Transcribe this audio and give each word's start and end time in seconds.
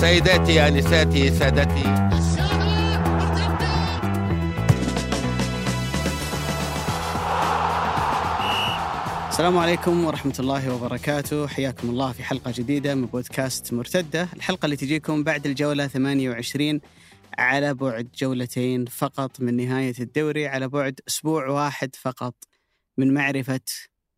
سيداتي 0.00 0.68
انساتي 0.68 1.30
سادتي. 1.30 1.82
السلام 9.28 9.58
عليكم 9.58 10.04
ورحمة 10.04 10.34
الله 10.40 10.74
وبركاته. 10.74 11.46
حياكم 11.46 11.90
الله 11.90 12.12
في 12.12 12.22
حلقة 12.22 12.52
جديدة 12.56 12.94
من 12.94 13.06
بودكاست 13.06 13.72
مرتدة. 13.72 14.28
الحلقة 14.36 14.64
اللي 14.64 14.76
تجيكم 14.76 15.24
بعد 15.24 15.46
الجولة 15.46 15.86
28 15.86 16.80
على 17.38 17.74
بعد 17.74 18.08
جولتين 18.18 18.86
فقط 18.86 19.40
من 19.40 19.56
نهاية 19.56 19.94
الدوري 20.00 20.46
على 20.46 20.68
بعد 20.68 21.00
أسبوع 21.08 21.48
واحد 21.48 21.96
فقط 21.96 22.34
من 22.98 23.14
معرفة 23.14 23.60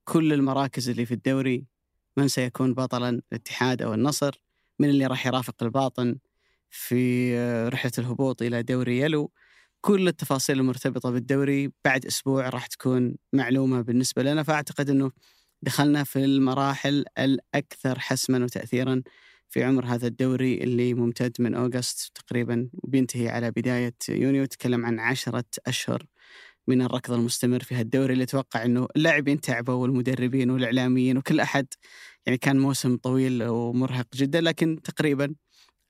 كل 0.05 0.33
المراكز 0.33 0.89
اللي 0.89 1.07
في 1.07 1.15
الدوري 1.15 1.65
من 2.17 2.29
سيكون 2.29 2.75
بطلا 2.75 3.23
الاتحاد 3.33 3.83
أو 3.83 3.95
النصر. 3.95 4.50
من 4.81 4.89
اللي 4.89 5.07
راح 5.07 5.27
يرافق 5.27 5.63
الباطن 5.63 6.17
في 6.71 7.35
رحلة 7.69 7.93
الهبوط 7.99 8.43
إلى 8.43 8.63
دوري 8.63 9.01
يلو. 9.01 9.33
كل 9.81 10.09
التفاصيل 10.09 10.59
المرتبطة 10.61 11.11
بالدوري 11.11 11.73
بعد 11.85 12.07
أسبوع 12.07 12.49
راح 12.49 12.67
تكون 12.67 13.17
معلومة 13.33 13.81
بالنسبة 13.81 14.23
لنا. 14.23 14.43
فأعتقد 14.43 14.91
أنه 14.91 15.11
دخلنا 15.63 16.05
في 16.05 16.25
المراحل 16.25 17.05
الأكثر 17.19 17.99
حسما 17.99 18.45
وتأثيرا 18.45 19.03
في 19.49 19.65
عمر 19.65 19.85
هذا 19.87 20.07
الدوري 20.07 20.55
اللي 20.55 20.95
ممتد 20.95 21.33
من 21.39 21.55
أوغست 21.55 22.13
تقريبا 22.15 22.69
وبينتهي 22.75 23.29
على 23.29 23.51
بداية 23.51 23.95
يونيو. 24.09 24.45
تكلم 24.45 24.87
عن 24.87 25.01
عشرة 25.01 25.45
أشهر 25.67 26.03
من 26.67 26.83
الركض 26.83 27.13
المستمر 27.13 27.63
في 27.63 27.75
هالدوري. 27.75 28.13
اللي 28.13 28.25
أتوقع 28.25 28.65
أنه 28.65 28.89
اللاعبين 28.97 29.41
تعبوا 29.41 29.75
والمدربين 29.75 30.51
والإعلاميين 30.51 31.19
وكل 31.19 31.41
أحد 31.41 31.67
يعني 32.27 32.39
كان 32.39 32.59
موسم 32.59 32.97
طويل 32.97 33.43
ومرهق 33.45 34.07
جدا 34.15 34.41
لكن 34.41 34.83
تقريبا 34.83 35.35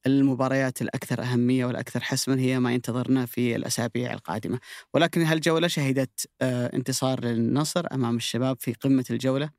المباريات 0.07 0.83
الأكثر 0.83 1.23
أهمية 1.23 1.65
والأكثر 1.65 2.01
حسما 2.01 2.41
هي 2.41 2.61
ما 2.61 2.73
ينتظرنا 2.73 3.27
في 3.27 3.57
الأسابيع 3.57 4.13
القادمة. 4.13 4.61
ولكن 4.95 5.23
هالجولة 5.23 5.69
شهدت 5.69 6.29
آه، 6.43 6.71
انتصار 6.75 7.25
للنصر 7.25 7.87
أمام 7.93 8.17
الشباب 8.17 8.57
في 8.61 8.73
قمة 8.73 9.05
الجولة؟ 9.11 9.51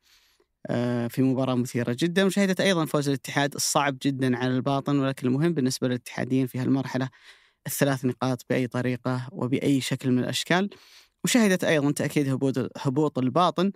آه، 0.68 1.08
في 1.08 1.22
مباراة 1.22 1.56
مثيرة 1.56 1.96
جدا 2.00 2.26
وشهدت 2.26 2.62
أيضا 2.62 2.86
فوز 2.86 3.08
الاتحاد 3.08 3.56
الصعب 3.56 3.98
جدا 4.04 4.38
على 4.38 4.56
الباطن 4.56 5.00
ولكن 5.00 5.28
المهم 5.28 5.54
بالنسبة 5.54 5.88
للاتحاديين 5.88 6.48
في 6.48 6.60
هالمرحلة 6.60 7.10
الثلاث 7.68 8.06
نقاط 8.06 8.46
بأي 8.50 8.68
طريقة 8.68 9.30
وبأي 9.32 9.82
شكل 9.82 10.12
من 10.12 10.20
الأشكال. 10.20 10.70
وشهدت 11.24 11.64
أيضا 11.64 11.92
تأكيد 11.92 12.30
هبوط 12.30 12.72
هبوط 12.78 13.20
الباطن 13.20 13.72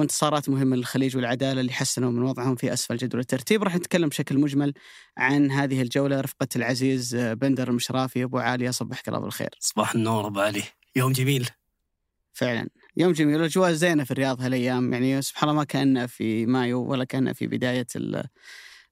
وانتصارات 0.00 0.48
مهمة 0.48 0.76
للخليج 0.76 1.16
والعدالة 1.16 1.60
اللي 1.60 1.72
حسنوا 1.72 2.10
من 2.10 2.22
وضعهم 2.22 2.56
في 2.56 2.72
أسفل 2.72 2.96
جدول 2.96 3.20
الترتيب. 3.20 3.62
راح 3.62 3.76
نتكلم 3.76 4.08
بشكل 4.08 4.38
مجمل 4.38 4.74
عن 5.16 5.50
هذه 5.50 5.82
الجولة. 5.82 6.20
رفقة 6.20 6.48
العزيز 6.56 7.16
بندر 7.16 7.68
المشرافي. 7.68 8.24
أبو 8.24 8.38
علي 8.38 8.72
صبحك 8.72 9.08
الله 9.08 9.18
بالخير. 9.18 9.50
صباح 9.58 9.94
النور 9.94 10.26
أبو 10.26 10.40
علي. 10.40 10.62
يوم 10.96 11.12
جميل. 11.12 11.48
فعلا. 12.32 12.68
يوم 12.96 13.12
جميل. 13.12 13.36
الأجواء 13.36 13.72
زينة 13.72 14.04
في 14.04 14.10
الرياض 14.10 14.40
هالأيام. 14.42 14.92
يعني 14.92 15.22
سبحان 15.22 15.50
الله 15.50 15.60
ما 15.60 15.64
كان 15.64 16.06
في 16.06 16.46
مايو 16.46 16.82
ولا 16.82 17.04
كان 17.04 17.32
في 17.32 17.46
بداية 17.46 17.86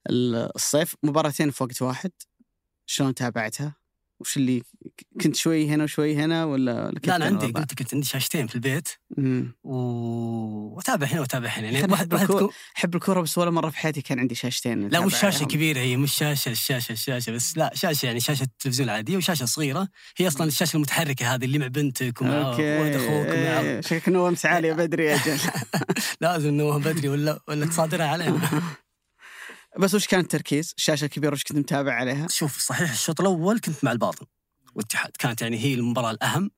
الصيف. 0.09 0.95
مباراتين 1.03 1.51
في 1.51 1.63
وقت 1.63 1.81
واحد. 1.81 2.11
شلون 2.85 3.13
تابعتها؟ 3.13 3.78
وش 4.19 4.37
اللي 4.37 4.63
كنت 5.21 5.35
شوي 5.35 5.69
هنا 5.69 5.83
وشوي 5.83 6.15
هنا 6.15 6.45
ولا 6.45 6.91
لا 7.03 7.15
أنا 7.15 7.25
عندي 7.25 7.45
قلت 7.45 7.73
كنت 7.73 7.93
عندي 7.93 8.05
شاشتين 8.07 8.47
في 8.47 8.55
البيت. 8.55 8.89
و... 9.63 9.75
واتابع 10.75 11.07
هنا 11.07 11.21
واتابع 11.21 11.47
هنا. 11.49 11.69
يعني 11.69 11.91
واحد 11.91 12.13
احب 12.13 12.49
أحب 12.77 12.95
الكورة 12.95 13.21
بس 13.21 13.37
ولا 13.37 13.51
مرة 13.51 13.69
في 13.69 13.77
حياتي 13.77 14.01
كان 14.01 14.19
عندي 14.19 14.35
شاشتين 14.35 14.87
لا 14.87 14.99
مش 14.99 15.19
شاشة 15.19 15.43
كبيرة 15.45 15.79
هي 15.79 15.97
مش 15.97 16.13
شاشة 16.13 16.49
الشاشه 16.51 16.91
الشاشه 16.91 17.31
بس 17.31 17.57
لا 17.57 17.71
شاشة 17.73 18.05
يعني 18.05 18.19
شاشة 18.19 18.47
تلفزيون 18.59 18.89
عادية 18.89 19.17
وشاشة 19.17 19.45
صغيرة. 19.45 19.87
هي 20.17 20.27
أصلا 20.27 20.47
الشاشة 20.47 20.75
المتحركة 20.75 21.35
هذه 21.35 21.45
اللي 21.45 21.59
مع 21.59 21.67
بنتك 21.67 22.21
ومع 22.21 22.49
ولد 22.49 22.95
أخوك 22.95 23.27
ومع 23.29 23.81
شكلك 23.81 24.09
نومت 24.09 24.45
عاليه 24.45 24.73
بدري 24.73 25.05
يا 25.05 25.17
جل. 25.17 25.39
لازم 26.21 26.53
نوم 26.53 26.81
بدري 26.81 27.09
ولا 27.09 27.39
ولا 27.47 27.65
تصادرها 27.65 28.05
علينا. 28.05 28.39
بس 29.79 29.95
وش 29.95 30.07
كان 30.07 30.19
التركيز؟ 30.19 30.73
الشاشة 30.77 31.05
الكبيرة 31.05 31.31
وش 31.31 31.43
كنت 31.43 31.57
متابع 31.57 31.93
عليها؟ 31.93 32.27
شوف 32.29 32.59
صحيح 32.59 32.91
الشوط 32.91 33.21
الأول 33.21 33.59
كنت 33.59 33.83
مع 33.83 33.91
الباطن 33.91 34.25
والاتحاد. 34.75 35.11
كانت 35.19 35.41
يعني 35.41 35.57
هي 35.57 35.73
المباراة 35.73 36.11
الأهم. 36.11 36.51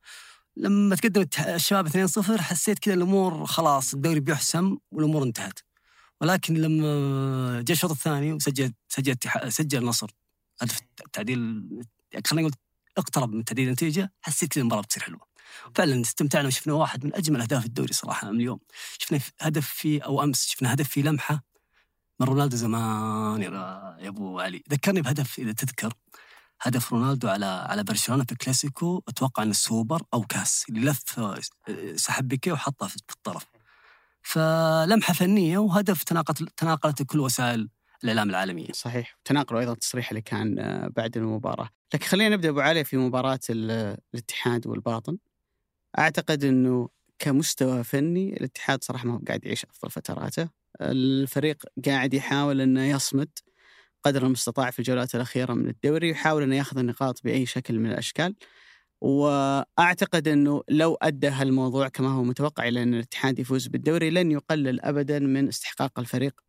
لما 0.58 0.96
تقدم 0.96 1.26
الشباب 1.48 1.88
2-0 1.88 2.42
حسيت 2.42 2.80
كذا 2.80 2.94
الأمور 2.94 3.46
خلاص 3.46 3.94
الدوري 3.94 4.20
بيحسم 4.20 4.78
والأمور 4.92 5.24
انتهت. 5.24 5.60
ولكن 6.22 6.54
لما 6.54 7.62
جاء 7.62 7.76
الشوط 7.76 7.92
الثاني 7.92 8.34
وسجل 8.34 8.74
سجل 8.88 9.16
سجل 9.48 9.78
النصر 9.78 10.12
هدف 10.62 10.80
التعديل 11.06 11.40
خلينا 12.28 12.48
نقول 12.48 12.60
اقترب 12.98 13.34
من 13.34 13.46
تعديل 13.46 13.68
النتيجة 13.68 14.14
حسيت 14.22 14.54
كذا 14.54 14.62
المباراة 14.62 14.82
بتصير 14.82 15.04
حلوة. 15.04 15.28
فعلا 15.76 16.02
استمتعنا 16.02 16.48
وشفنا 16.48 16.74
واحد 16.74 17.06
من 17.06 17.16
أجمل 17.16 17.42
أهداف 17.42 17.66
الدوري 17.66 17.94
صراحة 17.94 18.30
اليوم 18.30 18.60
شفنا 19.00 19.20
هدف 19.42 19.68
في 19.68 19.98
أو 19.98 20.24
أمس 20.24 20.48
شفنا 20.48 20.74
هدف 20.74 20.90
في 20.90 21.02
لمحة 21.02 21.51
من 22.22 22.28
رونالدو 22.28 22.58
زمان 22.58 23.42
يا 23.42 24.08
أبو 24.08 24.40
علي. 24.40 24.64
ذكرني 24.72 25.02
بهدف 25.02 25.40
إذا 25.40 25.52
تذكر. 25.52 25.94
هدف 26.62 26.94
رونالدو 26.94 27.28
على 27.28 27.46
على 27.46 27.84
برشلونة 27.84 28.24
في 28.24 28.32
الكلاسيكو. 28.32 29.04
أتوقع 29.08 29.44
إنه 29.44 29.52
السوبر 29.52 30.04
أو 30.14 30.22
كاس. 30.22 30.66
اللي 30.70 30.92
لف 30.92 31.20
سحب 31.96 32.28
بيكي 32.28 32.52
وحطها 32.52 32.88
في 32.88 32.96
الطرف. 32.96 33.46
فلمحة 34.22 35.14
فنية 35.14 35.58
وهدف 35.58 36.04
تناقلت 36.04 36.50
تناقلت 36.58 37.04
كل 37.04 37.20
وسائل 37.20 37.70
الإعلام 38.04 38.30
العالمية. 38.30 38.72
صحيح، 38.74 39.18
تناقلوا 39.26 39.60
أيضا 39.60 39.72
التصريح 39.72 40.10
اللي 40.10 40.22
كان 40.22 40.60
آه، 40.60 40.88
بعد 40.88 41.18
المباراة، 41.18 41.70
لكن 41.94 42.06
خلينا 42.06 42.36
نبدأ 42.36 42.50
أبو 42.50 42.60
علي 42.60 42.84
في 42.84 42.98
مباراة 42.98 43.40
الاتحاد 43.50 44.68
والباطن. 44.68 45.18
أعتقد 46.00 46.44
إنه 46.44 46.90
كمستوى 47.20 47.84
فني 47.84 48.38
الاتحاد 48.38 48.84
صراحة 48.84 49.08
ما 49.08 49.14
هو 49.14 49.22
قاعد 49.28 49.46
يعيش 49.46 49.66
أفضل 49.66 49.92
فتراته، 49.92 50.50
الفريق 50.82 51.64
قاعد 51.86 52.14
يحاول 52.14 52.62
إنه 52.62 52.86
يصمد 52.86 53.30
قدر 54.04 54.26
المستطاع 54.26 54.72
في 54.72 54.80
الجولات 54.80 55.16
الأخيرة 55.16 55.54
من 55.54 55.70
الدوري 55.70 56.10
يحاول 56.10 56.44
أنه 56.44 56.56
ياخذ 56.56 56.78
النقاط 56.78 57.24
بأي 57.24 57.46
شكل 57.46 57.80
من 57.80 57.92
الأشكال. 57.92 58.36
وأعتقد 59.02 60.28
أنه 60.28 60.64
لو 60.70 60.98
أدى 61.02 61.28
هالموضوع 61.28 61.88
كما 61.88 62.10
هو 62.10 62.24
متوقع 62.24 62.68
إلى 62.68 62.84
أن 62.84 62.94
الاتحاد 62.94 63.40
يفوز 63.40 63.68
بالدوري 63.68 64.10
لن 64.10 64.32
يقلل 64.32 64.82
أبدا 64.82 65.20
من 65.20 65.48
استحقاق 65.48 66.00
الفريق 66.00 66.42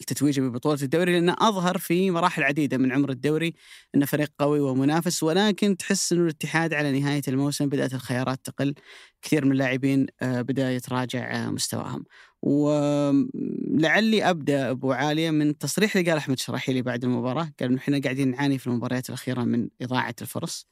التتويج 0.00 0.40
ببطولة 0.40 0.82
الدوري 0.82 1.12
لأنه 1.12 1.36
أظهر 1.38 1.78
في 1.78 2.10
مراحل 2.10 2.42
عديدة 2.42 2.78
من 2.78 2.92
عمر 2.92 3.10
الدوري 3.10 3.54
أنه 3.94 4.06
فريق 4.06 4.32
قوي 4.38 4.60
ومنافس. 4.60 5.22
ولكن 5.22 5.76
تحس 5.76 6.12
أنه 6.12 6.22
الاتحاد 6.22 6.74
على 6.74 7.00
نهاية 7.00 7.22
الموسم 7.28 7.68
بدأت 7.68 7.94
الخيارات 7.94 8.40
تقل 8.44 8.74
كثير 9.22 9.44
من 9.44 9.52
اللاعبين 9.52 10.06
آه، 10.22 10.42
بدأ 10.42 10.72
يتراجع 10.72 11.46
آه، 11.46 11.50
مستواهم. 11.50 12.04
ولعلي 12.42 14.30
أبدأ 14.30 14.70
أبو 14.70 14.92
عالية 14.92 15.30
من 15.30 15.48
التصريح 15.48 15.96
اللي 15.96 16.10
قال 16.10 16.18
أحمد 16.18 16.38
شراحيلي 16.38 16.82
بعد 16.82 17.04
المباراة. 17.04 17.52
قال 17.60 17.68
إنه 17.70 17.78
إحنا 17.78 18.00
قاعدين 18.00 18.30
نعاني 18.30 18.58
في 18.58 18.66
المباريات 18.66 19.08
الأخيرة 19.08 19.42
من 19.44 19.68
إضاعة 19.82 20.14
الفرص. 20.22 20.66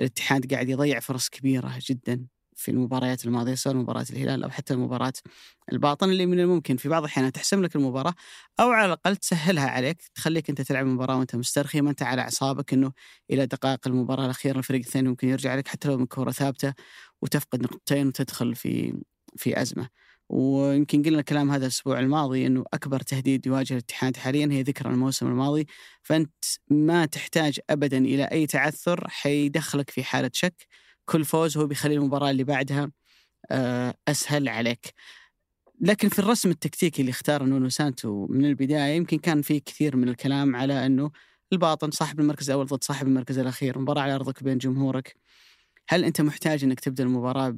الاتحاد 0.00 0.52
قاعد 0.54 0.68
يضيع 0.68 1.00
فرص 1.00 1.28
كبيرة 1.28 1.72
جدا 1.90 2.26
في 2.56 2.70
المباريات 2.70 3.26
الماضية 3.26 3.54
سواء 3.54 3.74
مباراة 3.76 4.06
الهلال 4.10 4.44
أو 4.44 4.50
حتى 4.50 4.76
مباراه 4.76 5.12
الباطن 5.72 6.10
اللي 6.10 6.26
من 6.26 6.40
الممكن. 6.40 6.76
في 6.76 6.88
بعض 6.88 7.02
الأحيان 7.02 7.32
تحسم 7.32 7.62
لك 7.62 7.76
المباراة 7.76 8.14
أو 8.60 8.70
على 8.70 8.86
الأقل 8.86 9.16
تسهلها 9.16 9.68
عليك 9.70 10.02
تخليك 10.14 10.50
أنت 10.50 10.60
تلعب 10.62 10.86
المباراة 10.86 11.18
وأنت 11.18 11.36
مسترخي 11.36 11.80
ما 11.80 11.90
أنت 11.90 12.02
على 12.02 12.22
أعصابك 12.22 12.72
إنه 12.72 12.92
إلى 13.30 13.46
دقائق 13.46 13.88
المباراة 13.88 14.24
الأخيرة 14.24 14.58
الفريق 14.58 14.80
الثاني 14.86 15.08
ممكن 15.08 15.28
يرجع 15.28 15.54
لك 15.54 15.68
حتى 15.68 15.88
لو 15.88 15.98
من 15.98 16.06
كورة 16.06 16.30
ثابتة 16.30 16.74
وتفقد 17.22 17.62
نقطتين 17.62 18.06
وتدخل 18.08 18.54
في 18.56 18.94
في 19.36 19.62
أزمة. 19.62 19.88
ويمكن 20.28 21.02
قلنا 21.02 21.18
الكلام 21.18 21.50
هذا 21.50 21.62
الأسبوع 21.62 22.00
الماضي 22.00 22.46
إنه 22.46 22.64
أكبر 22.74 23.00
تهديد 23.00 23.46
يواجه 23.46 23.72
الاتحاد 23.72 24.16
حاليا 24.16 24.48
هي 24.52 24.62
ذكرى 24.62 24.90
الموسم 24.90 25.26
الماضي. 25.26 25.66
فأنت 26.02 26.34
ما 26.70 27.06
تحتاج 27.06 27.60
ابدا 27.70 27.98
إلى 27.98 28.24
أي 28.24 28.46
تعثر 28.46 29.08
حيدخلك 29.08 29.90
في 29.90 30.04
حالة 30.04 30.30
شك. 30.34 30.66
كل 31.04 31.24
فوز 31.24 31.56
هو 31.58 31.66
بيخلي 31.66 31.94
المباراة 31.94 32.30
اللي 32.30 32.44
بعدها 32.44 32.90
آه، 33.50 33.94
أسهل 34.08 34.48
عليك. 34.48 34.94
لكن 35.80 36.08
في 36.08 36.18
الرسم 36.18 36.50
التكتيكي 36.50 37.02
اللي 37.02 37.10
اختار 37.10 37.42
نونو 37.44 37.68
سانتو 37.68 38.26
من 38.30 38.44
البداية 38.44 38.94
يمكن 38.96 39.18
كان 39.18 39.42
في 39.42 39.60
كثير 39.60 39.96
من 39.96 40.08
الكلام 40.08 40.56
على 40.56 40.86
إنه 40.86 41.10
الباطن 41.52 41.90
صاحب 41.90 42.20
المركز 42.20 42.50
الأول 42.50 42.66
ضد 42.66 42.84
صاحب 42.84 43.06
المركز 43.06 43.38
الأخير 43.38 43.78
مباراة 43.78 44.02
على 44.02 44.14
أرضك 44.14 44.42
بين 44.42 44.58
جمهورك. 44.58 45.16
هل 45.88 46.04
أنت 46.04 46.20
محتاج 46.20 46.64
إنك 46.64 46.80
تبدأ 46.80 47.04
المباراة 47.04 47.56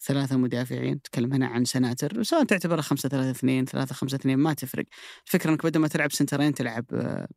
ثلاثة 0.00 0.36
مدافعين 0.36 1.02
تكلم 1.02 1.32
هنا 1.32 1.46
عن 1.46 1.64
سناتر 1.64 2.22
سواء 2.22 2.44
تعتبرها 2.44 2.82
خمسة 2.82 3.08
ثلاثة 3.08 3.30
اثنين 3.30 3.64
ثلاثة 3.64 3.94
خمسة 3.94 4.16
اثنين 4.16 4.38
ما 4.38 4.54
تفرق. 4.54 4.84
الفكرة 5.26 5.50
إنك 5.50 5.66
بدل 5.66 5.80
ما 5.80 5.88
تلعب 5.88 6.12
سنترين 6.12 6.54
تلعب 6.54 6.84
آه، 6.94 7.28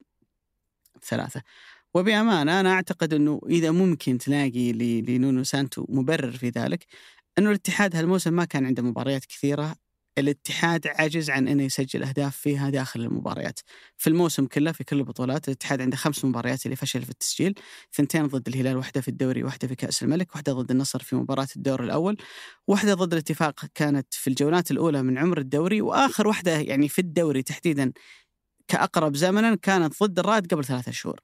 ثلاثة. 1.04 1.42
وبأمانة 1.94 2.60
أنا 2.60 2.74
أعتقد 2.74 3.14
أنه 3.14 3.42
إذا 3.50 3.72
ممكن 3.72 4.18
تلاقي 4.18 4.72
لنونو 5.02 5.44
سانتو 5.44 5.86
مبرر 5.90 6.32
في 6.32 6.50
ذلك 6.50 6.86
أنه 7.38 7.50
الاتحاد 7.50 7.96
هالموسم 7.96 8.34
ما 8.34 8.46
كان 8.46 8.66
عنده 8.66 8.84
مباريات 8.84 9.26
كثيرة 9.26 9.76
الاتحاد 10.20 10.88
عجز 10.88 11.30
عن 11.30 11.48
إنه 11.48 11.64
يسجل 11.64 12.04
أهداف 12.04 12.38
فيها 12.38 12.70
داخل 12.70 13.02
المباريات. 13.02 13.60
في 13.98 14.08
الموسم 14.08 14.46
كله 14.46 14.72
في 14.72 14.84
كل 14.84 14.98
البطولات 14.98 15.48
الاتحاد 15.48 15.82
عنده 15.82 15.98
خمس 15.98 16.26
مباريات 16.26 16.66
اللي 16.66 16.76
فشل 16.76 17.02
في 17.02 17.10
التسجيل، 17.10 17.54
ثنتين 17.94 18.28
ضد 18.28 18.48
الهلال، 18.48 18.78
واحدة 18.78 19.02
في 19.02 19.08
الدوري، 19.08 19.44
واحدة 19.44 19.68
في 19.68 19.76
كأس 19.76 20.04
الملك، 20.04 20.36
واحدة 20.36 20.54
ضد 20.54 20.72
النصر 20.72 21.00
في 21.04 21.16
مباراة 21.16 21.48
الدور 21.56 21.84
الأول، 21.84 22.18
واحدة 22.68 22.94
ضد 22.94 23.14
الاتفاق 23.14 23.66
كانت 23.76 24.14
في 24.14 24.28
الجولات 24.30 24.72
الأولى 24.72 25.04
من 25.04 25.18
عمر 25.18 25.38
الدوري، 25.38 25.82
وآخر 25.82 26.28
واحدة 26.28 26.52
يعني 26.52 26.90
في 26.90 27.00
الدوري 27.00 27.44
تحديدا 27.44 27.92
كأقرب 28.68 29.16
زمنا 29.16 29.56
كانت 29.56 30.04
ضد 30.04 30.20
الرائد 30.20 30.54
قبل 30.54 30.66
ثلاثة 30.66 30.92
شهور. 30.92 31.20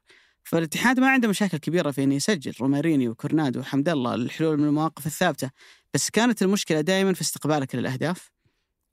فالاتحاد 0.46 1.00
ما 1.00 1.10
عنده 1.10 1.28
مشاكل 1.28 1.58
كبيرة 1.58 1.90
في 1.90 2.04
إنه 2.04 2.14
يسجل 2.14 2.52
روماريني 2.60 3.08
وكورنادو 3.08 3.60
وحمد 3.60 3.88
الله 3.88 4.14
الحلول 4.14 4.58
من 4.58 4.64
المواقف 4.64 5.06
الثابتة 5.06 5.50
بس 5.94 6.10
كانت 6.10 6.42
المشكلة 6.42 6.80
دائما 6.80 7.12
في 7.12 7.20
استقبالك 7.20 7.74
للأهداف 7.74 8.35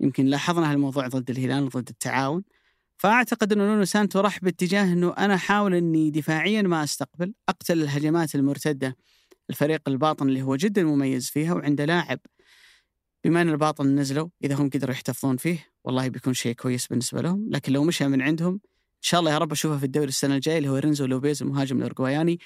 يمكن 0.03 0.25
لاحظنا 0.25 0.71
هالموضوع 0.71 1.07
ضد 1.07 1.29
الهلال 1.29 1.69
ضد 1.69 1.89
التعاون. 1.89 2.43
فأعتقد 2.97 3.53
انه 3.53 3.63
نونو 3.63 3.85
سانتو 3.85 4.19
راح 4.19 4.39
باتجاه 4.39 4.93
إنه 4.93 5.13
أنا 5.17 5.35
أحاول 5.35 5.75
إني 5.75 6.11
دفاعيا 6.11 6.61
ما 6.61 6.83
أستقبل 6.83 7.33
أقتل 7.49 7.81
الهجمات 7.81 8.35
المرتدة 8.35 8.97
لفريق 9.49 9.81
الباطن 9.87 10.29
اللي 10.29 10.41
هو 10.41 10.55
جدا 10.55 10.83
مميز 10.83 11.29
فيها 11.29 11.53
وعنده 11.53 11.85
لاعب. 11.85 12.19
بما 13.23 13.41
أن 13.41 13.49
الباطن 13.49 13.95
نزلوا 13.95 14.27
إذا 14.43 14.55
هم 14.55 14.69
قدروا 14.69 14.91
يحتفظون 14.91 15.37
فيه 15.37 15.67
والله 15.83 16.07
بيكون 16.07 16.33
شيء 16.33 16.55
كويس 16.55 16.87
بالنسبة 16.87 17.21
لهم. 17.21 17.47
لكن 17.49 17.73
لو 17.73 17.83
مشى 17.83 18.07
من 18.07 18.21
عندهم 18.21 18.53
إن 18.53 19.07
شاء 19.07 19.19
الله 19.19 19.31
يا 19.31 19.37
رب 19.37 19.51
أشوفه 19.51 19.77
في 19.77 19.85
الدوري 19.85 20.07
السنة 20.07 20.35
الجاية 20.35 20.57
اللي 20.57 20.69
هو 20.69 20.75
رينزو 20.75 21.05
لوبيز 21.05 21.41
المهاجم 21.41 21.77
الاورجواياني 21.77 22.39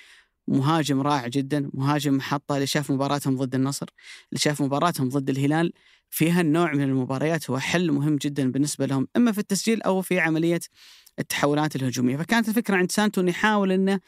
مهاجم 0.48 1.02
رائع 1.02 1.28
جدا 1.28 1.70
مهاجم 1.74 2.14
محطة 2.18 2.56
اللي 2.56 2.68
شاف 2.68 2.92
مباراتهم 2.92 3.36
ضد 3.36 3.56
النصر 3.56 3.86
اللي 4.32 4.40
شاف 4.40 4.62
مباراتهم 4.62 5.10
ضد 5.10 5.30
الهلال. 5.30 5.74
فيها 6.10 6.42
النوع 6.42 6.74
من 6.74 6.84
المباريات 6.84 7.50
هو 7.50 7.60
حل 7.60 7.92
مهم 7.92 8.16
جدا 8.16 8.52
بالنسبة 8.52 8.86
لهم 8.86 9.08
إما 9.16 9.32
في 9.32 9.38
التسجيل 9.38 9.82
أو 9.82 10.02
في 10.02 10.20
عملية 10.20 10.60
التحولات 11.20 11.76
الهجومية. 11.76 12.18
فكانت 12.18 12.50
الفكرة 12.50 12.76
عند 12.76 12.92
سانتو 12.92 13.22
إنه 13.22 13.30
يحاول 13.30 13.72
إنه 13.72 14.00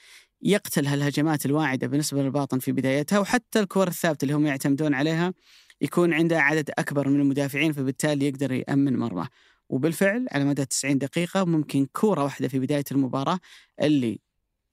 يقتل 0.41 0.87
هالهجمات 0.87 1.45
الواعدة 1.45 1.87
بالنسبة 1.87 2.23
للباطن 2.23 2.59
في 2.59 2.71
بدايتها 2.71 3.19
وحتى 3.19 3.59
الكور 3.59 3.87
الثابتة 3.87 4.23
اللي 4.23 4.33
هم 4.33 4.45
يعتمدون 4.45 4.93
عليها 4.93 5.33
يكون 5.81 6.13
عنده 6.13 6.41
عدد 6.41 6.71
أكبر 6.77 7.09
من 7.09 7.21
المدافعين 7.21 7.73
فبالتالي 7.73 8.27
يقدر 8.27 8.51
يأمن 8.51 8.97
مرماه. 8.97 9.27
وبالفعل 9.69 10.27
على 10.31 10.45
مدى 10.45 10.65
90 10.65 10.97
دقيقة 10.97 11.43
ممكن 11.43 11.85
كورة 11.85 12.23
واحدة 12.23 12.47
في 12.47 12.59
بداية 12.59 12.83
المباراة 12.91 13.39
اللي 13.81 14.19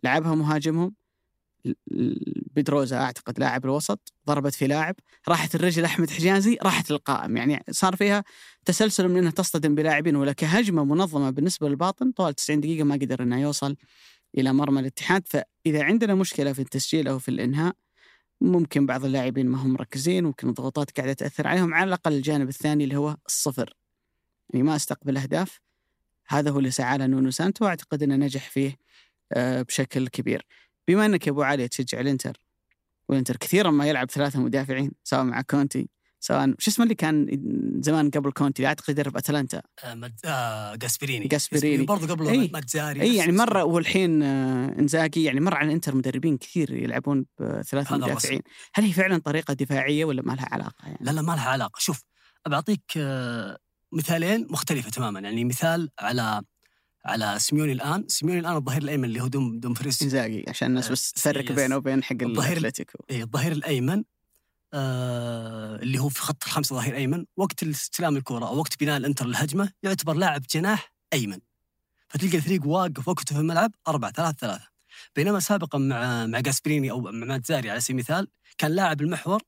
لعبها 0.04 0.34
مهاجمهم 0.34 0.94
بدروزا 2.56 2.96
أعتقد 2.96 3.38
لاعب 3.40 3.64
الوسط 3.64 4.12
ضربت 4.26 4.54
في 4.54 4.66
لاعب 4.66 4.94
راحت 5.28 5.54
الرجل 5.54 5.84
أحمد 5.84 6.10
حجازي 6.10 6.58
راحت 6.62 6.90
للقائم. 6.90 7.36
يعني 7.36 7.64
صار 7.70 7.96
فيها 7.96 8.24
تسلسل 8.64 9.08
من 9.08 9.16
إنها 9.16 9.30
تصطدم 9.30 9.74
بلاعبين 9.74 10.16
ولا 10.16 10.32
كهجمه 10.32 10.84
منظمة 10.84 11.30
بالنسبة 11.30 11.68
للباطن 11.68 12.12
طوال 12.12 12.34
90 12.34 12.60
دقيقة 12.60 12.84
ما 12.84 12.94
قدر 12.94 13.22
إنه 13.22 13.40
يوصل 13.40 13.76
إلى 14.38 14.52
مرمى 14.52 14.80
الاتحاد. 14.80 15.28
فإذا 15.28 15.82
عندنا 15.82 16.14
مشكلة 16.14 16.52
في 16.52 16.62
التسجيل 16.62 17.08
أو 17.08 17.18
في 17.18 17.28
الإنهاء 17.28 17.74
ممكن 18.40 18.86
بعض 18.86 19.04
اللاعبين 19.04 19.46
ما 19.46 19.58
هم 19.58 19.72
مركزين 19.72 20.24
ممكن 20.24 20.48
الضغوطات 20.48 20.90
قاعدة 20.90 21.12
تأثر 21.12 21.46
عليهم 21.46 21.74
على 21.74 21.88
الأقل 21.88 22.12
الجانب 22.12 22.48
الثاني 22.48 22.84
اللي 22.84 22.96
هو 22.96 23.16
الصفر. 23.26 23.74
يعني 24.50 24.66
ما 24.66 24.76
أستقبل 24.76 25.16
أهداف. 25.16 25.60
هذا 26.28 26.50
هو 26.50 26.58
اللي 26.58 26.70
سعى 26.70 26.98
له 26.98 27.06
نونو 27.06 27.30
سانتو 27.30 27.64
واعتقد 27.64 28.02
إنه 28.02 28.16
نجح 28.16 28.50
فيه 28.50 28.76
آه، 29.32 29.62
بشكل 29.62 30.08
كبير. 30.08 30.46
بما 30.88 31.06
إنك 31.06 31.26
يا 31.26 31.32
أبو 31.32 31.42
علي 31.42 31.68
تشجع 31.68 32.00
الإنتر 32.00 32.40
والإنتر 33.08 33.36
كثيرا 33.36 33.70
ما 33.70 33.86
يلعب 33.86 34.10
ثلاثة 34.10 34.40
مدافعين 34.40 34.90
سواء 35.04 35.22
مع 35.22 35.40
كونتي 35.40 35.88
سواء 36.20 36.54
شو 36.58 36.70
اسمه 36.70 36.82
اللي 36.84 36.94
كان 36.94 37.26
زمان 37.82 38.10
قبل 38.10 38.32
كونتي 38.32 38.66
أعتقد 38.66 38.90
يدرب 38.90 39.16
أتلانتا. 39.16 39.62
آه 39.84 39.94
مد... 39.94 40.20
آه 40.24 40.74
جاسبريني. 40.74 41.26
جاسبريني. 41.26 41.86
برضه 41.86 42.14
قبل 42.14 42.28
أي. 42.28 42.50
ماتزاري 42.52 43.02
إيه 43.02 43.16
يعني 43.16 43.32
مرة 43.32 43.64
والحين 43.64 44.22
آه 44.22 44.78
انزاكي 44.78 45.24
يعني 45.24 45.40
مر 45.40 45.54
على 45.54 45.66
الإنتر 45.66 45.94
مدربين 45.94 46.36
كثير 46.36 46.74
يلعبون 46.74 47.26
بثلاثه 47.38 47.96
مدافعين. 47.96 48.40
هل 48.74 48.84
هي 48.84 48.92
فعلا 48.92 49.18
طريقة 49.18 49.54
دفاعية 49.54 50.04
ولا 50.04 50.22
ما 50.22 50.32
لها 50.32 50.48
علاقة 50.50 50.86
يعني؟ 50.86 50.98
لا 51.00 51.10
لا 51.10 51.22
ما 51.22 51.32
لها 51.32 51.48
علاقة. 51.48 51.78
شوف 51.78 52.02
بعطيك 52.48 52.82
آه 52.96 53.58
مثالين 53.92 54.46
مختلفة 54.50 54.90
تماما. 54.90 55.20
يعني 55.20 55.44
مثال 55.44 55.90
على 55.98 56.42
على 57.06 57.38
سيموني 57.38 57.72
الآن. 57.72 58.04
سيموني 58.08 58.40
الآن 58.40 58.56
الظهير 58.56 58.82
الأيمن 58.82 59.04
اللي 59.04 59.20
هو 59.20 59.26
دوم 59.26 59.58
دومفريس. 59.60 60.02
إنزاغي 60.02 60.44
عشان 60.48 60.68
الناس 60.68 60.86
آه، 60.86 60.92
بس 60.92 61.12
تفرق. 61.12 61.52
بينه 61.52 61.76
وبين 61.76 62.02
حق 62.04 62.16
الظهير- 62.22 62.56
الأتلتيكو. 62.56 62.98
إيه 63.10 63.22
الظهير 63.22 63.52
الأيمن 63.52 64.04
آه 64.74 65.76
اللي 65.76 65.98
هو 65.98 66.08
في 66.08 66.20
خط 66.20 66.44
الخمسة 66.44 66.76
ظهير 66.76 66.96
أيمن. 66.96 67.24
وقت 67.36 67.62
استلام 67.62 68.16
الكره 68.16 68.46
أو 68.48 68.58
وقت 68.58 68.80
بناء 68.80 68.96
الإنتر 68.96 69.26
للهجمه 69.26 69.70
يعتبر 69.82 70.14
لاعب 70.14 70.42
جناح 70.50 70.92
أيمن. 71.12 71.38
فتلقى 72.08 72.36
الفريق 72.36 72.66
واقف 72.66 73.08
وقته 73.08 73.34
في 73.34 73.40
الملعب 73.40 73.72
4 73.88 74.10
3 74.12 74.36
3 74.38 74.68
بينما 75.16 75.40
سابقا 75.40 75.78
مع 75.78 76.26
مع 76.26 76.40
جاسبريني 76.40 76.90
أو 76.90 77.00
مع 77.00 77.10
ماتزاري 77.10 77.70
على 77.70 77.80
سبيل 77.80 77.96
المثال 77.96 78.28
كان 78.58 78.70
لاعب 78.70 79.00
المحور 79.00 79.42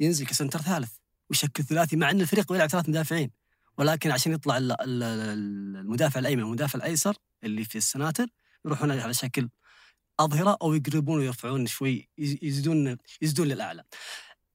ينزل 0.00 0.26
كسنتر 0.26 0.58
ثالث 0.60 0.90
ويشكل 1.30 1.64
ثلاثي 1.64 1.96
مع 1.96 2.10
إن 2.10 2.20
الفريق 2.20 2.52
يلعب 2.52 2.68
ثلاث 2.68 2.88
مدافعين. 2.88 3.30
ولكن 3.78 4.10
عشان 4.10 4.32
يطلع 4.32 4.56
ال- 4.56 4.72
ال- 4.72 5.02
ال- 5.02 5.76
المدافع 5.76 6.20
الأيمن 6.20 6.42
والمدافع 6.42 6.76
الأيسر 6.76 7.16
اللي 7.44 7.64
في 7.64 7.78
السناتر 7.78 8.26
يروحون 8.64 8.90
على 8.90 9.14
شكل 9.14 9.48
أظهرة 10.20 10.58
أو 10.62 10.74
يقربون 10.74 11.18
ويرفعون 11.18 11.66
شوي 11.66 12.08
يز- 12.18 12.38
يزيدون 12.42 12.96
يزيدون 13.22 13.46
للأعلى. 13.48 13.84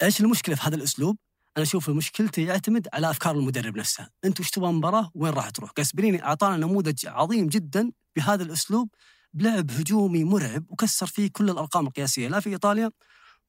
إيش 0.04 0.22
المشكلة 0.22 0.56
في 0.56 0.62
هذا 0.68 0.76
الأسلوب؟ 0.76 1.18
أنا 1.58 1.64
أشوف 1.64 1.90
مشكلته 1.90 2.42
يعتمد 2.42 2.88
على 2.94 3.10
أفكار 3.10 3.36
المدرب 3.36 3.78
نفسها، 3.78 4.10
أنت 4.26 4.40
وش 4.40 4.50
تبغى 4.50 4.72
مباراة 4.72 5.12
وين 5.16 5.34
راح 5.34 5.50
تروح؟ 5.50 5.72
كاسبريني 5.72 6.24
أعطانا 6.24 6.58
نموذج 6.58 7.08
عظيم 7.08 7.48
جدا 7.48 7.92
بهذا 8.16 8.44
الأسلوب 8.44 8.90
بلعب 9.34 9.72
هجومي 9.72 10.24
مرعب 10.24 10.66
وكسر 10.70 11.06
فيه 11.06 11.30
كل 11.34 11.50
الأرقام 11.50 11.88
القياسية 11.88 12.28
لا 12.28 12.40
في 12.40 12.50
إيطاليا 12.50 12.92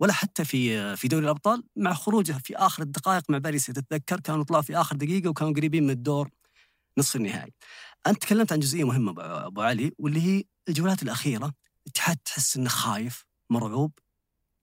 ولا 0.02 0.12
حتى 0.12 0.44
في 0.44 0.96
في 0.96 1.08
دوري 1.08 1.25
الأبطال 1.25 1.64
مع 1.76 1.94
خروجه 1.94 2.32
في 2.32 2.56
آخر 2.56 2.82
الدقائق 2.82 3.31
مع 3.31 3.38
باريس. 3.38 3.66
تتذكر 3.66 4.20
كانوا 4.20 4.44
طلعوا 4.44 4.62
في 4.62 4.76
آخر 4.76 4.96
دقيقة 4.96 5.28
وكانوا 5.28 5.52
قريبين 5.54 5.84
من 5.84 5.90
الدور 5.90 6.31
نصف 6.99 7.16
النهائي. 7.16 7.52
أنت 8.06 8.22
تكلمت 8.22 8.52
عن 8.52 8.58
جزئية 8.58 8.84
مهمة 8.84 9.14
أبو 9.19 9.60
علي 9.62 9.93
واللي 9.99 10.22
هي 10.22 10.44
الجولات 10.69 11.02
الأخيرة. 11.02 11.52
الاتحاد 11.87 12.16
تحس 12.16 12.56
إنه 12.56 12.69
خايف 12.69 13.25
مرعوب 13.50 13.93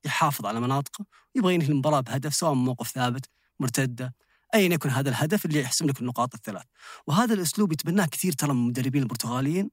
يحافظ 0.06 0.46
على 0.46 0.60
مناطقه 0.60 1.06
يبغى 1.36 1.54
ينهي 1.54 1.68
المباراة 1.68 2.00
بهدف 2.00 2.36
سواء 2.36 2.54
من 2.54 2.64
موقف 2.64 2.88
ثابت 2.88 3.30
مرتدة 3.60 4.16
ايا 4.54 4.74
يكن 4.74 4.90
هذا 4.90 5.10
الهدف 5.10 5.46
اللي 5.46 5.60
يحسم 5.60 5.86
لك 5.86 6.02
النقاط 6.02 6.36
الثلاث. 6.36 6.66
وهذا 7.08 7.34
الأسلوب 7.34 7.72
يتبناه 7.72 8.06
كثير 8.06 8.34
ترى 8.34 8.54
من 8.54 8.60
المدربين 8.60 9.04
البرتغاليين 9.04 9.72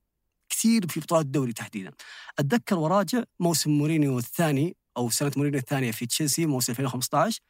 كثير 0.48 0.88
في 0.88 1.00
بطولات 1.00 1.24
الدوري 1.24 1.52
تحديدا. 1.52 1.92
أتذكر 2.38 2.78
وراجع 2.78 3.22
موسم 3.40 3.70
مورينيو 3.70 4.18
الثاني 4.18 4.76
أو 4.96 5.10
سنة 5.10 5.32
مورينيو 5.36 5.60
الثانية 5.60 5.90
في 5.90 6.06
تشيلسي 6.06 6.46
موسم 6.46 6.72
2015 6.72 7.40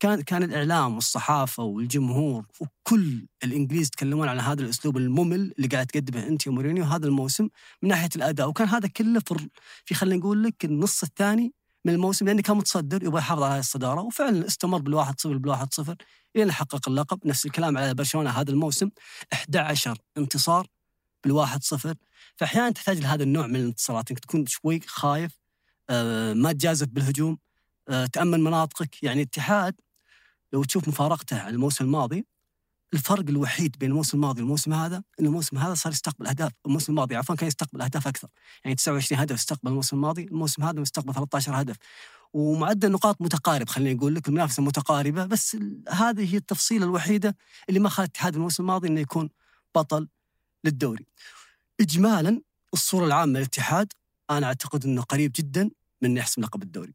كان 0.00 0.20
كان 0.20 0.42
الإعلام 0.42 0.94
والصحافة 0.94 1.62
والجمهور 1.62 2.46
وكل 2.60 3.26
الإنجليز 3.44 3.86
يتكلمون 3.86 4.28
عن 4.28 4.40
هذا 4.40 4.62
الأسلوب 4.62 4.96
الممل 4.96 5.54
اللي 5.56 5.68
قاعد 5.68 5.86
تقدمه 5.86 6.26
انت 6.28 6.46
يا 6.46 6.52
مورينيو 6.52 6.84
هذا 6.84 7.06
الموسم 7.06 7.48
من 7.82 7.88
ناحية 7.88 8.08
الأداء. 8.16 8.48
وكان 8.48 8.68
هذا 8.68 8.88
كله 8.88 9.20
في 9.20 9.48
في 9.84 9.94
خلينا 9.94 10.16
نقول 10.16 10.42
لك 10.42 10.64
النص 10.64 11.02
الثاني 11.02 11.54
من 11.84 11.92
الموسم 11.92 12.26
لأنه 12.26 12.42
كان 12.42 12.56
متصدر 12.56 13.02
يبغى 13.04 13.18
يحافظ 13.18 13.42
على 13.42 13.58
الصدارة 13.60 14.00
وفعلا 14.00 14.46
استمر 14.46 14.78
بالواحد 14.78 15.20
صفر 15.20 15.36
بالواحد 15.36 15.74
صفر 15.74 15.96
إلى 16.36 16.44
ان 16.44 16.52
حقق 16.52 16.88
اللقب. 16.88 17.26
نفس 17.26 17.46
الكلام 17.46 17.78
على 17.78 17.94
برشلونة 17.94 18.30
هذا 18.30 18.50
الموسم 18.50 18.90
11 19.32 19.98
انتصار 20.18 20.66
بالواحد 21.24 21.64
صفر. 21.64 21.94
فاحيانا 22.36 22.70
تحتاج 22.70 22.98
لهذا 22.98 23.22
النوع 23.22 23.46
من 23.46 23.56
الانتصارات 23.56 24.10
إنك 24.10 24.20
تكون 24.20 24.46
شوي 24.46 24.80
خايف 24.86 25.41
ما 26.34 26.52
تجازف 26.52 26.86
بالهجوم. 26.86 27.38
آه، 27.88 28.06
تأمن 28.06 28.44
مناطقك. 28.44 29.02
يعني 29.02 29.22
الاتحاد 29.22 29.74
لو 30.52 30.64
تشوف 30.64 30.88
مفارقته 30.88 31.40
عن 31.40 31.54
الموسم 31.54 31.84
الماضي 31.84 32.26
الفرق 32.94 33.28
الوحيد 33.28 33.76
بين 33.78 33.90
الموسم 33.90 34.16
الماضي 34.16 34.40
والموسم 34.40 34.72
هذا 34.72 35.02
إن 35.20 35.26
الموسم 35.26 35.58
هذا 35.58 35.74
صار 35.74 35.92
يستقبل 35.92 36.26
أهداف. 36.26 36.52
الموسم 36.66 36.92
الماضي 36.92 37.16
عفوا 37.16 37.34
كان 37.34 37.46
يستقبل 37.48 37.82
أهداف 37.82 38.08
أكثر. 38.08 38.28
يعني 38.64 38.74
29 38.74 39.20
هدف 39.20 39.34
استقبل 39.34 39.70
الموسم 39.70 39.96
الماضي 39.96 40.24
الموسم 40.24 40.62
هذا 40.62 40.80
مستقبل 40.80 41.14
13 41.14 41.60
هدف. 41.60 41.76
ومعدل 42.32 42.92
نقاط 42.92 43.22
متقارب 43.22 43.68
خليني 43.68 43.98
أقول 43.98 44.14
لك 44.14 44.28
المنافسة 44.28 44.62
متقاربة 44.62 45.26
بس 45.26 45.56
هذه 45.88 46.32
هي 46.32 46.36
التفصيلة 46.36 46.84
الوحيدة 46.84 47.36
اللي 47.68 47.80
ما 47.80 47.88
خلت 47.88 48.08
الاتحاد 48.08 48.34
الموسم 48.34 48.62
الماضي 48.62 48.88
إنه 48.88 49.00
يكون 49.00 49.30
بطل 49.74 50.08
للدوري. 50.64 51.06
اجمالا 51.80 52.40
الصورة 52.74 53.06
العامة 53.06 53.38
للاتحاد 53.38 53.92
أنا 54.30 54.46
أعتقد 54.46 54.84
إنه 54.84 55.02
قريب 55.02 55.32
جدا. 55.36 55.70
من 56.02 56.16
يحسم 56.16 56.42
لقب 56.42 56.62
الدوري. 56.62 56.94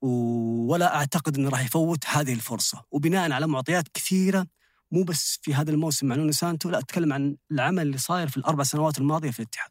ولا 0.00 0.96
أعتقد 0.96 1.36
إنه 1.38 1.48
راح 1.48 1.64
يفوت 1.64 2.06
هذه 2.06 2.32
الفرصة. 2.32 2.84
وبناء 2.90 3.32
على 3.32 3.46
معطيات 3.46 3.88
كثيرة 3.94 4.46
مو 4.90 5.02
بس 5.02 5.38
في 5.42 5.54
هذا 5.54 5.70
الموسم 5.70 6.06
مع 6.06 6.16
نونو 6.16 6.32
سانتو 6.32 6.70
لا 6.70 6.78
أتكلم 6.78 7.12
عن 7.12 7.36
العمل 7.50 7.82
اللي 7.82 7.98
صاير 7.98 8.28
في 8.28 8.36
الأربع 8.36 8.64
سنوات 8.64 8.98
الماضية 8.98 9.30
في 9.30 9.40
الاتحاد. 9.40 9.70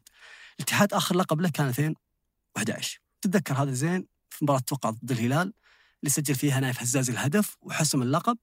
الاتحاد 0.58 0.92
آخر 0.94 1.16
لقب 1.16 1.40
له 1.40 1.48
كان 1.50 1.68
2011 1.68 3.00
تتذكر 3.22 3.54
هذا 3.54 3.72
زين؟ 3.72 4.06
في 4.30 4.44
مباراة 4.44 4.60
أتوقع 4.60 4.90
ضد 4.90 5.10
الهلال 5.10 5.52
اللي 6.02 6.10
سجل 6.10 6.34
فيها 6.34 6.60
نايف 6.60 6.80
هزاز 6.82 7.10
الهدف 7.10 7.56
وحسم 7.60 8.02
اللقب. 8.02 8.38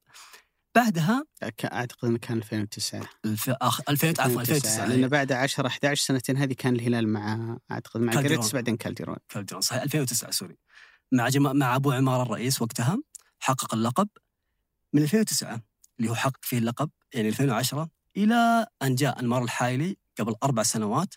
بعدها 0.75 1.25
أعتقد 1.63 2.08
إنه 2.08 2.18
كان 2.18 2.38
2009 2.38 3.10
الف... 3.25 3.50
أخ... 3.50 3.82
2000 3.89 4.22
عفوا 4.22 4.42
2009 4.42 4.86
لأن 4.86 5.08
بعد 5.08 5.32
10 5.32 5.68
11 5.68 6.06
سنتين 6.06 6.38
هذه 6.38 6.53
كان 6.53 6.75
الهلال 6.75 7.08
مع 7.08 7.58
أعتقد 7.72 8.01
مع 8.01 8.13
كالديرون. 8.13 8.38
جريتس 8.38 8.53
بعدين 8.53 8.77
كالديرون. 8.77 9.18
كالدرون 9.30 9.62
صحيح 9.62 9.82
2009 9.82 10.32
sorry. 10.32 10.58
مع 11.12 11.30
جما... 11.30 11.53
مع 11.53 11.75
أبو 11.75 11.92
عمار 11.92 12.22
الرئيس 12.22 12.62
وقتها 12.62 12.98
حقق 13.39 13.74
اللقب 13.74 14.08
من 14.94 15.01
2009 15.01 15.62
اللي 16.00 16.12
هو 16.12 16.15
حقق 16.15 16.39
فيه 16.42 16.58
اللقب 16.58 16.89
يعني 17.13 17.30
2010 17.30 17.89
إلى 18.18 18.68
أن 18.82 18.96
جاء 18.96 19.20
أنمار 19.20 19.44
الحايلي 19.44 19.98
قبل 20.20 20.36
أربع 20.44 20.63
سنوات. 20.63 21.13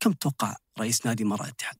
كم 0.00 0.12
تتوقع 0.12 0.56
رئيس 0.78 1.06
نادي 1.06 1.24
مرة 1.24 1.44
الاتحاد؟ 1.44 1.76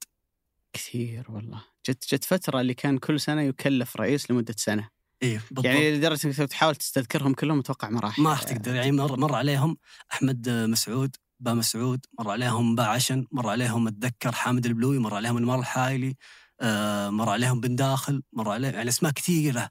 كثير 0.73 1.27
والله. 1.29 1.65
جت 1.89 2.15
جت 2.15 2.25
فترة 2.25 2.61
اللي 2.61 2.75
كان 2.75 2.99
كل 2.99 3.21
سنة 3.21 3.43
يكلف 3.43 3.97
رئيس 3.97 4.31
لمدة 4.31 4.55
سنة. 4.59 4.89
إيه 5.23 5.43
بالضبط. 5.51 5.65
يعني 5.65 5.97
لدرجة 5.97 6.27
إنك 6.27 6.37
تحاول 6.37 6.77
تستذكرهم 6.77 7.35
كلهم 7.35 7.59
أتوقع 7.59 7.89
ما 7.89 8.01
راح 8.01 8.19
ما 8.19 8.31
راح 8.31 8.43
تقدر. 8.43 8.75
يعني 8.75 8.93
مر, 8.93 9.17
مر 9.21 9.35
عليهم 9.35 9.77
أحمد 10.13 10.49
مسعود 10.49 11.17
با 11.41 11.55
مسعود 11.55 12.07
مر 12.19 12.31
عليهم 12.31 12.75
با 12.75 12.85
عشن 12.85 13.27
مر 13.33 13.49
عليهم 13.49 13.89
أتذكر 13.89 14.33
حامد 14.33 14.67
البلوي 14.67 14.99
مر 14.99 15.15
عليهم 15.15 15.37
انمار 15.37 15.61
الحايلي 15.61 16.17
آه، 16.61 17.11
مر 17.11 17.29
عليهم 17.29 17.61
بن 17.61 17.77
داخل 17.77 18.23
مر 18.33 18.51
عليه 18.51 18.69
يعني 18.69 18.89
أسماء 18.89 19.13
كثيرة. 19.13 19.71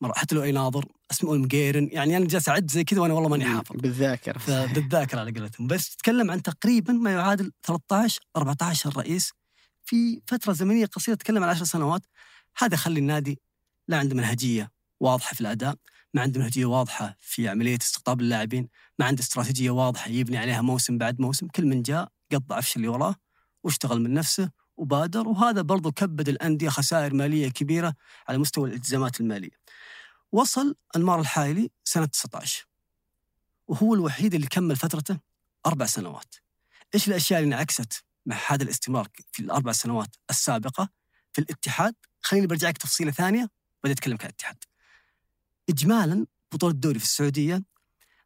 مر 0.00 0.14
حتى 0.14 0.34
لو 0.34 0.42
اي 0.42 0.52
ناظر 0.52 0.84
اسمه 1.10 1.34
المقيرن 1.34 1.88
يعني 1.92 2.16
أنا 2.16 2.26
جالس 2.26 2.48
أعد 2.48 2.70
زي 2.70 2.84
كذا 2.84 3.00
وأنا 3.00 3.14
والله 3.14 3.28
ماني 3.28 3.44
حافظ. 3.44 3.76
بالذاكرة. 3.76 4.38
فبالذاكرة 4.38 5.20
على 5.20 5.32
قولتهم. 5.32 5.66
بس 5.66 5.96
تتكلم 5.96 6.30
عن 6.30 6.42
تقريبا 6.42 6.92
ما 6.92 7.10
يعادل 7.12 7.52
13 7.62 8.20
14 8.36 8.96
رئيس 8.96 9.32
في 9.84 10.20
فترة 10.26 10.52
زمنية 10.52 10.86
قصيرة 10.86 11.14
تتكلم 11.14 11.44
عن 11.44 11.48
10 11.50 11.64
سنوات. 11.64 12.02
هذا 12.58 12.76
خلي 12.76 13.00
النادي 13.00 13.38
لا 13.88 13.98
عنده 13.98 14.16
منهجية. 14.16 14.70
واضحة 15.02 15.34
في 15.34 15.40
الأداء 15.40 15.76
ما 16.14 16.22
عنده 16.22 16.40
منهجية 16.40 16.64
واضحة 16.64 17.16
في 17.20 17.48
عملية 17.48 17.78
استقطاب 17.82 18.20
اللاعبين 18.20 18.68
ما 18.98 19.06
عنده 19.06 19.22
استراتيجية 19.22 19.70
واضحة 19.70 20.10
يبني 20.10 20.36
عليها 20.36 20.62
موسم 20.62 20.98
بعد 20.98 21.20
موسم 21.20 21.46
كل 21.48 21.66
من 21.66 21.82
جاء 21.82 22.08
قطع 22.32 22.56
عفش 22.56 22.76
اللي 22.76 22.88
وراه 22.88 23.14
واشتغل 23.64 24.00
من 24.00 24.14
نفسه 24.14 24.50
وبادر 24.76 25.28
وهذا 25.28 25.62
برضو 25.62 25.92
كبد 25.92 26.28
الأندية 26.28 26.68
خسائر 26.68 27.14
مالية 27.14 27.48
كبيرة 27.48 27.94
على 28.28 28.38
مستوى 28.38 28.68
الالتزامات 28.68 29.20
المالية 29.20 29.50
وصل 30.32 30.74
انمار 30.96 31.20
الحايلي 31.20 31.70
سنة 31.84 32.04
19 32.04 32.66
وهو 33.68 33.94
الوحيد 33.94 34.34
اللي 34.34 34.46
كمل 34.46 34.76
فترته 34.76 35.18
أربع 35.66 35.86
سنوات. 35.86 36.34
إيش 36.94 37.08
الأشياء 37.08 37.40
اللي 37.40 37.54
انعكست 37.54 38.04
مع 38.26 38.36
هذا 38.48 38.62
الاستمرار 38.62 39.08
في 39.32 39.40
الأربع 39.40 39.72
سنوات 39.72 40.16
السابقة 40.30 40.88
في 41.32 41.40
الاتحاد؟ 41.40 41.94
خليني 42.20 42.46
برجع 42.46 42.68
لك 42.68 42.78
تفصيلة 42.78 43.10
ثانية 43.10 43.48
وبعدين 43.78 43.92
أتكلم 43.92 44.18
الاتحاد. 44.22 44.71
اجمالا 45.68 46.26
بطولة 46.52 46.72
الدوري 46.72 46.98
في 46.98 47.04
السعودية 47.04 47.62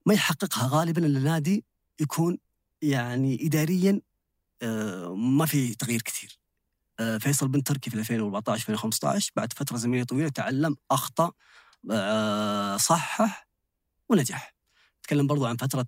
ما 0.07 0.15
يحققها 0.15 0.69
غالبا 0.73 1.07
إلا 1.07 1.21
نادي 1.21 1.65
يكون 2.01 2.39
يعني 2.83 3.47
اداريا 3.47 4.01
آه، 4.63 5.15
ما 5.15 5.47
في 5.47 5.75
تغيير 5.75 6.03
كثير. 6.03 6.39
آه، 7.01 7.19
فيصل 7.19 7.49
بن 7.49 7.63
تركي 7.63 7.91
في 7.91 7.97
2014 7.97 8.61
2015 8.61 9.33
بعد 9.37 9.53
فترة 9.53 9.77
زمنية 9.77 10.05
طويلة 10.05 10.29
تعلم 10.29 10.77
أخطأ 10.91 11.33
آه، 11.91 12.77
صحح 12.77 13.49
ونجح. 14.09 14.57
تكلم 15.03 15.27
برضو 15.27 15.47
عن 15.47 15.57
فترة 15.57 15.87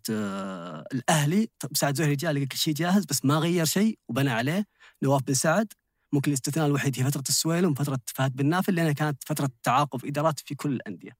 الأهلي 0.92 1.50
طب 1.60 1.76
سعد 1.76 1.94
زهري 1.96 2.16
جاء 2.16 2.32
لقى 2.32 2.46
كل 2.46 2.58
شيء 2.58 2.74
جاهز 2.74 3.04
بس 3.04 3.24
ما 3.24 3.34
غير 3.38 3.64
شيء 3.64 3.98
وبنى 4.08 4.30
عليه 4.30 4.66
نواف 5.02 5.22
بن 5.22 5.34
سعد 5.34 5.72
ممكن 6.12 6.30
الاستثناء 6.30 6.66
الوحيد 6.66 6.98
هي 6.98 7.04
فترة 7.04 7.24
السويلم 7.28 7.70
وفترة 7.70 8.00
فهد 8.06 8.36
بن 8.36 8.46
نافل 8.46 8.74
لأنها 8.74 8.92
كانت 8.92 9.22
فترة 9.26 9.50
تعاقب 9.62 10.06
إدارات 10.06 10.40
في 10.40 10.54
كل 10.54 10.72
الأندية 10.72 11.16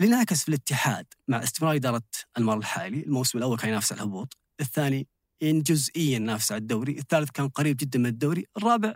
اللي 0.00 0.14
انعكس 0.14 0.42
في 0.42 0.48
الاتحاد 0.48 1.06
مع 1.28 1.42
استمرار 1.42 1.74
إدارة 1.74 2.02
أنمار 2.38 2.58
الحالي. 2.58 3.02
الموسم 3.02 3.38
الأول 3.38 3.58
كان 3.58 3.70
ينافس 3.70 3.92
على 3.92 4.00
الهبوط 4.00 4.36
الثاني 4.60 5.06
إن 5.42 5.62
جزئيا 5.62 6.18
نافس 6.18 6.52
على 6.52 6.58
الدوري 6.58 6.98
الثالث 6.98 7.30
كان 7.30 7.48
قريب 7.48 7.76
جدا 7.76 7.98
من 7.98 8.06
الدوري 8.06 8.46
الرابع 8.56 8.94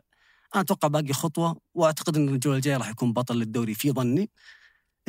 أنا 0.54 0.62
أتوقع 0.62 0.88
باقي 0.88 1.12
خطوة 1.12 1.60
وأعتقد 1.74 2.16
أن 2.16 2.28
الجولة 2.28 2.56
الجاية 2.56 2.76
راح 2.76 2.88
يكون 2.88 3.12
بطل 3.12 3.36
للدوري 3.36 3.74
في 3.74 3.90
ظني. 3.92 4.30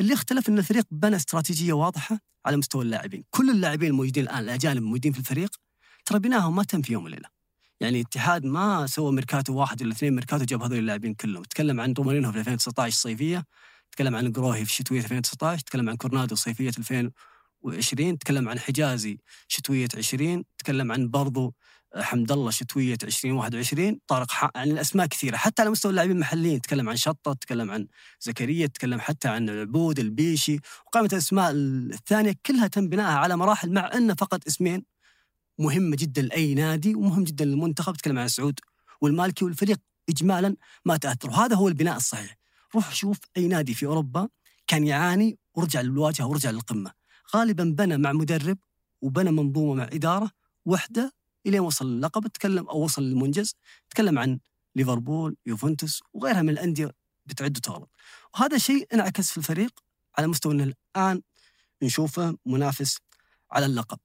اللي 0.00 0.14
اختلف 0.14 0.48
أن 0.48 0.58
الفريق 0.58 0.84
بنى 0.90 1.16
استراتيجية 1.16 1.72
واضحة 1.72 2.18
على 2.46 2.56
مستوى 2.56 2.84
اللاعبين. 2.84 3.24
كل 3.30 3.50
اللاعبين 3.50 3.90
الموجودين 3.90 4.24
الآن 4.24 4.38
الأجانب 4.38 4.78
الموجودين 4.78 5.12
في 5.12 5.18
الفريق 5.18 5.50
ترى 6.04 6.18
بناهم 6.18 6.56
ما 6.56 6.62
تم 6.62 6.82
في 6.82 6.92
يوم 6.92 7.04
وليلة. 7.04 7.28
يعني 7.80 8.00
الاتحاد 8.00 8.44
ما 8.44 8.86
سوى 8.86 9.12
ميركاتو 9.12 9.54
واحد 9.54 9.82
ولا 9.82 9.92
اثنين 9.92 10.14
ميركاتو 10.14 10.44
جاب 10.44 10.62
هذول 10.62 10.78
اللاعبين 10.78 11.14
كلهم. 11.14 11.42
تكلم 11.42 11.80
عن 11.80 11.92
رومارينو 11.92 12.32
في 12.32 12.38
2019 12.38 12.96
صيفية. 12.96 13.44
تكلم 13.94 14.16
عن 14.16 14.32
قروهي 14.32 14.64
في 14.64 14.72
شتوية 14.72 15.00
2019 15.00 15.62
تكلم 15.62 15.90
عن 15.90 15.96
كورنادو 15.96 16.34
صيفية 16.34 16.70
2020 16.78 18.18
تكلم 18.18 18.48
عن 18.48 18.58
حجازي 18.58 19.18
شتوية 19.48 19.88
20 19.96 20.44
تكلم 20.58 20.92
عن 20.92 21.10
برضو 21.10 21.54
حمد 21.96 22.32
الله 22.32 22.50
شتوية 22.50 22.98
2021 23.02 23.98
طارق 24.06 24.30
ح... 24.30 24.50
يعني 24.54 24.72
الأسماء 24.72 25.06
كثيرة 25.06 25.36
حتى 25.36 25.62
على 25.62 25.70
مستوى 25.70 25.90
اللاعبين 25.90 26.16
المحليين 26.16 26.60
تكلم 26.60 26.88
عن 26.88 26.96
شطة 26.96 27.32
تكلم 27.32 27.70
عن 27.70 27.86
زكريا 28.20 28.66
تكلم 28.66 29.00
حتى 29.00 29.28
عن 29.28 29.48
العبود 29.48 29.98
البيشي 29.98 30.58
وقائمة 30.86 31.08
الأسماء 31.12 31.50
الثانية 31.54 32.34
كلها 32.46 32.66
تم 32.66 32.88
بنائها 32.88 33.18
على 33.18 33.36
مراحل 33.36 33.72
مع 33.72 33.90
أن 33.94 34.14
فقط 34.14 34.46
اسمين 34.46 34.84
مهمة 35.58 35.96
جدا 35.96 36.22
لأي 36.22 36.54
نادي 36.54 36.94
ومهم 36.94 37.24
جدا 37.24 37.44
للمنتخب 37.44 37.96
تكلم 37.96 38.18
عن 38.18 38.28
سعود 38.28 38.60
والمالكي 39.00 39.44
والفريق 39.44 39.78
إجمالا 40.08 40.56
ما 40.84 40.96
تأثر 40.96 41.30
وهذا 41.30 41.56
هو 41.56 41.68
البناء 41.68 41.96
الصحيح. 41.96 42.36
روح 42.74 42.94
شوف 42.94 43.18
أي 43.36 43.48
نادي 43.48 43.74
في 43.74 43.86
أوروبا 43.86 44.28
كان 44.66 44.86
يعاني 44.86 45.38
ورجع 45.54 45.80
للواجهة 45.80 46.26
ورجع 46.26 46.50
للقمة. 46.50 46.92
غالبا 47.36 47.64
بنى 47.64 47.96
مع 47.96 48.12
مدرب 48.12 48.58
وبنى 49.02 49.30
منظومة 49.30 49.74
مع 49.74 49.84
إدارة 49.84 50.30
وحدة 50.64 51.14
إلين 51.46 51.60
وصل 51.60 51.86
اللقب 51.86 52.26
تكلم 52.26 52.68
أو 52.68 52.84
وصل 52.84 53.02
للمنجز. 53.02 53.54
تكلم 53.90 54.18
عن 54.18 54.38
ليفربول 54.76 55.36
يوفنتوس 55.46 56.02
وغيرها 56.12 56.42
من 56.42 56.48
الأندية 56.48 56.92
بتعد 57.26 57.56
وتغلط. 57.56 57.90
وهذا 58.34 58.58
شيء 58.58 58.86
انعكس 58.94 59.30
في 59.30 59.38
الفريق 59.38 59.80
على 60.18 60.26
مستوى 60.26 60.54
إنه 60.54 60.72
الآن 60.96 61.22
نشوفه 61.82 62.36
منافس 62.46 62.98
على 63.50 63.66
اللقب. 63.66 63.98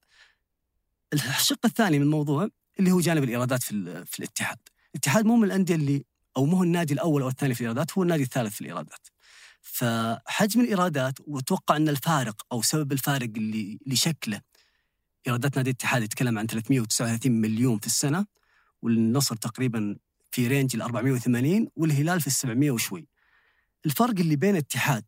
الشق 1.13 1.65
الثاني 1.65 1.99
من 1.99 2.05
الموضوع 2.05 2.49
اللي 2.79 2.91
هو 2.91 2.99
جانب 2.99 3.23
الإيرادات 3.23 3.63
في, 3.63 4.05
في 4.05 4.19
الاتحاد. 4.19 4.57
الاتحاد 4.95 5.25
مو 5.25 5.35
من 5.35 5.43
الأندية 5.43 5.75
اللي 5.75 6.05
أو 6.38 6.45
مو 6.45 6.63
النادي 6.63 6.93
الأول 6.93 7.21
أو 7.21 7.27
الثاني 7.27 7.53
في 7.53 7.62
الإيرادات 7.62 7.98
هو 7.98 8.03
النادي 8.03 8.24
الثالث 8.24 8.55
في 8.55 8.62
الإيرادات 8.62 9.07
فحجم 9.62 10.62
الإيرادات 10.62 11.13
وأتوقع 11.27 11.75
أن 11.75 11.89
الفارق 11.89 12.45
أو 12.51 12.62
سبب 12.62 12.91
الفارق 12.91 13.29
اللي 13.38 13.79
اللي 13.86 13.95
شكله 13.95 14.41
إيرادات 15.27 15.57
نادي 15.57 15.69
الاتحاد 15.69 16.03
يتكلم 16.03 16.39
عن 16.39 16.48
339 16.48 17.31
مليون 17.31 17.79
في 17.79 17.88
السنة 17.88 18.25
والنصر 18.81 19.36
تقريبا 19.36 19.98
في 20.31 20.48
رينج 20.48 20.75
ال 20.75 20.81
480 20.81 21.67
والهلال 21.75 22.21
في 22.21 22.27
ال 22.27 22.31
700 22.31 22.71
وشوي. 22.71 23.07
الفرق 23.86 24.19
اللي 24.19 24.36
بين 24.36 24.53
الاتحاد 24.53 25.05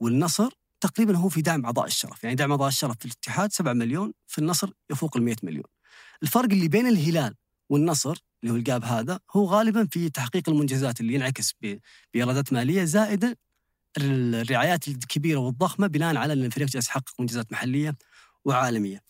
والنصر 0.00 0.50
تقريبا 0.80 1.16
هو 1.16 1.28
في 1.28 1.42
دعم 1.42 1.64
أعضاء 1.64 1.86
الشرف، 1.86 2.24
يعني 2.24 2.36
دعم 2.36 2.50
أعضاء 2.50 2.68
الشرف 2.68 2.96
في 2.98 3.04
الاتحاد 3.04 3.52
7 3.52 3.72
مليون، 3.72 4.12
في 4.26 4.38
النصر 4.38 4.70
يفوق 4.90 5.16
ال 5.16 5.22
100 5.22 5.36
مليون. 5.42 5.64
الفرق 6.22 6.52
اللي 6.52 6.68
بين 6.68 6.86
الهلال 6.86 7.34
والنصر 7.68 8.24
اللي 8.42 8.52
هو 8.52 8.56
الجاب 8.56 8.84
هذا 8.84 9.20
هو 9.36 9.46
غالبا 9.46 9.86
في 9.90 10.10
تحقيق 10.10 10.48
المنجزات 10.48 11.00
اللي 11.00 11.14
ينعكس 11.14 11.54
بايرادات 12.12 12.52
مالية 12.52 12.84
زائده 12.84 13.38
الرعايات 13.98 14.88
الكبيرة 14.88 15.38
والضخمة 15.38 15.86
بناء 15.86 16.16
على 16.16 16.32
إن 16.32 16.44
الفريق 16.44 16.68
جالس 16.68 16.88
يحقق 16.88 17.20
منجزات 17.20 17.52
محلية 17.52 17.96
وعالمية. 18.44 19.02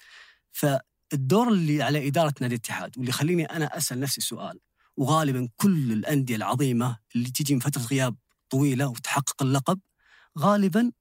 فالدور 0.53 1.49
اللي 1.49 1.83
على 1.83 2.09
إدارة 2.09 2.35
نادي 2.41 2.55
الاتحاد 2.55 2.99
واللي 2.99 3.11
يخليني 3.11 3.45
أنا 3.45 3.77
أسأل 3.77 4.01
نفسي 4.01 4.21
سؤال 4.21 4.61
وغالبا 4.97 5.49
كل 5.57 5.93
الأندية 5.93 6.37
العظيمة 6.37 6.99
اللي 7.17 7.31
تجي 7.31 7.55
من 7.55 7.61
فترة 7.61 7.83
غياب 7.83 8.17
طويلة 8.51 8.87
وتحقق 8.87 9.43
اللقب 9.43 9.81
غالبا 10.39 10.93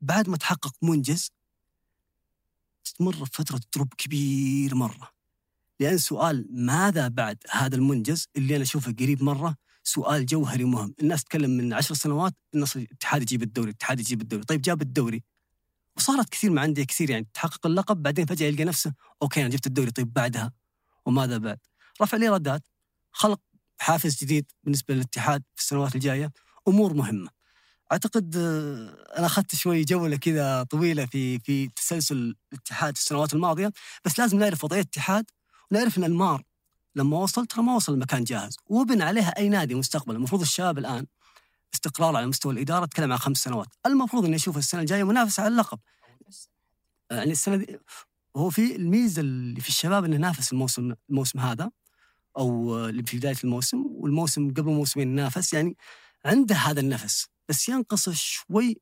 بعد 0.00 0.28
ما 0.28 0.36
تحقق 0.36 0.74
منجز 0.82 1.30
تمر 2.98 3.16
بفترة 3.16 3.60
دروب 3.74 3.94
كبير 3.98 4.74
مرة 4.74 5.15
لأن 5.80 5.98
سؤال 5.98 6.46
ماذا 6.50 7.08
بعد 7.08 7.38
هذا 7.50 7.76
المنجز 7.76 8.28
اللي 8.36 8.56
أنا 8.56 8.62
أشوفه 8.62 8.92
قريب 8.92 9.22
مرة؟ 9.22 9.56
سؤال 9.84 10.26
جوهري 10.26 10.64
مهم. 10.64 10.94
الناس 11.00 11.24
تتكلم 11.24 11.50
من 11.50 11.72
عشر 11.72 11.94
سنوات 11.94 12.34
النصر 12.54 12.80
الاتحاد 12.80 13.22
يجيب 13.22 13.42
الدوري 13.42 13.70
الاتحاد 13.70 14.00
يجيب 14.00 14.20
الدوري. 14.20 14.44
طيب 14.44 14.62
جاب 14.62 14.82
الدوري. 14.82 15.22
وصارت 15.96 16.28
كثير 16.28 16.50
مع 16.50 16.64
أندية 16.64 16.84
كثير 16.84 17.10
يعني 17.10 17.28
تحقق 17.34 17.66
اللقب 17.66 18.02
بعدين 18.02 18.26
فجأة 18.26 18.46
يلقى 18.46 18.64
نفسه 18.64 18.94
أوكي 19.22 19.40
أنا 19.40 19.48
جبت 19.48 19.66
الدوري 19.66 19.90
طيب 19.90 20.12
بعدها؟ 20.12 20.52
وماذا 21.06 21.38
بعد؟ 21.38 21.58
رفع 22.02 22.16
الايرادات 22.16 22.62
خلق 23.12 23.40
حافز 23.78 24.16
جديد 24.24 24.52
بالنسبة 24.64 24.94
للاتحاد 24.94 25.42
في 25.54 25.62
السنوات 25.62 25.94
الجاية. 25.94 26.32
أمور 26.68 26.94
مهمة. 26.94 27.30
أعتقد 27.92 28.36
آه، 28.36 29.18
أنا 29.18 29.26
أخذت 29.26 29.54
شوي 29.54 29.84
جولة 29.84 30.16
كذا 30.16 30.62
طويلة 30.62 31.06
في 31.06 31.38
في 31.38 31.68
تسلسل 31.68 32.36
الاتحاد 32.52 32.96
في 32.96 33.02
السنوات 33.02 33.34
الماضية. 33.34 33.72
بس 34.04 34.18
لازم 34.18 34.38
نعرف 34.38 34.64
وضعية 34.64 34.80
الاتحاد 34.80 35.24
ونعرف 35.70 35.98
إن 35.98 36.04
المار 36.04 36.42
لما 36.94 37.18
وصل 37.18 37.46
ترى 37.46 37.62
ما 37.62 37.74
وصل 37.74 37.94
لمكان 37.94 38.24
جاهز 38.24 38.56
وبنى 38.66 39.02
عليها 39.02 39.38
أي 39.38 39.48
نادي 39.48 39.74
مستقبلا 39.74 40.16
المفروض 40.16 40.40
الشباب 40.40 40.78
الآن 40.78 41.06
استقرار 41.74 42.16
على 42.16 42.26
مستوى 42.26 42.52
الإدارة 42.52 42.84
أتكلم 42.84 43.12
عن 43.12 43.18
خمس 43.18 43.38
سنوات. 43.38 43.68
المفروض 43.86 44.24
اني 44.24 44.36
أشوف 44.36 44.56
السنة 44.56 44.80
الجاية 44.80 45.04
منافسة 45.04 45.42
على 45.42 45.52
اللقب. 45.52 45.78
يعني 47.10 47.32
السنة 47.32 47.56
دي 47.56 47.78
هو 48.36 48.50
في 48.50 48.76
الميزة 48.76 49.20
اللي 49.20 49.60
في 49.60 49.68
الشباب 49.68 50.04
إنه 50.04 50.16
نافس 50.16 50.52
الموسم 50.52 50.94
الموسم 51.10 51.40
هذا 51.40 51.70
أو 52.38 52.78
اللي 52.86 53.02
في 53.02 53.16
بداية 53.16 53.36
الموسم 53.44 53.84
والموسم 53.86 54.50
قبل 54.50 54.70
موسمين 54.70 55.08
نافس. 55.08 55.52
يعني 55.52 55.76
عنده 56.24 56.54
هذا 56.54 56.80
النفس 56.80 57.26
بس 57.48 57.68
ينقص 57.68 58.08
شوي 58.08 58.80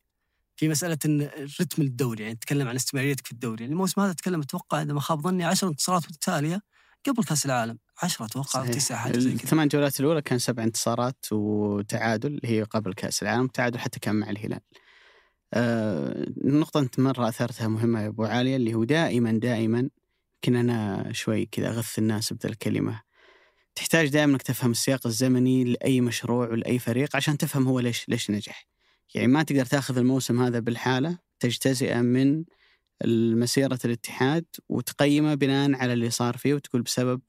في 0.57 0.69
مسألة 0.69 0.99
الرتم 1.05 1.83
الدوري. 1.83 2.23
يعني 2.23 2.35
تتكلم 2.35 2.69
عن 2.69 2.75
استمراريتك 2.75 3.27
في 3.27 3.33
الدوري. 3.33 3.63
يعني 3.63 3.73
الموسم 3.73 4.01
هذا 4.01 4.13
تكلم 4.13 4.41
أتوقع 4.41 4.83
إذا 4.83 4.93
ما 4.93 5.01
خاب 5.01 5.21
ظني 5.21 5.45
10 5.45 5.69
انتصارات 5.69 6.05
متتالية. 6.05 6.63
قبل 7.07 7.25
كاس 7.25 7.47
العالم 7.47 7.79
10 8.03 8.27
أتوقع 8.27 8.61
أو 8.61 8.67
9 8.67 8.99
حاجة 8.99 9.19
زي 9.19 9.33
كذا. 9.33 9.43
الثمان 9.43 9.69
جولات 9.69 10.01
الأولى 10.01 10.23
كان 10.23 10.39
سبع 10.39 10.63
انتصارات 10.63 11.27
وتعادل 11.33 12.29
اللي 12.29 12.49
هي 12.49 12.63
قبل 12.63 12.95
كاس 12.95 13.23
العالم 13.23 13.47
تعادل 13.47 13.79
حتى 13.79 14.01
كان 14.01 14.15
مع 14.15 14.31
الهلال. 14.31 14.61
آه 15.55 16.27
النقطة 16.45 16.81
أنت 16.81 17.01
مرة 17.01 17.29
أثرتها 17.29 17.69
مهمة 17.69 18.03
يا 18.03 18.09
أبو 18.09 18.25
عالية 18.25 18.57
اللي 18.57 18.75
هو 18.75 18.85
دائما 18.85 19.33
دائما 19.33 19.79
يمكن 20.35 20.57
أنا 20.57 21.09
شوي 21.13 21.47
كذا 21.47 21.69
أغث 21.69 21.99
الناس 21.99 22.33
بذا 22.33 22.51
الكلمة. 22.51 23.03
تحتاج 23.75 24.09
دائما 24.09 24.33
إنك 24.33 24.43
تفهم 24.43 24.71
السياق 24.71 25.07
الزمني 25.07 25.65
لأي 25.65 26.01
مشروع 26.01 26.49
ولأي 26.49 26.79
فريق 26.79 27.17
عشان 27.17 27.39
تفهم 27.39 27.69
هو 27.69 27.81
ليش 27.81 28.09
ليش 28.09 28.31
نجح. 28.31 28.67
يعني 29.15 29.29
ما 29.29 29.43
تقدر 29.43 29.65
تأخذ 29.65 29.99
الموسم 29.99 30.43
هذا 30.43 30.59
بالحالة 30.59 31.19
تجتزئه 31.41 32.01
من 32.01 32.45
مسيره 33.07 33.79
الاتحاد 33.85 34.45
وتقيمه 34.69 35.35
بناء 35.35 35.75
على 35.75 35.93
اللي 35.93 36.11
صار 36.11 36.37
فيه 36.37 36.55
وتقول 36.55 36.83
بسبب 36.83 37.21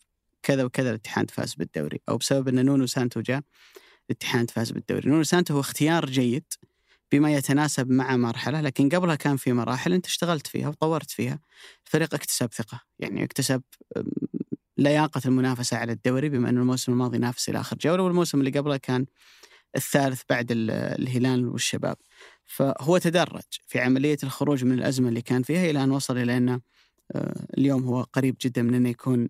كذا 0.43 0.63
وكذا 0.63 0.89
الاتحاد 0.89 1.31
فاز 1.31 1.53
بالدوري 1.53 2.01
أو 2.09 2.17
بسبب 2.17 2.47
إن 2.47 2.65
نونو 2.65 2.85
سانتو 2.85 3.21
جاء 3.21 3.41
الاتحاد 4.09 4.51
فاز 4.51 4.71
بالدوري. 4.71 5.09
نونو 5.09 5.23
سانتو 5.23 5.53
هو 5.53 5.59
اختيار 5.59 6.05
جيد 6.05 6.43
بما 7.11 7.33
يتناسب 7.33 7.89
مع 7.89 8.17
مرحلة 8.17 8.61
لكن 8.61 8.89
قبلها 8.89 9.15
كان 9.15 9.37
في 9.37 9.53
مراحل 9.53 9.93
أنت 9.93 10.05
اشتغلت 10.05 10.47
فيها 10.47 10.69
وطورت 10.69 11.11
فيها. 11.11 11.39
الفريق 11.85 12.13
اكتسب 12.13 12.53
ثقة 12.53 12.81
يعني 12.99 13.23
اكتسب 13.23 13.61
لياقة 14.77 15.21
المنافسة 15.25 15.77
على 15.77 15.91
الدوري 15.91 16.29
بما 16.29 16.49
أن 16.49 16.57
الموسم 16.57 16.91
الماضي 16.91 17.17
نافس 17.17 17.49
إلى 17.49 17.59
آخر 17.59 17.77
جولة 17.77 18.03
والموسم 18.03 18.39
اللي 18.39 18.59
قبله 18.59 18.77
كان 18.77 19.05
الثالث 19.75 20.21
بعد 20.29 20.47
الهلال 20.51 21.47
والشباب 21.47 21.97
فهو 22.45 22.97
تدرج 22.97 23.43
في 23.67 23.79
عملية 23.79 24.17
الخروج 24.23 24.65
من 24.65 24.71
الأزمة 24.71 25.09
اللي 25.09 25.21
كان 25.21 25.43
فيها 25.43 25.69
إلى 25.69 25.83
أن 25.83 25.91
وصل 25.91 26.17
إلى 26.17 26.37
أنه 26.37 26.61
اليوم 27.57 27.83
هو 27.83 28.01
قريب 28.01 28.35
جدا 28.41 28.61
من 28.61 28.73
أنه 28.73 28.89
يكون 28.89 29.29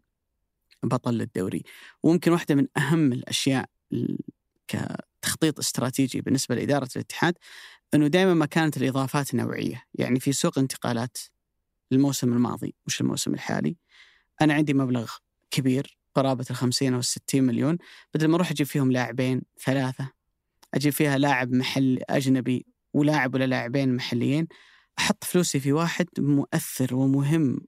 بطل 0.83 1.13
للدوري 1.13 1.63
وممكن 2.03 2.31
واحدة 2.31 2.55
من 2.55 2.67
أهم 2.77 3.13
الأشياء 3.13 3.65
كتخطيط 4.67 5.59
استراتيجي 5.59 6.21
بالنسبة 6.21 6.55
لإدارة 6.55 6.89
الاتحاد 6.95 7.37
أنه 7.93 8.07
دائما 8.07 8.33
ما 8.33 8.45
كانت 8.45 8.77
الإضافات 8.77 9.35
نوعية. 9.35 9.83
يعني 9.93 10.19
في 10.19 10.31
سوق 10.31 10.59
انتقالات 10.59 11.17
الموسم 11.91 12.33
الماضي 12.33 12.75
مش 12.87 13.01
الموسم 13.01 13.33
الحالي. 13.33 13.75
أنا 14.41 14.53
عندي 14.53 14.73
مبلغ 14.73 15.11
كبير 15.51 15.97
قرابة 16.15 16.45
الخمسين 16.49 16.93
أو 16.93 16.99
الستين 16.99 17.43
مليون. 17.43 17.77
بدل 18.13 18.27
ما 18.27 18.35
أروح 18.35 18.51
أجيب 18.51 18.67
فيهم 18.67 18.91
لاعبين 18.91 19.41
ثلاثة 19.63 20.11
أجيب 20.73 20.93
فيها 20.93 21.17
لاعب 21.17 21.51
محل 21.51 21.99
أجنبي 22.09 22.65
ولاعب 22.95 23.35
ولا 23.35 23.45
لاعبين 23.45 23.95
محليين 23.95 24.47
أحط 24.99 25.23
فلوسي 25.23 25.59
في 25.59 25.73
واحد 25.73 26.07
مؤثر 26.19 26.95
ومهم 26.95 27.59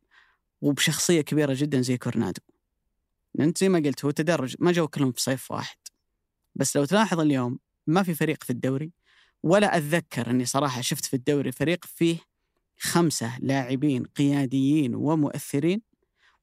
وبشخصية 0.62 1.22
كبيرة 1.22 1.54
جدا 1.58 1.82
زي 1.82 1.98
كورونادو. 1.98 2.42
أنت 3.40 3.58
زي 3.58 3.70
ما 3.70 3.80
قلت 3.80 4.06
هو 4.06 4.12
تدرج 4.12 4.56
ما 4.60 4.72
جو 4.72 4.88
كلهم 4.88 5.12
في 5.12 5.22
صيف 5.22 5.52
واحد. 5.52 5.78
بس 6.56 6.78
لو 6.78 6.86
تلاحظ 6.86 7.20
اليوم 7.20 7.60
ما 7.88 8.04
في 8.04 8.14
فريق 8.14 8.44
في 8.44 8.50
الدوري 8.50 8.92
ولا 9.44 9.78
أتذكر 9.78 10.30
أني 10.30 10.46
صراحة 10.46 10.82
شفت 10.82 11.06
في 11.06 11.14
الدوري 11.14 11.52
فريق 11.52 11.86
فيه 11.86 12.18
خمسة 12.80 13.40
لاعبين 13.40 14.04
قياديين 14.04 14.96
ومؤثرين 14.96 15.82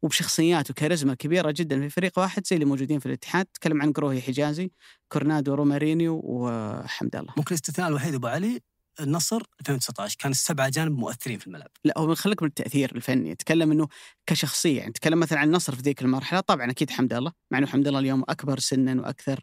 وبشخصيات 0.02 0.70
وكاريزما 0.70 1.14
كبيرة 1.14 1.50
جدا 1.56 1.80
في 1.80 1.90
فريق 1.90 2.18
واحد 2.18 2.46
زي 2.46 2.56
اللي 2.56 2.66
موجودين 2.66 2.98
في 2.98 3.06
الاتحاد. 3.06 3.46
تكلم 3.46 3.82
عن 3.82 3.92
قروهي 3.92 4.20
حجازي 4.20 4.70
كورونادو 5.08 5.54
رومارينيو 5.54 6.20
وحمد 6.24 7.16
الله. 7.16 7.34
ممكن 7.36 7.54
الاستثناء 7.54 7.88
الوحيد 7.88 8.14
أبو 8.14 8.26
علي 8.26 8.60
النصر 9.00 9.42
2019 9.60 10.16
كان 10.20 10.30
السبعة 10.30 10.66
اجانب 10.66 10.98
مؤثرين 10.98 11.38
في 11.38 11.46
الملعب. 11.46 11.70
لا 11.84 11.98
هو 11.98 12.14
خليك 12.14 12.42
من 12.42 12.48
التاثير 12.48 12.92
الفني. 12.96 13.30
يتكلم 13.30 13.72
إنه 13.72 13.88
كشخصية 14.26 14.78
يعني 14.78 14.92
تكلم 14.92 15.20
مثلا 15.20 15.38
عن 15.38 15.46
النصر 15.46 15.74
في 15.74 15.82
ذيك 15.82 16.02
المرحلة. 16.02 16.40
طبعا 16.40 16.70
أكيد 16.70 16.90
حمد 16.90 17.12
الله 17.12 17.32
مع 17.50 17.58
إنه 17.58 17.66
حمد 17.66 17.86
الله 17.88 17.98
اليوم 17.98 18.24
أكبر 18.28 18.58
سنا 18.58 19.02
وأكثر 19.02 19.40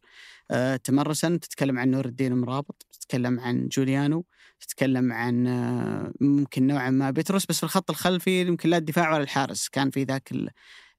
آه 0.52 0.76
تمرسا. 0.76 1.38
تتكلم 1.42 1.80
عن 1.80 1.92
نور 1.92 2.06
الدين 2.06 2.34
مرابط 2.34 2.86
تتكلم 2.92 3.40
عن 3.40 3.68
جوليانو 3.68 4.26
تتكلم 4.60 5.14
عن 5.14 5.48
آه 5.48 6.14
ممكن 6.22 6.68
نوعا 6.68 6.90
ما 6.90 7.12
بيتروس 7.12 7.46
بس 7.46 7.58
في 7.58 7.64
الخط 7.64 7.90
الخلفي 7.90 8.42
يمكن 8.42 8.70
لا 8.70 8.78
الدفاع 8.78 9.14
ولا 9.14 9.24
الحارس. 9.24 9.70
كان 9.70 9.90
في 9.90 10.04
ذاك 10.04 10.32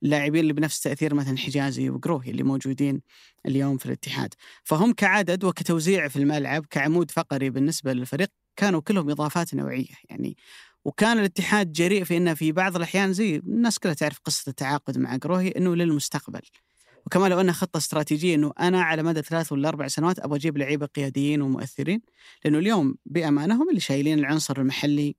اللاعبين 0.03 0.41
اللي 0.41 0.53
بنفس 0.53 0.81
تأثير 0.81 1.15
مثلا 1.15 1.37
حجازي 1.39 1.91
وقروهي 1.91 2.31
اللي 2.31 2.43
موجودين 2.43 3.03
اليوم 3.47 3.79
في 3.79 3.87
الاتحاد. 3.87 4.35
فهم 4.65 4.93
كعدد 4.93 5.45
وكتوزيع 5.45 6.09
في 6.09 6.17
الملعب 6.17 6.67
كعمود 6.71 7.11
فقري 7.11 7.51
بالنسبة 7.51 7.93
للفريق 7.93 8.29
كانوا 8.57 8.81
كلهم 8.81 9.11
إضافات 9.11 9.55
نوعية 9.55 9.95
يعني. 10.11 10.37
وكان 10.85 11.19
الاتحاد 11.19 11.73
جريء 11.73 12.05
في 12.05 12.17
إنه 12.17 12.35
في 12.35 12.53
بعض 12.53 12.77
الأحيان 12.77 13.13
زي 13.13 13.37
الناس 13.37 13.79
كلها 13.79 13.95
تعرف 13.95 14.19
قصة 14.25 14.51
التعاقد 14.51 14.99
مع 14.99 15.17
قروهي 15.17 15.49
إنه 15.49 15.77
للمستقبل. 15.77 16.41
وكمان 17.07 17.31
لو 17.31 17.41
انها 17.41 17.55
خطة 17.55 17.77
استراتيجية 17.79 18.35
إنه 18.35 18.53
أنا 18.61 18.83
على 18.83 19.03
مدى 19.03 19.23
ثلاث 19.23 19.53
ولا 19.53 19.69
أربع 19.69 19.89
سنوات 19.89 20.19
أبغى 20.19 20.39
أجيب 20.39 20.59
لعيبة 20.59 20.87
قياديين 20.87 21.43
ومؤثرين 21.43 22.01
لأنه 22.45 22.59
اليوم 22.59 22.95
بأمانة 23.07 23.63
هم 23.63 23.69
اللي 23.69 23.81
شايلين 23.81 24.19
العنصر 24.19 24.61
المحلي 24.61 25.17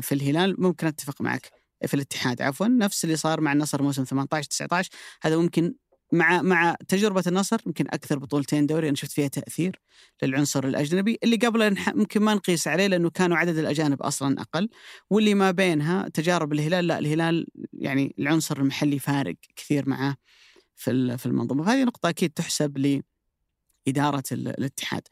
في 0.00 0.12
الهلال. 0.12 0.62
ممكن 0.62 0.86
أتفق 0.86 1.22
معك. 1.22 1.62
في 1.86 1.94
الاتحاد 1.94 2.42
عفوا 2.42 2.66
نفس 2.66 3.04
اللي 3.04 3.16
صار 3.16 3.40
مع 3.40 3.52
النصر 3.52 3.82
موسم 3.82 4.04
18 4.04 4.48
19 4.48 4.90
هذا 5.22 5.36
ممكن 5.36 5.74
مع 6.12 6.42
مع 6.42 6.76
تجربة 6.88 7.22
النصر 7.26 7.60
يمكن 7.66 7.86
أكثر 7.90 8.18
بطولتين 8.18 8.66
دوري 8.66 8.88
أنا 8.88 8.96
شفت 8.96 9.12
فيها 9.12 9.28
تأثير 9.28 9.80
للعنصر 10.22 10.64
الأجنبي 10.64 11.18
اللي 11.24 11.36
قبله 11.36 11.76
ممكن 11.94 12.22
ما 12.22 12.34
نقيس 12.34 12.68
عليه 12.68 12.86
لأنه 12.86 13.10
كانوا 13.10 13.36
عدد 13.36 13.58
الأجانب 13.58 14.02
أصلا 14.02 14.40
أقل 14.40 14.68
واللي 15.10 15.34
ما 15.34 15.50
بينها 15.50 16.08
تجارب 16.08 16.52
الهلال 16.52 16.86
لا 16.86 16.98
الهلال 16.98 17.46
يعني 17.72 18.14
العنصر 18.18 18.56
المحلي 18.58 18.98
فارق 18.98 19.34
كثير 19.56 19.88
معاه 19.88 20.16
في 20.76 21.18
في 21.18 21.26
المنظومة 21.26 21.64
فهذه 21.64 21.84
نقطة 21.84 22.08
أكيد 22.08 22.30
تحسب 22.30 23.02
لإدارة 23.86 24.22
الاتحاد. 24.32 25.02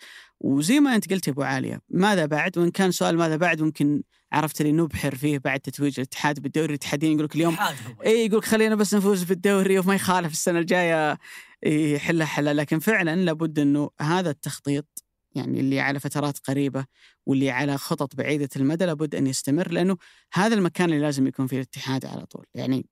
وزي 0.40 0.80
ما 0.80 0.94
انت 0.96 1.12
قلت 1.12 1.28
يا 1.28 1.32
أبو 1.32 1.42
عالية 1.42 1.80
ماذا 1.90 2.26
بعد؟ 2.26 2.58
وإن 2.58 2.70
كان 2.70 2.90
سؤال 2.90 3.16
ماذا 3.16 3.36
بعد 3.36 3.62
ممكن 3.62 4.02
عرفت 4.32 4.60
اللي 4.60 4.72
نبحر 4.72 5.14
فيه 5.14 5.38
بعد 5.38 5.60
تتويج 5.60 6.00
الاتحاد 6.00 6.40
بالدوري. 6.40 6.68
الاتحاديين 6.68 7.12
يقول 7.12 7.24
لك 7.24 7.34
اليوم 7.34 7.56
إي 8.06 8.26
يقول 8.26 8.42
خلينا 8.42 8.74
بس 8.74 8.94
نفوز 8.94 9.22
بالدوري 9.22 9.78
وما 9.78 9.94
يخالف 9.94 10.32
السنة 10.32 10.58
الجاية. 10.58 11.18
يحلها 11.66 12.26
حلا. 12.26 12.54
لكن 12.54 12.78
فعلا 12.78 13.16
لابد 13.16 13.58
إنه 13.58 13.90
هذا 14.00 14.30
التخطيط 14.30 15.04
يعني 15.34 15.60
اللي 15.60 15.80
على 15.80 16.00
فترات 16.00 16.38
قريبة 16.38 16.84
واللي 17.26 17.50
على 17.50 17.78
خطط 17.78 18.16
بعيدة 18.16 18.48
المدى 18.56 18.84
لابد 18.84 19.14
أن 19.14 19.26
يستمر 19.26 19.70
لأنه 19.70 19.96
هذا 20.32 20.54
المكان 20.54 20.88
اللي 20.90 21.00
لازم 21.00 21.26
يكون 21.26 21.46
فيه 21.46 21.56
الاتحاد 21.56 22.04
على 22.06 22.26
طول. 22.26 22.46
يعني 22.54 22.86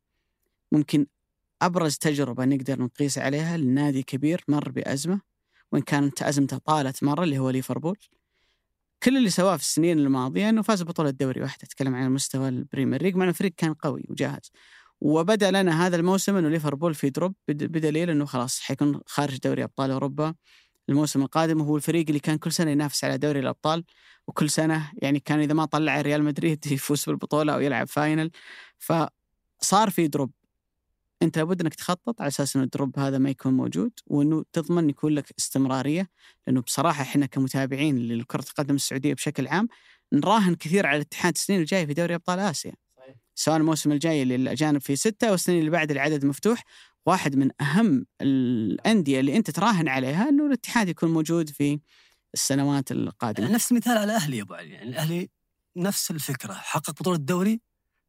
ممكن 0.73 1.07
أبرز 1.63 1.97
تجربة 1.97 2.45
نقدر 2.45 2.83
نقيس 2.83 3.19
عليها 3.19 3.57
لنادي 3.57 4.03
كبير 4.03 4.45
مر 4.49 4.71
بأزمة 4.71 5.21
وإن 5.73 5.83
كانت 5.83 6.23
أزمته 6.23 6.59
طالت 6.59 7.05
مرة 7.05 7.25
اللي 7.25 7.39
هو 7.39 7.51
ليفربول. 7.51 7.99
كل 9.03 9.17
اللي 9.17 9.31
سواه 9.31 9.57
في 9.57 9.63
السنين 9.63 9.99
الماضية 9.99 10.49
إنه 10.49 10.63
فاز 10.63 10.83
ببطوله 10.83 11.11
دوري 11.11 11.43
واحدة 11.43 11.63
أتكلم 11.65 11.95
عن 11.95 12.11
مستوى 12.11 12.49
ال 12.49 12.56
Premier 12.56 13.03
League. 13.03 13.17
مع 13.17 13.25
الفريق 13.29 13.53
كان 13.57 13.75
قوي 13.75 14.05
وجاهز. 14.09 14.53
وبدأ 15.01 15.51
لنا 15.51 15.87
هذا 15.87 15.97
الموسم 15.97 16.37
إنه 16.37 16.49
ليفربول 16.49 16.95
في 16.95 17.11
drop 17.11 17.35
بدليل 17.49 18.11
إنه 18.11 18.25
خلاص 18.25 18.61
حيكون 18.61 19.01
خارج 19.07 19.39
دوري 19.39 19.65
أبطال 19.65 19.91
أوروبا 19.91 20.35
الموسم 20.89 21.23
القادم. 21.23 21.61
وهو 21.61 21.77
الفريق 21.77 22.07
اللي 22.09 22.21
كان 22.21 22.39
كل 22.39 22.53
سنة 22.53 22.71
ينافس 22.71 23.05
على 23.05 23.19
دوري 23.19 23.41
الأبطال. 23.41 23.85
وكل 24.27 24.51
سنة 24.51 24.93
يعني 25.03 25.21
كان 25.21 25.41
إذا 25.41 25.55
ما 25.55 25.65
طلع 25.65 26.01
ريال 26.01 26.23
مدريد 26.25 26.67
يفوز 26.73 27.05
بالبطولة 27.07 27.55
أو 27.55 27.61
يلعب 27.61 27.89
final 27.89 28.31
فصار 28.79 29.91
في 29.91 30.09
drop. 30.09 30.33
أنت 31.23 31.39
لابد 31.39 31.61
أنك 31.61 31.75
تخطط 31.75 32.21
على 32.21 32.29
أساس 32.29 32.57
إنه 32.57 32.65
ال 32.65 32.72
drop 32.72 32.99
هذا 32.99 33.19
ما 33.19 33.31
يكون 33.31 33.53
موجود 33.55 33.93
وإنه 34.07 34.45
تضمن 34.53 34.91
يكون 34.91 35.15
لك 35.15 35.35
استمرارية 35.39 36.09
لأنه 36.47 36.61
بصراحة 36.61 37.03
إحنا 37.03 37.27
كمتابعين 37.27 38.09
لكرة 38.09 38.45
القدم 38.49 38.75
السعودية 38.75 39.15
بشكل 39.15 39.49
عام 39.49 39.69
نراهن 40.13 40.55
كثير 40.55 40.87
على 40.87 40.97
الاتحاد 40.97 41.35
السنين 41.35 41.61
الجاية 41.61 41.87
في 41.87 41.95
دوري 41.95 42.15
أبطال 42.15 42.39
آسيا. 42.39 42.73
صحيح. 42.97 43.15
سواء 43.35 43.57
الموسم 43.57 43.93
الجاي 43.93 44.25
للاجانب 44.25 44.81
في 44.81 44.97
ستة 44.97 45.31
والسنين 45.31 45.59
اللي 45.59 45.71
بعد 45.71 45.91
العدد 45.91 46.25
مفتوح 46.25 46.65
واحد 47.07 47.37
من 47.37 47.51
أهم 47.61 48.07
الأندية 48.21 49.21
اللي 49.21 49.37
أنت 49.37 49.51
تراهن 49.51 49.89
عليها 49.89 50.29
إنه 50.29 50.47
الاتحاد 50.47 50.89
يكون 50.89 51.11
موجود 51.11 51.51
في 51.51 51.81
السنوات 52.35 52.93
القادمة. 52.93 53.53
نفس 53.53 53.73
المثال 53.73 53.93
على 53.93 54.05
الأهلي 54.05 54.37
يا 54.37 54.43
أبو 54.43 54.55
علي، 54.55 54.71
يعني 54.71 54.91
الأهلي 54.91 55.31
نفس 55.77 56.11
الفكرة 56.11 56.53
حقق 56.53 56.91
بطولة 56.91 57.17
الدوري 57.17 57.61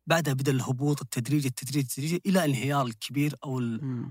بعدها 0.10 0.34
بدأ 0.34 0.52
الهبوط 0.52 1.02
التدريجي 1.02 1.48
التدريجي 1.48 1.80
التدريجي 1.80 2.22
إلى 2.26 2.46
انهيار 2.46 2.86
الكبير 2.86 3.36
أو 3.44 3.60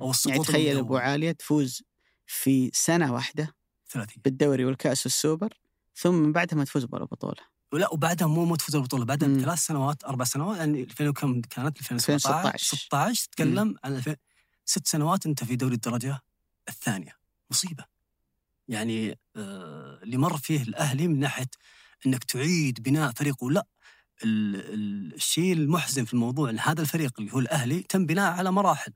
أو 0.02 0.10
السقوط 0.10 0.34
يعني 0.34 0.44
تخيل 0.44 0.78
أبو 0.78 0.96
عالية 0.96 1.32
تفوز 1.32 1.82
في 2.26 2.70
سنة 2.74 3.12
واحدة 3.12 3.54
30 3.90 4.22
بالدوري 4.24 4.64
والكأس 4.64 5.06
والسوبر 5.06 5.60
ثم 5.94 6.14
من 6.14 6.32
بعدها 6.32 6.58
ما 6.58 6.64
تفوز 6.64 6.84
بالبطوله 6.84 7.42
ولا 7.72 7.92
وبعدها 7.92 8.26
مو 8.28 8.44
مو 8.44 8.56
تفوز 8.56 8.76
البطوله 8.76 9.04
بعدها. 9.04 9.28
بثلاث 9.28 9.58
سنوات 9.58 10.04
أربع 10.04 10.24
سنوات 10.24 10.58
يعني 10.58 10.82
2000 10.82 11.08
وكم 11.08 11.40
كانت؟ 11.40 11.78
2016 11.78 12.30
2016. 12.30 12.76
16 12.76 13.24
تتكلم 13.28 13.74
عن 13.84 13.96
2000 13.96 14.16
ست 14.64 14.86
سنوات 14.86 15.26
أنت 15.26 15.44
في 15.44 15.56
دوري 15.56 15.74
الدرجة 15.74 16.20
الثانية. 16.68 17.12
مصيبة. 17.50 17.84
يعني 18.68 19.18
آه 19.36 19.98
اللي 20.02 20.16
مر 20.16 20.36
فيه 20.36 20.62
الأهلي 20.62 21.08
من 21.08 21.18
ناحية 21.18 21.50
إنك 22.06 22.24
تعيد 22.24 22.82
بناء 22.82 23.12
فريق 23.12 23.44
ولا 23.44 23.60
ال- 23.60 23.64
ال- 23.64 23.66
الشيء 24.24 25.52
المحزن 25.52 26.04
في 26.04 26.14
الموضوع 26.14 26.50
إن 26.50 26.58
هذا 26.58 26.80
الفريق 26.80 27.12
اللي 27.18 27.32
هو 27.32 27.38
الأهلي 27.38 27.82
تم 27.82 28.06
بناء 28.06 28.32
على 28.32 28.52
مراحل 28.52 28.92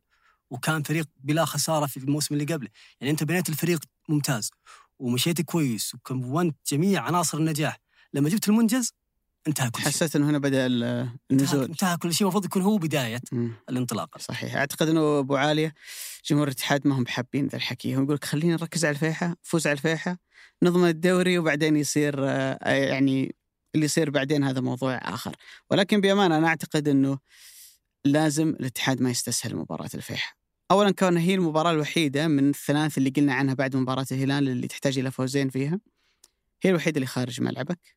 وكان 0.50 0.82
فريق 0.82 1.08
بلا 1.20 1.44
خسارة 1.44 1.86
في 1.86 1.96
الموسم 1.96 2.34
اللي 2.34 2.54
قبله. 2.54 2.68
يعني 3.00 3.10
أنت 3.10 3.24
بنيت 3.24 3.48
الفريق 3.48 3.80
ممتاز 4.08 4.50
ومشيت 4.98 5.40
كويس 5.40 5.94
وكونت 5.94 6.56
جميع 6.72 7.02
عناصر 7.02 7.38
النجاح. 7.38 7.80
لما 8.14 8.28
جبت 8.28 8.48
المنجز 8.48 8.92
انتهى 9.48 9.70
كل 9.70 9.82
شيء. 9.82 9.92
حسيت 9.92 10.16
إنه 10.16 10.30
هنا 10.30 10.38
بدأ 10.38 10.66
النزول. 11.30 11.64
انتهى 11.64 11.96
كل 11.96 12.14
شيء. 12.14 12.24
المفروض 12.24 12.44
يكون 12.44 12.62
هو 12.62 12.78
بداية. 12.78 13.20
الانطلاقة. 13.68 14.18
صحيح. 14.18 14.56
أعتقد 14.56 14.88
إنه 14.88 15.18
أبو 15.18 15.36
عالية 15.36 15.74
جمهور 16.26 16.46
الاتحاد 16.46 16.86
ما 16.86 16.98
هم 16.98 17.04
بحابين 17.04 17.46
ذا 17.46 17.56
الحكي. 17.56 17.94
هم 17.94 18.02
يقول 18.02 18.14
لك 18.14 18.24
خلينا 18.24 18.52
نركز 18.52 18.84
على 18.84 18.94
الفيحة 18.94 19.36
فوز 19.42 19.66
على 19.66 19.76
الفيحة 19.76 20.18
نضمن 20.62 20.88
الدوري 20.88 21.38
وبعدين 21.38 21.76
يصير 21.76 22.14
آه، 22.18 22.58
يعني 22.70 23.34
اللي 23.74 23.84
يصير 23.86 24.10
بعدين 24.10 24.44
هذا 24.44 24.60
موضوع 24.60 24.96
آخر. 24.96 25.36
ولكن 25.70 26.00
بأمانة 26.00 26.38
أنا 26.38 26.46
أعتقد 26.46 26.88
إنه 26.88 27.18
لازم 28.04 28.48
الاتحاد 28.48 29.00
ما 29.00 29.10
يستسهل 29.10 29.56
مباراة 29.56 29.90
الفيحة 29.94 30.36
اولا 30.70 30.90
كونها 30.90 31.22
هي 31.22 31.34
المباراة 31.34 31.70
الوحيدة 31.70 32.28
من 32.28 32.48
الثلاث 32.48 32.98
اللي 32.98 33.10
قلنا 33.10 33.34
عنها 33.34 33.54
بعد 33.54 33.76
مباراة 33.76 34.06
الهلال 34.12 34.48
اللي 34.48 34.68
تحتاج 34.68 34.98
إلى 34.98 35.10
فوزين 35.10 35.50
فيها. 35.50 35.80
هي 36.62 36.70
الوحيدة 36.70 36.96
اللي 36.96 37.06
خارج 37.06 37.40
ملعبك 37.40 37.96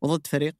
وضد 0.00 0.26
فريق 0.26 0.54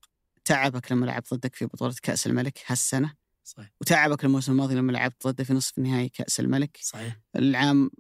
تعبك 0.44 0.92
لما 0.92 1.07
لعب 1.07 1.23
ضدك 1.35 1.55
في 1.55 1.66
بطولة 1.66 1.94
كأس 2.03 2.27
الملك 2.27 2.59
هالسنة. 2.66 3.14
صحيح. 3.44 3.73
وتعبك 3.81 4.25
الموسم 4.25 4.53
الماضي 4.53 4.75
لما 4.75 4.92
لعبت 4.92 5.27
ضده 5.27 5.44
في 5.44 5.53
نصف 5.53 5.79
نهائي 5.79 6.09
كأس 6.09 6.40
الملك. 6.40 6.79
صحيح. 6.83 7.18
العام 7.37 7.90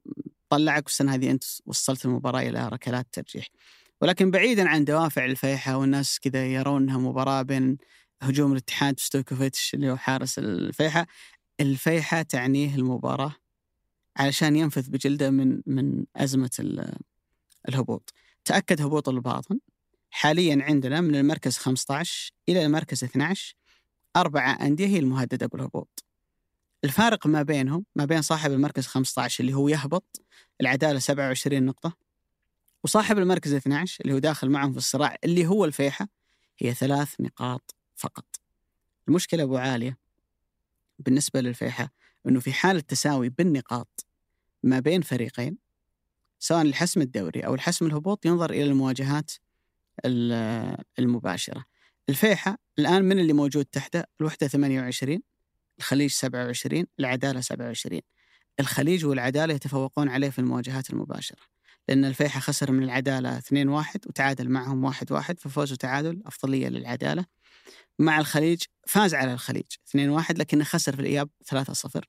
طلعك 0.48 0.84
والسنة 0.84 1.14
هذه 1.14 1.30
أنت 1.30 1.44
وصلت 1.66 2.04
المباراة 2.04 2.40
إلى 2.40 2.68
ركلات 2.68 3.06
ترجيح. 3.12 3.46
ولكن 4.02 4.30
بعيدا 4.30 4.68
عن 4.68 4.84
دوافع 4.84 5.24
الفيحة 5.24 5.76
والناس 5.76 6.18
كذا 6.20 6.46
يرون 6.46 6.82
أنها 6.82 6.98
مباراة 6.98 7.42
بين 7.42 7.78
هجوم 8.22 8.52
الاتحاد 8.52 8.94
وستويكوفيتش 8.98 9.74
اللي 9.74 9.90
هو 9.90 9.96
حارس 9.96 10.38
الفيحة. 10.38 11.06
الفيحة 11.60 12.22
تعنيه 12.22 12.74
المباراة 12.74 13.34
علشان 14.16 14.56
ينفذ 14.56 14.90
بجلده 14.90 15.30
من 15.30 15.62
من 15.66 16.04
أزمة 16.16 16.50
ال- 16.58 16.96
الهبوط. 17.68 18.14
تأكد 18.44 18.80
هبوط 18.82 19.08
الباطن 19.08 19.58
حاليا 20.10 20.58
عندنا 20.62 21.00
من 21.00 21.14
المركز 21.16 21.56
15 21.58 22.32
إلى 22.48 22.64
المركز 22.66 23.04
12 23.04 23.54
أربعة 24.16 24.52
أندية 24.52 24.86
هي 24.86 24.98
المهددة 24.98 25.46
بالهبوط. 25.46 26.04
الفارق 26.84 27.26
ما 27.26 27.42
بينهم 27.42 27.84
ما 27.96 28.04
بين 28.04 28.22
صاحب 28.22 28.52
المركز 28.52 28.86
15 28.86 29.40
اللي 29.44 29.54
هو 29.54 29.68
يهبط 29.68 30.22
العدالة 30.60 30.98
27 30.98 31.62
نقطة 31.66 31.96
وصاحب 32.84 33.18
المركز 33.18 33.54
12 33.54 34.00
اللي 34.04 34.14
هو 34.14 34.18
داخل 34.18 34.50
معهم 34.50 34.72
في 34.72 34.78
الصراع 34.78 35.16
اللي 35.24 35.46
هو 35.46 35.64
الفيحة 35.64 36.08
هي 36.58 36.74
ثلاث 36.74 37.14
نقاط 37.20 37.74
فقط. 37.96 38.40
المشكلة 39.08 39.42
أبو 39.42 39.56
عالية 39.56 39.98
بالنسبة 40.98 41.40
للفيحة 41.40 41.92
أنه 42.28 42.40
في 42.40 42.52
حالة 42.52 42.80
تساوي 42.80 43.28
بالنقاط 43.28 44.06
ما 44.62 44.78
بين 44.80 45.02
فريقين 45.02 45.58
سواء 46.38 46.64
لحسم 46.64 47.00
الدوري 47.00 47.40
أو 47.40 47.54
لحسم 47.54 47.86
الهبوط 47.86 48.26
ينظر 48.26 48.50
إلى 48.50 48.64
المواجهات 48.64 49.30
ال- 50.04 50.76
المباشرة. 50.98 51.64
الفيحة 52.08 52.58
الآن 52.78 53.04
من 53.04 53.18
اللي 53.18 53.32
موجود 53.32 53.64
تحته؟ 53.64 54.04
الوحدة 54.20 54.48
28 54.48 55.20
الخليج 55.78 56.10
27 56.10 56.84
العدالة 57.00 57.40
27 57.40 58.00
الخليج 58.60 59.04
والعدالة 59.06 59.54
يتفوقون 59.54 60.08
عليه 60.08 60.30
في 60.30 60.38
المواجهات 60.38 60.90
المباشرة. 60.90 61.38
لأن 61.88 62.04
الفيحة 62.04 62.40
خسر 62.40 62.72
من 62.72 62.82
العدالة 62.82 63.40
2-1 63.40 63.44
وتعادل 64.06 64.48
معهم 64.48 64.92
1-1 64.92 64.94
ففوز 65.38 65.72
وتعادل 65.72 66.22
أفضلية 66.26 66.68
للعدالة. 66.68 67.24
مع 67.98 68.18
الخليج 68.18 68.62
فاز 68.86 69.14
على 69.14 69.32
الخليج 69.32 69.64
2-1 69.96 69.96
لكنه 70.30 70.64
خسر 70.64 70.96
في 70.96 71.02
الإياب 71.02 71.28
3-0 71.54 72.00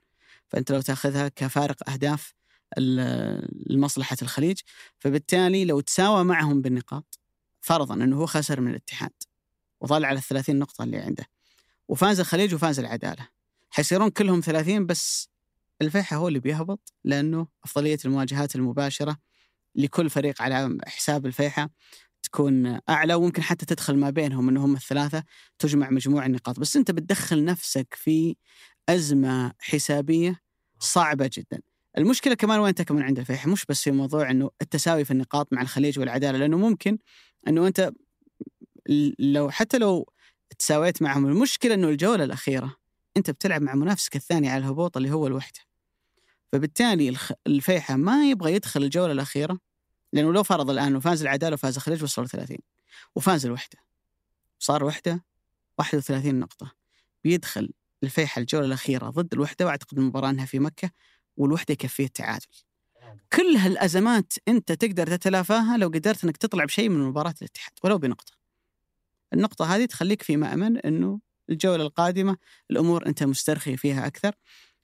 فأنت 0.49 0.71
لو 0.71 0.81
تأخذها 0.81 1.27
كفارق 1.27 1.89
أهداف 1.89 2.33
لمصلحة 3.69 4.17
الخليج 4.21 4.59
فبالتالي 4.99 5.65
لو 5.65 5.79
تساوى 5.79 6.23
معهم 6.23 6.61
بالنقاط 6.61 7.19
فرضا 7.61 7.95
أنه 7.95 8.17
هو 8.17 8.25
خسر 8.25 8.61
من 8.61 8.71
الاتحاد 8.71 9.11
وظل 9.81 10.05
على 10.05 10.19
الثلاثين 10.19 10.59
نقطة 10.59 10.83
اللي 10.83 10.97
عنده 10.97 11.25
وفاز 11.87 12.19
الخليج 12.19 12.53
وفاز 12.53 12.79
العدالة. 12.79 13.27
حيصيرون 13.69 14.09
كلهم 14.09 14.41
30 14.41 14.85
بس 14.85 15.29
الفيحة 15.81 16.17
هو 16.17 16.27
اللي 16.27 16.39
بيهبط 16.39 16.93
لأنه 17.03 17.47
أفضلية 17.63 17.97
المواجهات 18.05 18.55
المباشرة 18.55 19.17
لكل 19.75 20.09
فريق 20.09 20.41
على 20.41 20.77
حساب 20.87 21.25
الفيحة 21.25 21.69
تكون 22.23 22.79
أعلى 22.89 23.13
وممكن 23.13 23.41
حتى 23.41 23.65
تدخل 23.65 23.95
ما 23.97 24.09
بينهم 24.09 24.49
أنه 24.49 24.65
هم 24.65 24.75
الثلاثة 24.75 25.23
تجمع 25.59 25.89
مجموع 25.89 26.25
النقاط. 26.25 26.59
بس 26.59 26.75
أنت 26.77 26.91
بتدخل 26.91 27.45
نفسك 27.45 27.87
في 27.93 28.35
أزمة 28.89 29.53
حسابية 29.59 30.39
صعبة 30.79 31.29
جدا. 31.33 31.61
المشكلة 31.97 32.33
كمان 32.33 32.59
وين 32.59 32.75
تكمن 32.75 33.01
عند 33.01 33.19
الفيحة؟ 33.19 33.49
مش 33.49 33.65
بس 33.65 33.83
في 33.83 33.91
موضوع 33.91 34.31
أنه 34.31 34.49
التساوي 34.61 35.05
في 35.05 35.11
النقاط 35.11 35.53
مع 35.53 35.61
الخليج 35.61 35.99
والعدالة 35.99 36.37
لأنه 36.37 36.57
ممكن 36.57 36.97
أنه 37.47 37.67
أنت 37.67 37.91
لو 39.19 39.49
حتى 39.49 39.77
لو 39.77 40.13
تساويت 40.59 41.01
معهم 41.01 41.25
المشكلة 41.25 41.73
أنه 41.73 41.89
الجولة 41.89 42.23
الأخيرة 42.23 42.75
أنت 43.17 43.29
بتلعب 43.31 43.61
مع 43.61 43.75
منافسك 43.75 44.15
الثاني 44.15 44.49
على 44.49 44.57
الهبوط 44.63 44.97
اللي 44.97 45.11
هو 45.11 45.27
الوحدة. 45.27 45.59
فبالتالي 46.51 47.17
الفيحة 47.47 47.95
ما 47.95 48.29
يبغى 48.29 48.53
يدخل 48.53 48.83
الجولة 48.83 49.11
الأخيرة 49.11 49.59
لأنه 50.13 50.33
لو 50.33 50.43
فرض 50.43 50.69
الآن 50.69 50.87
أنه 50.87 50.99
فاز 50.99 51.21
العدالة 51.21 51.53
وفاز 51.53 51.75
الخليج 51.75 52.03
وصلوا 52.03 52.27
30 52.27 52.57
وفاز 53.15 53.45
الوحدة. 53.45 53.77
صار 54.59 54.83
وحدة 54.83 55.25
31 55.77 56.39
نقطة. 56.39 56.71
بيدخل 57.23 57.69
الفيحة 58.03 58.39
الجولة 58.39 58.65
الأخيرة 58.65 59.09
ضد 59.09 59.33
الوحدة 59.33 59.65
وأعتقد 59.65 59.97
المباراة 59.97 60.29
أنها 60.29 60.45
في 60.45 60.59
مكة 60.59 60.91
والوحدة 61.37 61.73
يكفيه 61.73 62.05
التعادل. 62.05 62.45
كل 63.33 63.55
هالأزمات 63.55 64.33
أنت 64.47 64.71
تقدر 64.71 65.07
تتلافاها 65.07 65.77
لو 65.77 65.87
قدرت 65.87 66.23
أنك 66.23 66.37
تطلع 66.37 66.65
بشيء 66.65 66.89
من 66.89 66.99
مباراة 66.99 67.35
الاتحاد 67.41 67.73
ولو 67.83 67.97
بنقطة. 67.97 68.33
النقطة 69.33 69.75
هذه 69.75 69.85
تخليك 69.85 70.21
في 70.21 70.37
مأمن 70.37 70.77
أنه 70.77 71.19
الجولة 71.49 71.83
القادمة 71.83 72.37
الأمور 72.71 73.05
أنت 73.05 73.23
مسترخي 73.23 73.77
فيها 73.77 74.07
أكثر. 74.07 74.35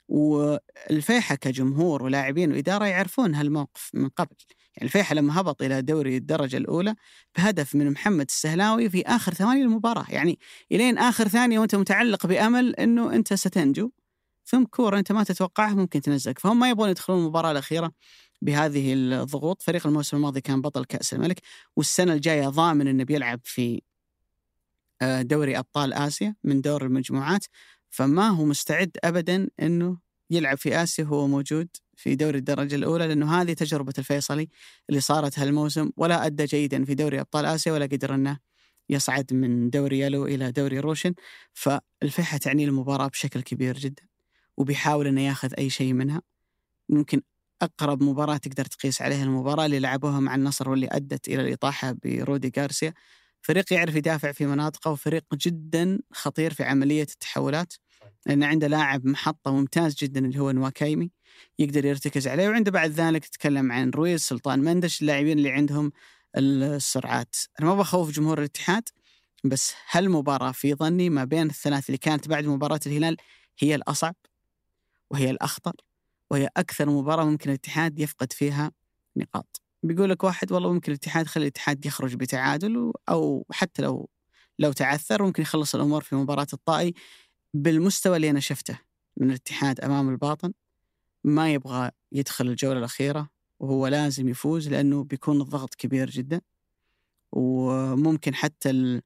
والفيحة 0.08 1.36
كجمهور 1.36 2.04
ولاعبين 2.04 2.52
وإدارة 2.52 2.86
يعرفون 2.86 3.36
هالموقف 3.36 3.90
من 3.94 4.10
قبل. 4.10 4.36
يعني 4.78 4.88
الفيحة 4.88 5.16
لما 5.16 5.40
هبط 5.42 5.62
إلى 5.62 5.82
دوري 5.82 6.18
الدرجة 6.18 6.58
الأولى 6.58 6.96
بهدف 7.38 7.76
من 7.76 7.92
محمد 7.92 8.26
السهلاوي 8.30 8.90
في 8.90 9.02
آخر 9.06 9.34
ثواني 9.34 9.62
المباراة 9.62 10.06
يعني 10.10 10.40
إلين 10.72 10.98
آخر 10.98 11.28
ثانية 11.28 11.60
وأنت 11.60 11.76
متعلق 11.76 12.26
بأمل 12.28 12.76
أنه 12.76 13.14
أنت 13.14 13.34
ستنجو. 13.34 13.92
ثم 14.46 14.64
كورة 14.64 15.00
أنت 15.00 15.12
ما 15.12 15.24
تتوقعها 15.24 15.74
ممكن 15.74 16.02
تنزلك. 16.02 16.40
فهم 16.40 16.60
ما 16.60 16.70
يبغون 16.70 16.90
يدخلون 16.90 17.20
المباراة 17.20 17.52
الأخيرة 17.52 17.92
بهذه 18.42 18.94
الضغوط. 18.94 19.62
فريق 19.62 19.88
الموسم 19.88 20.18
الماضي 20.18 20.42
كان 20.42 20.62
بطل 20.62 20.86
كأس 20.86 21.14
الملك 21.14 21.42
والسنة 21.76 22.14
الجاية 22.14 22.48
ضامن 22.48 22.88
أنه 22.88 23.04
بيلعب 23.04 23.40
في 23.44 23.82
آه، 25.02 25.22
دوري 25.22 25.58
أبطال 25.60 25.94
آسيا 25.94 26.36
من 26.44 26.62
دور 26.62 26.86
المجموعات. 26.86 27.46
فما 27.90 28.30
هو 28.30 28.46
مستعد 28.46 28.98
أبدا 29.04 29.50
أنه 29.60 29.98
يلعب 30.30 30.58
في 30.58 30.84
آسيا 30.84 31.04
وهو 31.04 31.28
موجود 31.28 31.68
في 31.98 32.16
دوري 32.16 32.38
الدرجة 32.38 32.76
الأولى 32.76 33.08
لأنه 33.08 33.42
هذه 33.42 33.54
تجربة 33.54 33.94
الفيصلي 33.98 34.50
اللي 34.90 35.02
صارت 35.02 35.40
هالموسم 35.40 35.92
ولا 35.98 36.26
أدى 36.26 36.46
جيدا 36.46 36.86
في 36.86 36.96
دوري 36.96 37.20
أبطال 37.20 37.46
آسيا 37.46 37.72
ولا 37.72 37.86
قدر 37.86 38.16
أنه 38.16 38.40
يصعد 38.90 39.34
من 39.34 39.70
دوري 39.70 40.00
يلو 40.00 40.26
إلى 40.26 40.52
دوري 40.52 40.80
روشن. 40.80 41.14
فالفيحة 41.54 42.38
تعني 42.38 42.66
المباراة 42.66 43.08
بشكل 43.08 43.42
كبير 43.42 43.78
جدا 43.78 44.04
وبيحاول 44.58 45.08
أنه 45.08 45.22
ياخذ 45.22 45.54
أي 45.58 45.70
شيء 45.70 45.94
منها. 45.94 46.22
ممكن 46.90 47.22
أقرب 47.62 48.04
مباراة 48.04 48.38
تقدر 48.38 48.66
تقيس 48.66 49.02
عليها 49.02 49.24
المباراة 49.24 49.66
اللي 49.66 49.80
لعبوها 49.80 50.20
مع 50.20 50.36
النصر 50.36 50.70
واللي 50.70 50.88
أدت 50.92 51.28
إلى 51.28 51.42
الإطاحة 51.42 51.96
برودي 52.04 52.52
غارسيا. 52.58 52.94
فريق 53.42 53.74
يعرف 53.74 53.96
يدافع 53.96 54.32
في 54.32 54.46
مناطقه 54.46 54.92
وفريق 54.92 55.24
جدا 55.34 56.00
خطير 56.12 56.54
في 56.54 56.64
عملية 56.64 57.02
التحولات 57.04 57.74
لأن 58.26 58.44
عنده 58.44 58.68
لاعب 58.68 59.06
محطة 59.06 59.52
ممتاز 59.52 59.96
جدا 59.96 60.26
اللي 60.26 60.40
هو 60.40 60.52
نواكايمي 60.52 61.12
يقدر 61.60 61.86
يرتكز 61.86 62.28
عليه 62.28 62.50
وعنده 62.50 62.72
بعد 62.72 62.92
ذلك 62.92 63.26
تتكلم 63.26 63.72
عن 63.72 63.90
رويز 63.90 64.22
سلطان 64.22 64.60
مندش 64.60 65.02
اللاعبين 65.02 65.38
اللي 65.38 65.52
عندهم 65.52 65.92
السرعات 66.38 67.36
أنا 67.60 67.68
ما 67.70 67.76
بخوف 67.76 68.12
جمهور 68.12 68.40
الاتحاد 68.40 68.90
بس 69.44 69.74
هالمباراة 69.92 70.52
في 70.52 70.74
ظني 70.74 71.10
ما 71.10 71.24
بين 71.24 71.48
الثلاث 71.48 71.86
اللي 71.86 71.98
كانت 71.98 72.28
بعد 72.28 72.46
مباراة 72.46 72.80
الهلال 72.86 73.18
هي 73.60 73.76
الأصعب 73.76 74.16
وهي 75.12 75.30
الأخطر 75.30 75.76
وهي 76.32 76.50
أكثر 76.58 76.90
مباراة 76.90 77.26
ممكن 77.26 77.50
الاتحاد 77.50 78.00
يفقد 78.00 78.34
فيها 78.34 78.72
نقاط. 79.16 79.62
بيقول 79.84 80.10
لك 80.10 80.24
واحد 80.24 80.52
والله 80.52 80.74
ممكن 80.74 80.92
الاتحاد 80.92 81.28
خلي 81.28 81.42
الاتحاد 81.42 81.86
يخرج 81.86 82.16
بتعادل 82.16 82.94
أو 83.10 83.46
حتى 83.52 83.82
لو 83.82 84.10
لو 84.60 84.72
تعثر 84.72 85.24
ممكن 85.24 85.42
يخلص 85.42 85.76
الأمور 85.76 86.02
في 86.02 86.16
مباراة 86.16 86.48
الطائي 86.54 86.94
بالمستوى 87.54 88.16
اللي 88.16 88.30
أنا 88.30 88.40
شفته 88.40 88.80
من 89.18 89.30
الاتحاد 89.30 89.80
أمام 89.82 90.10
الباطن 90.10 90.54
ما 91.24 91.54
يبغى 91.54 91.92
يدخل 92.12 92.48
الجولة 92.48 92.80
الأخيرة 92.80 93.30
وهو 93.60 93.88
لازم 93.88 94.30
يفوز 94.30 94.70
لأنه 94.70 95.04
بيكون 95.04 95.42
الضغط 95.42 95.76
كبير 95.76 96.10
جدا. 96.10 96.42
وممكن 97.32 98.36
حتى 98.36 98.70
ال... 98.70 99.02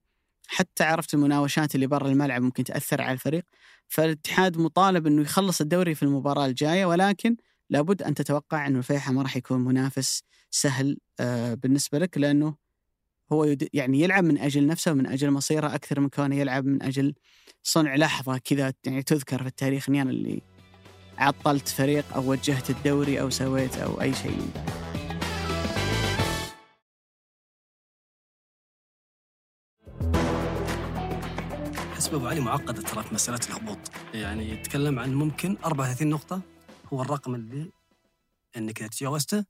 حتى 0.48 0.84
عرفت 0.84 1.14
المناوشات 1.14 1.76
اللي 1.76 1.88
برا 1.88 2.08
الملعب 2.08 2.42
ممكن 2.42 2.64
تأثر 2.64 3.02
على 3.02 3.14
الفريق. 3.14 3.44
فالاتحاد 3.88 4.58
مطالب 4.58 5.08
إنه 5.08 5.22
يخلص 5.22 5.62
الدوري 5.62 5.96
في 5.96 6.04
المباراة 6.04 6.46
الجاية 6.46 6.86
ولكن 6.86 7.36
لابد 7.72 8.04
أن 8.04 8.14
تتوقع 8.14 8.68
انه 8.68 8.78
الفيحاء 8.78 9.14
ما 9.14 9.22
راح 9.22 9.38
يكون 9.38 9.62
منافس 9.62 10.24
سهل 10.52 10.98
آه، 11.20 11.54
بالنسبة 11.54 12.00
لك 12.00 12.18
لأنه 12.18 12.56
هو. 13.34 13.56
يعني 13.74 14.02
يلعب 14.02 14.24
من 14.24 14.38
أجل 14.38 14.68
نفسه 14.68 14.92
ومن 14.92 15.08
أجل 15.08 15.32
مصيره 15.32 15.76
أكثر 15.76 16.00
من 16.00 16.10
كونه 16.10 16.36
يلعب 16.36 16.66
من 16.66 16.84
أجل 16.84 17.14
صنع 17.64 17.96
لحظة 17.96 18.38
كذا 18.38 18.74
يعني 18.86 19.04
تذكر 19.04 19.42
في 19.42 19.48
التاريخ 19.48 19.90
إني 19.90 20.02
أنا 20.02 20.10
اللي 20.10 20.42
عطلت 21.18 21.68
فريق 21.68 22.14
أو 22.16 22.32
وجهت 22.32 22.70
الدوري 22.70 23.22
أو 23.22 23.30
سويت 23.30 23.78
أو 23.78 24.02
أي 24.02 24.14
شيء 24.14 24.32
من 24.32 24.52
ذا. 24.56 24.92
حسب 31.96 32.16
أبو 32.16 32.28
علي 32.28 32.40
معقدة 32.40 32.82
ترى 32.82 33.04
في 33.04 33.14
مساله 33.14 33.40
الهبوط 33.50 33.80
يعني 34.14 34.50
يتكلم 34.52 35.00
عن 35.00 35.14
ممكن 35.14 35.58
34 35.66 36.10
نقطة 36.10 36.51
هو 36.94 37.02
الرقم 37.02 37.36
اللي 37.36 37.72
إنك 38.58 38.80
إذا 38.80 38.88
تجاوزته 38.88 39.46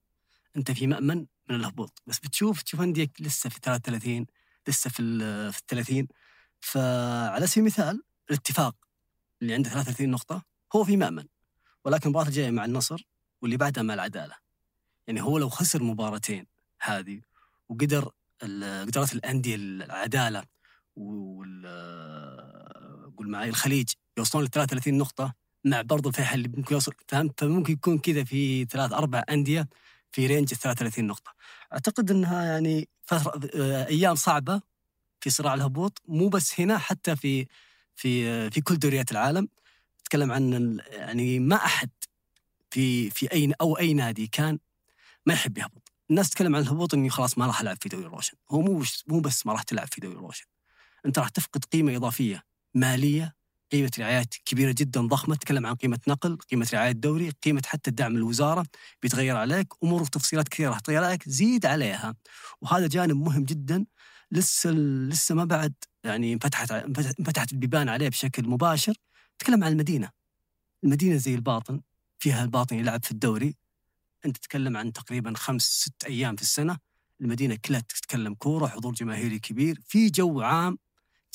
أنت 0.58 0.72
في 0.72 0.88
مأمن 0.88 1.26
من 1.50 1.56
الهبوط. 1.56 2.02
بس 2.08 2.20
بتشوف 2.20 2.62
تشوف 2.62 2.82
انديه 2.82 3.10
لسه 3.20 3.50
في 3.50 3.60
33 3.64 4.26
لسه 4.68 4.90
في 4.90 5.02
ال- 5.02 5.54
في 5.54 5.60
ال 5.60 5.66
30 5.66 6.08
فعلى 6.60 7.48
سبيل 7.48 7.62
المثال 7.64 8.04
الاتفاق 8.30 8.76
اللي 9.42 9.54
عنده 9.54 9.70
33 9.70 10.10
نقطة 10.12 10.44
هو 10.76 10.84
في 10.84 10.98
مأمن 10.98 11.26
ولكن 11.86 12.04
المباراه 12.06 12.28
الجاية 12.28 12.52
مع 12.52 12.66
النصر 12.66 13.08
واللي 13.42 13.58
بعدها 13.58 13.84
مع 13.84 13.94
العدالة. 13.94 14.36
يعني 15.08 15.22
هو 15.22 15.38
لو 15.38 15.50
خسر 15.50 15.84
مباراتين 15.84 16.48
هذه 16.82 17.22
وقدر 17.70 18.12
قدرت 18.42 19.14
الأندية 19.14 19.56
العدالة 19.56 20.44
وال 20.96 21.66
قول 23.18 23.30
معي 23.30 23.50
الخليج 23.50 23.90
يوصلون 24.18 24.44
ل 24.46 24.48
33 24.50 24.98
نقطة 24.98 25.34
مع 25.66 25.82
برضو 25.82 26.10
الفيحاء 26.10 26.36
اللي 26.36 26.48
ممكن 26.48 26.74
يوصل 26.74 26.94
فهمت 27.08 27.40
فممكن 27.40 27.74
يكون 27.74 28.00
كذا 28.00 28.24
في 28.24 28.66
ثلاث 28.66 28.94
أربع 28.94 29.24
أندية 29.30 29.68
في 30.12 30.28
رينج 30.28 30.50
ال 30.52 30.58
33 30.60 31.08
نقطة. 31.08 31.32
أعتقد 31.74 32.12
أنها 32.12 32.46
يعني 32.46 32.90
فترة 33.04 33.50
آه، 33.56 33.88
أيام 33.88 34.16
صعبة 34.16 34.62
في 35.22 35.30
صراع 35.30 35.54
الهبوط 35.54 36.02
مو 36.08 36.30
بس 36.30 36.60
هنا 36.60 36.78
حتى 36.78 37.16
في 37.16 37.48
في 37.96 38.30
آه، 38.30 38.50
في 38.50 38.62
كل 38.62 38.80
دوريات 38.80 39.12
العالم. 39.12 39.48
أتكلم 40.02 40.32
عن 40.32 40.80
يعني 40.92 41.40
ما 41.40 41.56
أحد 41.56 41.90
في 42.72 43.10
في 43.10 43.32
أي 43.34 43.54
أو 43.62 43.78
أي 43.78 43.94
نادي 43.94 44.28
كان 44.28 44.60
ما 45.26 45.34
يحب 45.34 45.58
يهبط. 45.58 45.92
الناس 46.10 46.30
تتكلم 46.30 46.56
عن 46.56 46.62
الهبوط 46.62 46.94
اني 46.94 47.10
خلاص 47.10 47.38
ما 47.38 47.46
راح 47.46 47.62
ألعب 47.62 47.78
في 47.82 47.90
دوري 47.90 48.06
روشن. 48.06 48.38
هو 48.52 48.62
مو 48.62 48.84
مو 49.08 49.20
بس 49.20 49.46
ما 49.46 49.54
راح 49.54 49.64
تلعب 49.64 49.88
في 49.88 50.02
دوري 50.02 50.16
روشن. 50.16 50.46
أنت 51.06 51.20
راح 51.20 51.30
تفقد 51.30 51.66
قيمة 51.66 51.96
إضافية 51.96 52.44
مالية 52.74 53.36
قيمة 53.72 53.92
رعايات 54.00 54.36
كبيرة 54.46 54.76
جدا 54.78 55.02
ضخمة 55.02 55.36
تتكلم 55.36 55.66
عن 55.66 55.76
قيمة 55.76 56.00
نقل 56.08 56.38
قيمة 56.38 56.70
رعاية 56.74 56.92
دوري 56.92 57.30
قيمة 57.30 57.62
حتى 57.66 57.90
الدعم 57.90 58.16
الوزارة 58.16 58.66
بيتغير 59.02 59.38
عليك 59.38 59.68
أمور 59.84 60.02
وتفصيلات 60.02 60.48
كثيرة 60.50 60.70
راح 60.70 60.80
تغير 60.80 61.04
عليك 61.04 61.30
زيد 61.30 61.66
عليها. 61.66 62.16
وهذا 62.62 62.88
جانب 62.88 63.16
مهم 63.16 63.44
جدا 63.44 63.86
لسه 64.32 64.70
لسه 65.10 65.36
ما 65.36 65.46
بعد 65.46 65.74
يعني 66.04 66.34
انفتحت 66.34 66.72
انفتحت 66.72 67.52
البيبان 67.52 67.90
عليه 67.90 68.10
بشكل 68.10 68.48
مباشر. 68.48 68.94
تتكلم 69.40 69.64
عن 69.64 69.72
المدينة. 69.72 70.10
المدينة 70.84 71.16
زي 71.16 71.36
الباطن 71.36 71.82
فيها 72.20 72.44
الباطن 72.44 72.76
يلعب 72.76 73.04
في 73.06 73.12
الدوري. 73.12 73.56
أنت 74.26 74.38
تتكلم 74.38 74.78
عن 74.78 74.94
تقريبا 74.94 75.34
خمس 75.36 75.64
ست 75.64 76.04
أيام 76.04 76.36
في 76.36 76.42
السنة. 76.42 76.78
المدينة 77.22 77.58
كلها 77.66 77.80
تتكلم 77.80 78.34
كورة 78.34 78.68
حضور 78.68 78.94
جماهيري 78.94 79.40
كبير. 79.40 79.82
في 79.88 80.10
جو 80.10 80.42
عام 80.42 80.78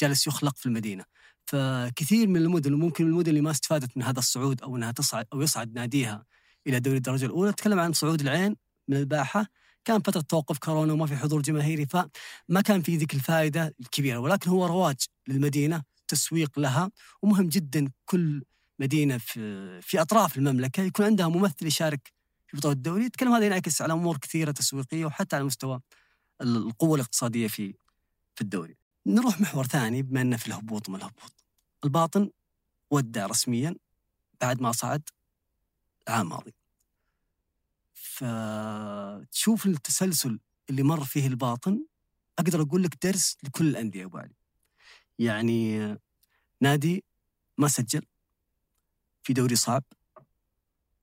جالس 0.01 0.27
يخلق 0.27 0.57
في 0.57 0.67
المدينة. 0.67 1.05
فكثير 1.47 2.29
من 2.29 2.37
المدن 2.37 2.75
وممكن 2.75 3.07
المدن 3.07 3.31
اللي 3.31 3.41
ما 3.41 3.51
استفادت 3.51 3.97
من 3.97 4.03
هذا 4.03 4.19
الصعود 4.19 4.63
أو 4.63 4.77
إنها 4.77 4.93
تصعد 4.93 5.27
أو 5.33 5.43
يصعد 5.43 5.75
ناديها 5.75 6.25
إلى 6.67 6.81
دوري 6.81 6.97
الدرجة 6.97 7.27
الأولى 7.27 7.53
تتكلم 7.53 7.81
عن 7.81 7.93
صعود 7.93 8.21
العين 8.21 8.57
من 8.89 8.97
الباحة 8.97 9.47
كان 9.85 10.01
فترة 10.01 10.21
توقف 10.21 10.59
كورونا 10.59 10.93
وما 10.93 11.07
في 11.07 11.17
حضور 11.17 11.43
جماهيري 11.43 11.87
فما 11.87 12.61
كان 12.65 12.83
في 12.83 12.97
ذيك 12.97 13.15
الفائدة 13.15 13.75
الكبيرة 13.81 14.19
ولكن 14.19 14.51
هو 14.51 14.67
رواج 14.67 14.97
للمدينة 15.29 15.83
تسويق 16.09 16.59
لها 16.59 16.91
ومهم 17.23 17.49
جدا 17.49 17.91
كل 18.05 18.43
مدينة 18.79 19.19
في 19.19 19.81
في 19.83 20.01
أطراف 20.01 20.39
المملكة 20.39 20.83
يكون 20.83 21.07
عندها 21.07 21.29
ممثل 21.29 21.67
يشارك 21.67 22.13
في 22.47 22.57
بطوله 22.57 22.75
الدوري 22.75 23.05
يتكلم 23.05 23.33
هذا 23.33 23.47
ينعكس 23.47 23.83
على 23.83 23.93
أمور 23.93 24.17
كثيرة 24.17 24.51
تسويقية 24.51 25.05
وحتى 25.07 25.37
على 25.37 25.45
مستوى 25.45 25.81
القوة 26.41 26.95
الاقتصادية 26.95 27.49
في 27.49 27.75
في 28.35 28.41
الدوري. 28.41 28.77
نروح 29.07 29.41
محور 29.41 29.67
ثاني 29.67 30.03
بما 30.03 30.21
انه 30.21 30.37
في 30.37 30.47
الهبوط 30.47 30.89
وما 30.89 30.99
الهبوط. 30.99 31.36
الباطن 31.85 32.31
ودع 32.91 33.27
رسميا 33.27 33.77
بعد 34.41 34.61
ما 34.61 34.73
صعد 34.73 35.03
العام 36.09 36.23
الماضي. 36.27 36.55
فتشوف 37.95 39.67
التسلسل 39.67 40.41
اللي 40.71 40.83
مر 40.83 41.05
فيه 41.05 41.27
الباطن 41.27 41.85
أقدر 42.39 42.63
أقول 42.63 42.83
لك 42.83 43.05
درس 43.07 43.37
لكل 43.45 43.67
الأندية 43.69 44.05
أبو 44.05 44.19
علي. 44.19 44.35
يعني 45.19 45.99
نادي 46.61 47.05
ما 47.59 47.69
سجل 47.69 48.03
في 49.23 49.33
دوري 49.33 49.57
صعب 49.57 49.85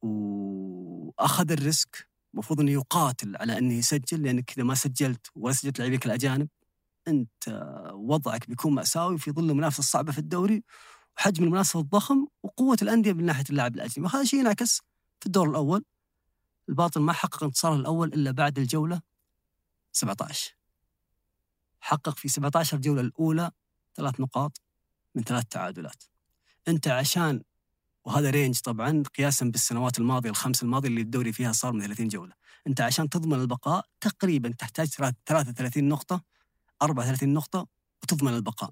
وأخذ 0.02 1.52
الريسك 1.52 2.08
المفروض 2.34 2.60
إنه 2.60 2.72
يقاتل 2.72 3.36
على 3.38 3.58
إنه 3.58 3.74
يسجل 3.74 4.24
لأنك 4.24 4.52
إذا 4.52 4.64
ما 4.64 4.76
سجلت 4.76 5.28
ولا 5.36 5.54
سجلت 5.54 5.80
لاعبيك 5.80 6.06
الأجانب 6.06 6.50
أنت 7.08 7.64
وضعك 7.94 8.50
بيكون 8.50 8.74
مأساوي 8.74 9.18
في 9.18 9.32
ظل 9.32 9.50
المنافسة 9.50 9.80
الصعبة 9.80 10.12
في 10.12 10.18
الدوري 10.18 10.64
وحجم 11.18 11.44
المنافسة 11.44 11.80
الضخم 11.80 12.28
وقوة 12.44 12.78
الأندية 12.82 13.14
من 13.14 13.26
ناحيه 13.26 13.44
اللاعب 13.50 13.76
الأجنبي. 13.76 14.02
وهذا 14.02 14.24
شيء 14.24 14.40
ينعكس 14.40 14.82
في 15.20 15.26
الدور 15.26 15.50
الأول. 15.50 15.86
الباطن 16.70 17.02
ما 17.02 17.14
حقق 17.14 17.44
انتصاره 17.44 17.76
الأول 17.76 18.08
إلا 18.08 18.32
بعد 18.32 18.60
الجولة 18.60 19.02
17 19.92 20.56
حقق 21.80 22.18
في 22.18 22.28
17 22.28 22.78
جوله 22.78 23.02
الأولى 23.02 23.52
ثلاث 23.96 24.20
نقاط 24.20 24.62
من 25.16 25.24
ثلاث 25.24 25.46
تعادلات. 25.46 26.04
أنت 26.68 26.88
عشان 26.88 27.44
وهذا 28.06 28.30
رينج 28.30 28.60
طبعا 28.60 29.04
قياسا 29.18 29.46
بالسنوات 29.46 30.00
الماضية 30.00 30.30
الخمس 30.30 30.64
الماضية 30.64 30.90
اللي 30.90 31.02
الدوري 31.02 31.34
فيها 31.34 31.52
صار 31.52 31.74
من 31.74 31.82
30 31.82 32.08
جولة. 32.08 32.34
أنت 32.68 32.82
عشان 32.82 33.10
تضمن 33.10 33.40
البقاء 33.40 33.86
تقريبا 34.02 34.50
تحتاج 34.50 34.88
33 34.88 35.84
نقطة 35.90 36.22
34 36.82 37.34
نقطة 37.34 37.68
وتضمن 38.04 38.34
البقاء. 38.34 38.70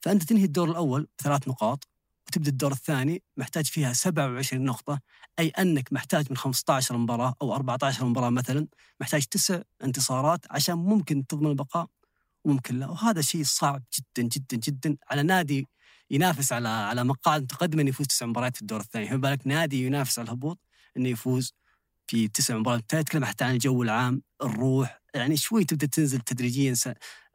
فأنت 0.00 0.22
تنهي 0.22 0.44
الدور 0.44 0.70
الأول 0.70 1.08
بثلاث 1.18 1.48
نقاط 1.48 1.88
وتبدأ 2.28 2.50
الدور 2.50 2.72
الثاني 2.72 3.22
محتاج 3.36 3.66
فيها 3.66 3.92
27 3.92 4.64
نقطة 4.64 5.00
أي 5.38 5.48
أنك 5.48 5.92
محتاج 5.92 6.26
من 6.30 6.36
15 6.36 6.96
مباراة 6.96 7.34
أو 7.42 7.54
14 7.54 8.04
مباراة 8.04 8.30
مثلا 8.30 8.66
محتاج 9.00 9.24
تسع 9.24 9.60
انتصارات 9.84 10.44
عشان 10.50 10.74
ممكن 10.74 11.26
تضمن 11.26 11.50
البقاء 11.50 11.86
وممكن 12.44 12.78
لا. 12.78 12.86
وهذا 12.86 13.20
شيء 13.20 13.44
صعب 13.44 13.82
جدا 13.98 14.28
جدا 14.28 14.56
جدا 14.56 14.96
على 15.10 15.22
نادي 15.22 15.68
ينافس 16.10 16.52
على 16.52 16.68
على 16.68 17.04
مقاعد 17.04 17.42
متقدمه 17.42 17.82
إنه 17.82 17.90
يفوز 17.90 18.06
تسع 18.06 18.26
مباريات 18.26 18.56
في 18.56 18.62
الدور 18.62 18.80
الثاني، 18.80 19.08
فما 19.08 19.16
بالك 19.16 19.46
نادي 19.46 19.86
ينافس 19.86 20.18
على 20.18 20.26
الهبوط 20.26 20.58
إنه 20.96 21.08
يفوز 21.08 21.54
في 22.06 22.28
تسع 22.28 22.56
مباريات، 22.56 22.84
تتكلم 22.90 23.24
حتى 23.24 23.44
عن 23.44 23.54
الجو 23.54 23.82
العام، 23.82 24.22
الروح، 24.42 24.99
يعني 25.14 25.36
شوي 25.36 25.64
تبدأ 25.64 25.86
تنزل 25.86 26.20
تدريجيا 26.20 26.74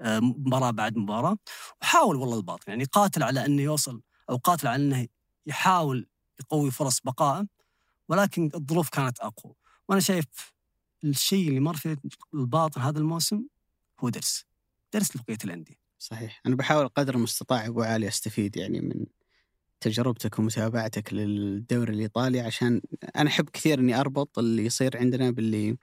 آه، 0.02 0.20
مباراة 0.20 0.72
بعد 0.72 0.98
مباراة، 0.98 1.38
وحاول 1.82 2.16
والله 2.16 2.38
الباطن 2.38 2.72
يعني 2.72 2.84
قاتل 2.84 3.24
على 3.24 3.46
أنه 3.46 3.62
يوصل 3.62 4.02
أو 4.30 4.38
قاتل 4.38 4.68
على 4.68 4.84
أنه 4.84 5.08
يحاول 5.46 6.08
يقوي 6.40 6.72
فرص 6.72 7.00
بقائه 7.02 7.48
ولكن 8.10 8.52
الظروف 8.56 8.90
كانت 8.90 9.20
أقوى، 9.20 9.54
وأنا 9.90 10.02
شايف 10.02 10.26
الشيء 11.04 11.50
اللي 11.50 11.60
مر 11.60 11.76
في 11.76 11.98
الباطن 12.34 12.82
هذا 12.82 13.00
الموسم 13.00 13.44
هو 14.00 14.10
درس، 14.10 14.46
درس 14.94 15.16
لبقية 15.16 15.38
الأندية. 15.46 15.76
صحيح. 16.00 16.42
أنا 16.46 16.56
بحاول 16.56 16.88
قدر 16.88 17.16
المستطاع 17.16 17.66
أبو 17.66 17.82
علي 17.82 18.08
أستفيد 18.08 18.58
يعني 18.58 18.82
من 18.82 19.06
تجربتك 19.82 20.40
ومتابعتك 20.40 21.14
للدوري 21.14 21.94
الإيطالي 21.94 22.40
عشان 22.40 22.82
أنا 23.16 23.30
أحب 23.30 23.50
كثير 23.50 23.80
إني 23.80 24.00
أربط 24.00 24.40
اللي 24.40 24.66
يصير 24.66 24.98
عندنا 24.98 25.32
باللي 25.32 25.78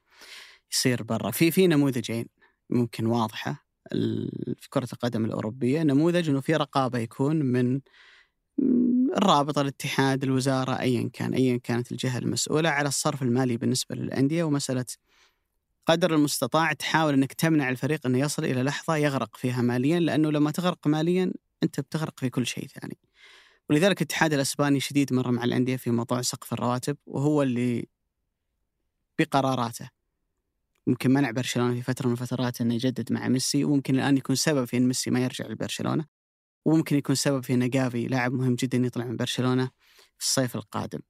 يصير 0.72 1.02
برا 1.02 1.30
في 1.30 1.50
في 1.50 1.66
نموذجين 1.66 2.26
ممكن 2.70 3.06
واضحة 3.06 3.66
ال- 3.92 4.56
في 4.60 4.68
كرة 4.70 4.88
القدم 4.92 5.24
الأوروبية 5.24 5.82
نموذج 5.82 6.28
إنه 6.28 6.40
في 6.40 6.56
رقابة 6.56 6.98
يكون 6.98 7.36
من 7.36 7.80
الرابطة 9.16 9.60
الاتحاد 9.60 10.22
الوزارة 10.22 10.80
أيا 10.80 11.10
كان 11.12 11.34
أيا 11.34 11.56
كانت 11.56 11.92
الجهة 11.92 12.18
المسؤولة 12.18 12.68
على 12.68 12.88
الصرف 12.88 13.22
المالي 13.22 13.56
بالنسبة 13.56 13.94
للأندية 13.94 14.44
ومسألة 14.44 14.84
قدر 15.86 16.14
المستطاع 16.14 16.72
تحاول 16.72 17.14
إنك 17.14 17.32
تمنع 17.32 17.68
الفريق 17.68 18.06
إنه 18.06 18.18
يصل 18.18 18.44
إلى 18.44 18.62
لحظة 18.62 18.96
يغرق 18.96 19.36
فيها 19.36 19.62
ماليا 19.62 20.00
لأنه 20.00 20.30
لما 20.30 20.50
تغرق 20.50 20.86
ماليا 20.86 21.32
أنت 21.62 21.80
بتغرق 21.80 22.20
في 22.20 22.30
كل 22.30 22.46
شيء 22.46 22.66
ثاني. 22.66 22.98
ولذلك 23.70 24.02
الاتحاد 24.02 24.32
الأسباني 24.32 24.80
شديد 24.80 25.12
مرة 25.12 25.30
مع 25.30 25.44
الأندية 25.44 25.76
في 25.76 25.90
موضوع 25.90 26.22
سقف 26.22 26.52
الرواتب 26.52 26.96
وهو 27.06 27.42
اللي 27.42 27.86
بقراراته 29.18 29.90
ممكن 30.86 31.10
منع 31.10 31.30
برشلونة 31.30 31.74
في 31.74 31.82
فترة 31.82 32.06
من 32.06 32.12
الفترات 32.12 32.60
إنه 32.60 32.74
يجدد 32.74 33.12
مع 33.12 33.28
ميسي 33.28 33.64
وممكن 33.64 33.94
الآن 33.94 34.16
يكون 34.16 34.36
سبب 34.36 34.64
في 34.64 34.76
إن 34.76 34.86
ميسي 34.88 35.10
ما 35.10 35.20
يرجع 35.20 35.46
لبرشلونة 35.46 36.04
وممكن 36.64 36.96
يكون 36.96 37.14
سبب 37.14 37.44
في 37.44 37.54
إن 37.54 37.70
جافي 37.70 38.06
لاعب 38.06 38.32
مهم 38.32 38.54
جدا 38.54 38.78
يطلع 38.78 39.04
من 39.04 39.16
برشلونة 39.16 39.70
في 40.18 40.24
الصيف 40.24 40.56
القادم. 40.56 41.00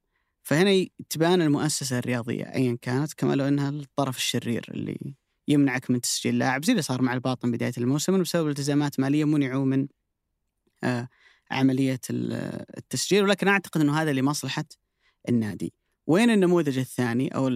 فهنا 0.43 0.85
تبان 1.09 1.41
المؤسسة 1.41 1.99
الرياضية 1.99 2.43
ايا 2.43 2.77
كانت 2.81 3.13
كما 3.13 3.35
لو 3.35 3.47
إنها 3.47 3.69
الطرف 3.69 4.17
الشرير 4.17 4.65
اللي 4.69 5.15
يمنعك 5.47 5.91
من 5.91 6.01
تسجيل 6.01 6.37
لاعب 6.39 6.65
زي 6.65 6.71
اللي 6.71 6.81
صار 6.81 7.01
مع 7.01 7.13
الباطن 7.13 7.51
بداية 7.51 7.73
الموسم 7.77 8.21
بسبب 8.21 8.49
التزامات 8.49 8.99
مالية 8.99 9.25
منعوا 9.25 9.65
من 9.65 9.87
آه 10.83 11.09
عملية 11.51 11.99
التسجيل 12.09 13.23
ولكن 13.23 13.47
أعتقد 13.47 13.81
إنه 13.81 14.01
هذا 14.01 14.13
لمصلحه 14.13 14.65
النادي. 15.29 15.73
وين 16.07 16.29
النموذج 16.29 16.77
الثاني 16.77 17.35
أو 17.35 17.47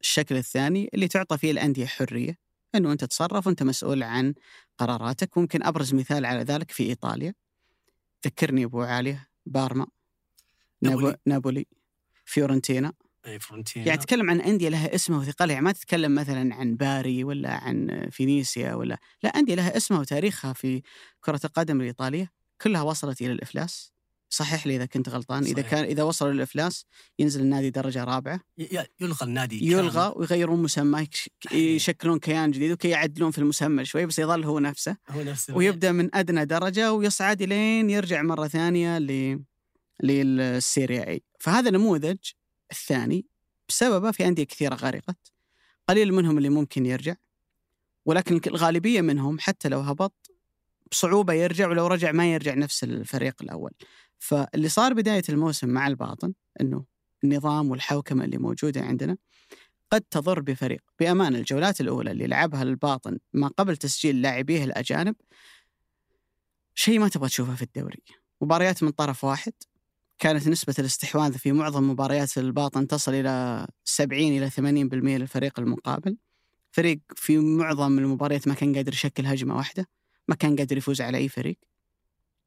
الشكل 0.00 0.36
الثاني 0.36 0.90
اللي 0.94 1.08
تعطى 1.08 1.38
فيه 1.38 1.50
الأندية 1.50 1.86
حرية 1.86 2.38
إنه 2.74 2.92
أنت 2.92 3.04
تتصرف 3.04 3.46
وأنت 3.46 3.62
مسؤول 3.62 4.02
عن 4.02 4.34
قراراتك. 4.78 5.38
ممكن 5.38 5.62
أبرز 5.62 5.94
مثال 5.94 6.26
على 6.26 6.42
ذلك 6.42 6.70
في 6.70 6.82
إيطاليا. 6.82 7.34
ذكرني 8.26 8.64
أبو 8.64 8.82
علي 8.82 9.28
بارما 9.46 9.86
نابولي, 10.82 11.16
نابولي 11.26 11.66
فيورنتينا. 12.24 12.92
أي 13.26 13.38
فيورنتينا. 13.38 13.86
يعني 13.86 13.98
تتكلم 13.98 14.30
عن 14.30 14.40
أندية 14.40 14.68
لها 14.68 14.94
اسمها 14.94 15.18
وثقلها 15.18 15.52
يعني 15.52 15.64
ما 15.64 15.72
تتكلم 15.72 16.14
مثلا 16.14 16.54
عن 16.54 16.76
باري 16.76 17.24
ولا 17.24 17.54
عن 17.54 18.08
فينيسيا 18.10 18.74
ولا 18.74 18.98
لا 19.22 19.28
أندية 19.28 19.54
لها 19.54 19.76
اسمها 19.76 20.00
وتاريخها 20.00 20.52
في 20.52 20.82
كرة 21.20 21.40
القدم 21.44 21.80
الإيطالية 21.80 22.32
كلها 22.62 22.82
وصلت 22.82 23.20
إلى 23.20 23.32
الإفلاس. 23.32 23.92
صحح 24.30 24.66
لي 24.66 24.76
إذا 24.76 24.86
كنت 24.86 25.08
غلطان. 25.08 25.42
صحيح. 25.42 25.58
اذا 25.58 25.68
كان 25.68 25.84
إذا 25.84 26.02
وصلوا 26.02 26.32
للافلاس 26.32 26.84
ينزل 27.18 27.40
النادي 27.40 27.70
درجة 27.70 28.04
رابعة. 28.04 28.40
يلغى 29.00 29.26
النادي 29.26 29.72
يلغى 29.72 30.12
ويغيرون 30.16 30.62
مسمى 30.62 31.06
يشكلون 31.52 32.18
كيان 32.18 32.50
جديد 32.50 32.72
وكي 32.72 32.88
يعدلون 32.88 33.30
في 33.30 33.38
المسمى 33.38 33.84
شوي 33.84 34.06
بس 34.06 34.18
يظل 34.18 34.44
هو 34.44 34.58
نفسه. 34.58 34.96
هو 35.08 35.22
نفسه 35.22 35.56
ويبدأ 35.56 35.92
من 35.92 36.14
أدنى 36.14 36.44
درجة 36.44 36.92
ويصعد 36.92 37.42
إلين 37.42 37.90
يرجع 37.90 38.22
مرة 38.22 38.48
ثانية 38.48 38.98
ل 38.98 39.40
لل 40.02 40.32
Serie 40.32 41.08
A. 41.08 41.22
فهذا 41.38 41.68
النموذج 41.68 42.18
الثاني 42.72 43.26
بسببه 43.68 44.10
في 44.10 44.28
أندية 44.28 44.44
كثيرة 44.44 44.74
غرقت. 44.74 45.32
قليل 45.88 46.14
منهم 46.14 46.38
اللي 46.38 46.48
ممكن 46.48 46.86
يرجع 46.86 47.14
ولكن 48.06 48.40
الغالبية 48.46 49.00
منهم 49.00 49.38
حتى 49.38 49.68
لو 49.68 49.80
هبط 49.80 50.29
بصعوبة 50.90 51.32
يرجع 51.32 51.68
ولو 51.68 51.86
رجع 51.86 52.12
ما 52.12 52.32
يرجع 52.32 52.54
نفس 52.54 52.84
الفريق 52.84 53.34
الأول. 53.42 53.70
فاللي 54.18 54.68
صار 54.68 54.94
بداية 54.94 55.22
الموسم 55.28 55.68
مع 55.68 55.86
الباطن 55.86 56.32
أنه 56.60 56.84
النظام 57.24 57.70
والحوكمة 57.70 58.24
اللي 58.24 58.38
موجودة 58.38 58.80
عندنا 58.80 59.16
قد 59.90 60.00
تضر 60.00 60.40
بفريق. 60.40 60.80
بأمان 61.00 61.34
الجولات 61.34 61.80
الأولى 61.80 62.10
اللي 62.10 62.26
لعبها 62.26 62.62
الباطن 62.62 63.18
ما 63.32 63.48
قبل 63.48 63.76
تسجيل 63.76 64.22
لاعبيه 64.22 64.64
الأجانب 64.64 65.14
شيء 66.74 66.98
ما 66.98 67.08
تبغى 67.08 67.28
تشوفه 67.28 67.54
في 67.54 67.62
الدوري. 67.62 68.02
مباريات 68.40 68.82
من 68.82 68.90
طرف 68.90 69.24
واحد 69.24 69.52
كانت 70.18 70.48
نسبة 70.48 70.74
الاستحواذ 70.78 71.38
في 71.38 71.52
معظم 71.52 71.90
مباريات 71.90 72.38
الباطن 72.38 72.86
تصل 72.86 73.14
إلى 73.14 73.66
70 73.84 74.22
إلى 74.22 74.50
80% 74.50 75.18
للفريق 75.18 75.60
المقابل. 75.60 76.16
فريق 76.72 77.00
في 77.16 77.38
معظم 77.38 77.98
المباريات 77.98 78.48
ما 78.48 78.54
كان 78.54 78.76
قادر 78.76 78.92
يشكل 78.92 79.26
هجمة 79.26 79.56
واحدة. 79.56 79.86
ما 80.28 80.34
كان 80.34 80.56
قادر 80.56 80.76
يفوز 80.76 81.00
على 81.00 81.18
أي 81.18 81.28
فريق 81.28 81.58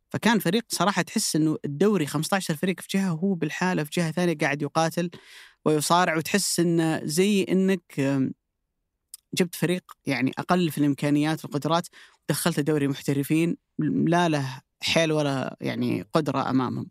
فكان 0.10 0.40
فريق 0.40 0.64
صراحة 0.68 1.02
تحس 1.02 1.36
إنه 1.36 1.58
الدوري 1.66 2.06
15 2.06 2.56
فريق 2.56 2.80
في 2.82 2.88
جهة 2.98 3.14
وهو 3.14 3.34
بالحالة 3.34 3.84
في 3.84 3.90
جهة 3.94 4.12
ثانية 4.12 4.38
قاعد 4.38 4.62
يقاتل 4.62 5.10
ويصارع 5.66 6.18
وتحس 6.18 6.60
انه 6.60 7.06
زي 7.06 7.44
إنك 7.44 8.00
جبت 9.34 9.56
فريق 9.56 9.84
يعني 10.06 10.32
أقل 10.38 10.72
في 10.72 10.78
الإمكانيات 10.78 11.46
والقدرات 11.46 11.88
ودخلت 12.24 12.60
دوري 12.60 12.88
محترفين 12.88 13.58
لا 13.80 14.30
له 14.30 14.62
حيل 14.82 15.12
ولا 15.12 15.58
يعني 15.62 16.06
قدرة 16.14 16.50
أمامهم. 16.50 16.88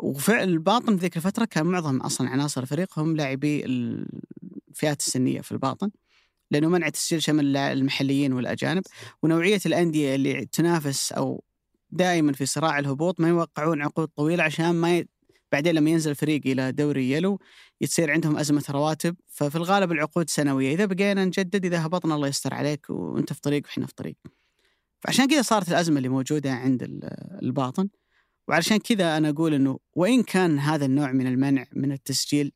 وفعل 0.00 0.48
الباطن 0.48 0.96
في 0.96 1.02
ذيك 1.02 1.16
الفترة 1.16 1.44
كان 1.44 1.66
معظم 1.66 2.00
أصلا 2.00 2.28
عناصر 2.28 2.62
الفريق 2.62 2.98
هم 2.98 3.16
لاعبي 3.16 3.64
الفئات 3.64 5.00
السنية 5.00 5.40
في 5.40 5.52
الباطن. 5.52 5.90
لأنه 6.50 6.68
منع 6.68 6.88
تسجيل 6.88 7.22
شمل 7.22 7.56
المحليين 7.56 8.32
والأجانب. 8.32 8.82
ونوعية 9.22 9.60
الأندية 9.66 10.14
اللي 10.14 10.46
تنافس 10.46 11.12
أو 11.12 11.44
دائما 11.90 12.32
في 12.32 12.46
صراع 12.46 12.78
الهبوط 12.78 13.20
ما 13.20 13.28
يوقعون 13.28 13.82
عقود 13.82 14.08
طويلة 14.08 14.44
عشان 14.44 14.70
ما 14.70 14.98
ي... 14.98 15.08
بعدين 15.52 15.74
لما 15.74 15.90
ينزل 15.90 16.10
الفريق 16.10 16.40
إلى 16.46 16.72
دوري 16.72 17.10
يلو 17.10 17.40
يصير 17.80 18.10
عندهم 18.10 18.36
أزمة 18.36 18.64
رواتب. 18.70 19.16
ففي 19.26 19.56
الغالب 19.56 19.92
العقود 19.92 20.30
سنوية. 20.30 20.74
إذا 20.74 20.84
بقينا 20.84 21.24
نجدد 21.24 21.64
إذا 21.64 21.86
هبطنا 21.86 22.14
الله 22.14 22.28
يستر 22.28 22.54
عليك 22.54 22.90
وأنت 22.90 23.32
في 23.32 23.40
طريق 23.40 23.62
وإحنا 23.66 23.86
في 23.86 23.94
طريق. 23.94 24.16
فعشان 25.00 25.26
كذا 25.26 25.42
صارت 25.42 25.68
الأزمة 25.68 25.96
اللي 25.96 26.08
موجودة 26.08 26.52
عند 26.52 26.82
الباطن. 27.42 27.88
وعشان 28.48 28.76
كذا 28.76 29.16
أنا 29.16 29.28
أقول 29.28 29.54
إنه 29.54 29.78
وإن 29.94 30.22
كان 30.22 30.58
هذا 30.58 30.84
النوع 30.84 31.12
من 31.12 31.26
المنع 31.26 31.66
من 31.72 31.92
التسجيل 31.92 32.52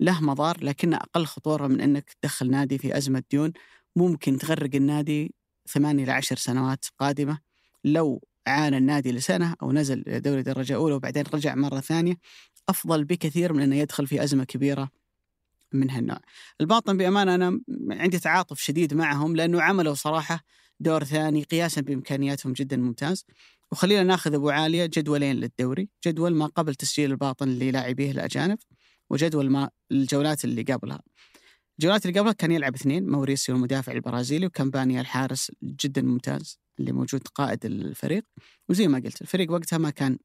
له 0.00 0.20
مضار 0.20 0.64
لكنه 0.64 0.96
أقل 0.96 1.26
خطورة 1.26 1.66
من 1.66 1.80
إنك 1.80 2.10
تدخل 2.22 2.50
نادي 2.50 2.78
في 2.78 2.96
أزمة 2.96 3.22
ديون 3.30 3.52
ممكن 3.96 4.38
تغرق 4.38 4.70
النادي 4.74 5.34
ثمانية 5.68 6.04
إلى 6.04 6.12
عشر 6.12 6.36
سنوات 6.36 6.84
قادمة 6.98 7.38
لو 7.84 8.22
عانى 8.46 8.76
النادي 8.76 9.12
لسنة 9.12 9.54
أو 9.62 9.72
نزل 9.72 10.02
دوري 10.06 10.42
درجه 10.42 10.74
أولى 10.74 10.94
وبعدين 10.94 11.24
رجع 11.34 11.54
مرة 11.54 11.80
ثانية 11.80 12.14
أفضل 12.68 13.04
بكثير 13.04 13.52
من 13.52 13.62
إنه 13.62 13.76
يدخل 13.76 14.06
في 14.06 14.24
أزمة 14.24 14.44
كبيرة 14.44 14.90
من 15.72 15.90
هالنوع. 15.90 16.20
الباطن 16.60 16.96
بأمانة 16.96 17.34
أنا 17.34 17.60
عندي 17.90 18.18
تعاطف 18.18 18.60
شديد 18.60 18.94
معهم 18.94 19.36
لأنه 19.36 19.62
عملوا 19.62 19.94
صراحة 19.94 20.40
دور 20.80 21.04
ثاني 21.04 21.42
قياسا 21.42 21.80
بإمكانياتهم 21.80 22.52
جدا 22.52 22.76
ممتاز. 22.76 23.24
وخلينا 23.72 24.02
ناخذ 24.02 24.34
أبو 24.34 24.50
عالية 24.50 24.86
جدولين 24.86 25.36
للدوري، 25.36 25.88
جدول 26.06 26.34
ما 26.34 26.46
قبل 26.46 26.74
تسجيل 26.74 27.10
الباطن 27.10 27.48
للاعبيه 27.48 28.10
الأجانب 28.10 28.58
وجدول 29.10 29.50
ما 29.50 29.70
الجولات 29.92 30.44
اللي 30.44 30.62
قبلها. 30.62 31.02
الجولات 31.78 32.06
اللي 32.06 32.18
قبلها 32.20 32.32
كان 32.32 32.52
يلعب 32.52 32.74
اثنين 32.74 33.10
موريسيو 33.10 33.54
المدافع 33.54 33.92
البرازيلي 33.92 34.46
وكامبانيا 34.46 35.00
الحارس 35.00 35.52
جدا 35.62 36.02
ممتاز 36.02 36.58
اللي 36.80 36.92
موجود 36.92 37.28
قائد 37.28 37.66
الفريق 37.66 38.24
وزي 38.68 38.88
ما 38.88 38.98
قلت 38.98 39.22
الفريق 39.22 39.50
وقتها 39.50 39.78
ما 39.78 39.90
كان 39.90 40.18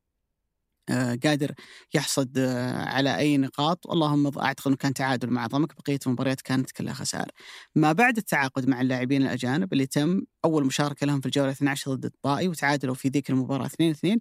آه، 0.89 1.19
قادر 1.23 1.53
يحصد 1.93 2.37
آه، 2.37 2.85
على 2.85 3.17
أي 3.17 3.37
نقاط 3.37 3.87
اللهم 3.91 4.37
أعتقد 4.39 4.67
إنه 4.67 4.75
كان 4.75 4.93
تعادل 4.93 5.29
مع 5.29 5.47
ضمك 5.47 5.73
بقية 5.75 5.99
المباريات 6.07 6.41
كانت 6.41 6.71
كلها 6.71 6.93
خسائر. 6.93 7.31
ما 7.75 7.91
بعد 7.91 8.17
التعاقد 8.17 8.67
مع 8.67 8.81
اللاعبين 8.81 9.21
الأجانب 9.21 9.73
اللي 9.73 9.85
تم 9.85 10.21
أول 10.45 10.65
مشاركة 10.65 11.05
لهم 11.07 11.19
في 11.19 11.25
الجولة 11.25 11.51
12 11.51 11.93
ضد 11.93 12.05
الطائي 12.05 12.47
وتعادلوا 12.47 12.95
في 12.95 13.09
ذيك 13.09 13.29
المباراة 13.29 13.65
2 13.65 13.91
2 13.91 14.19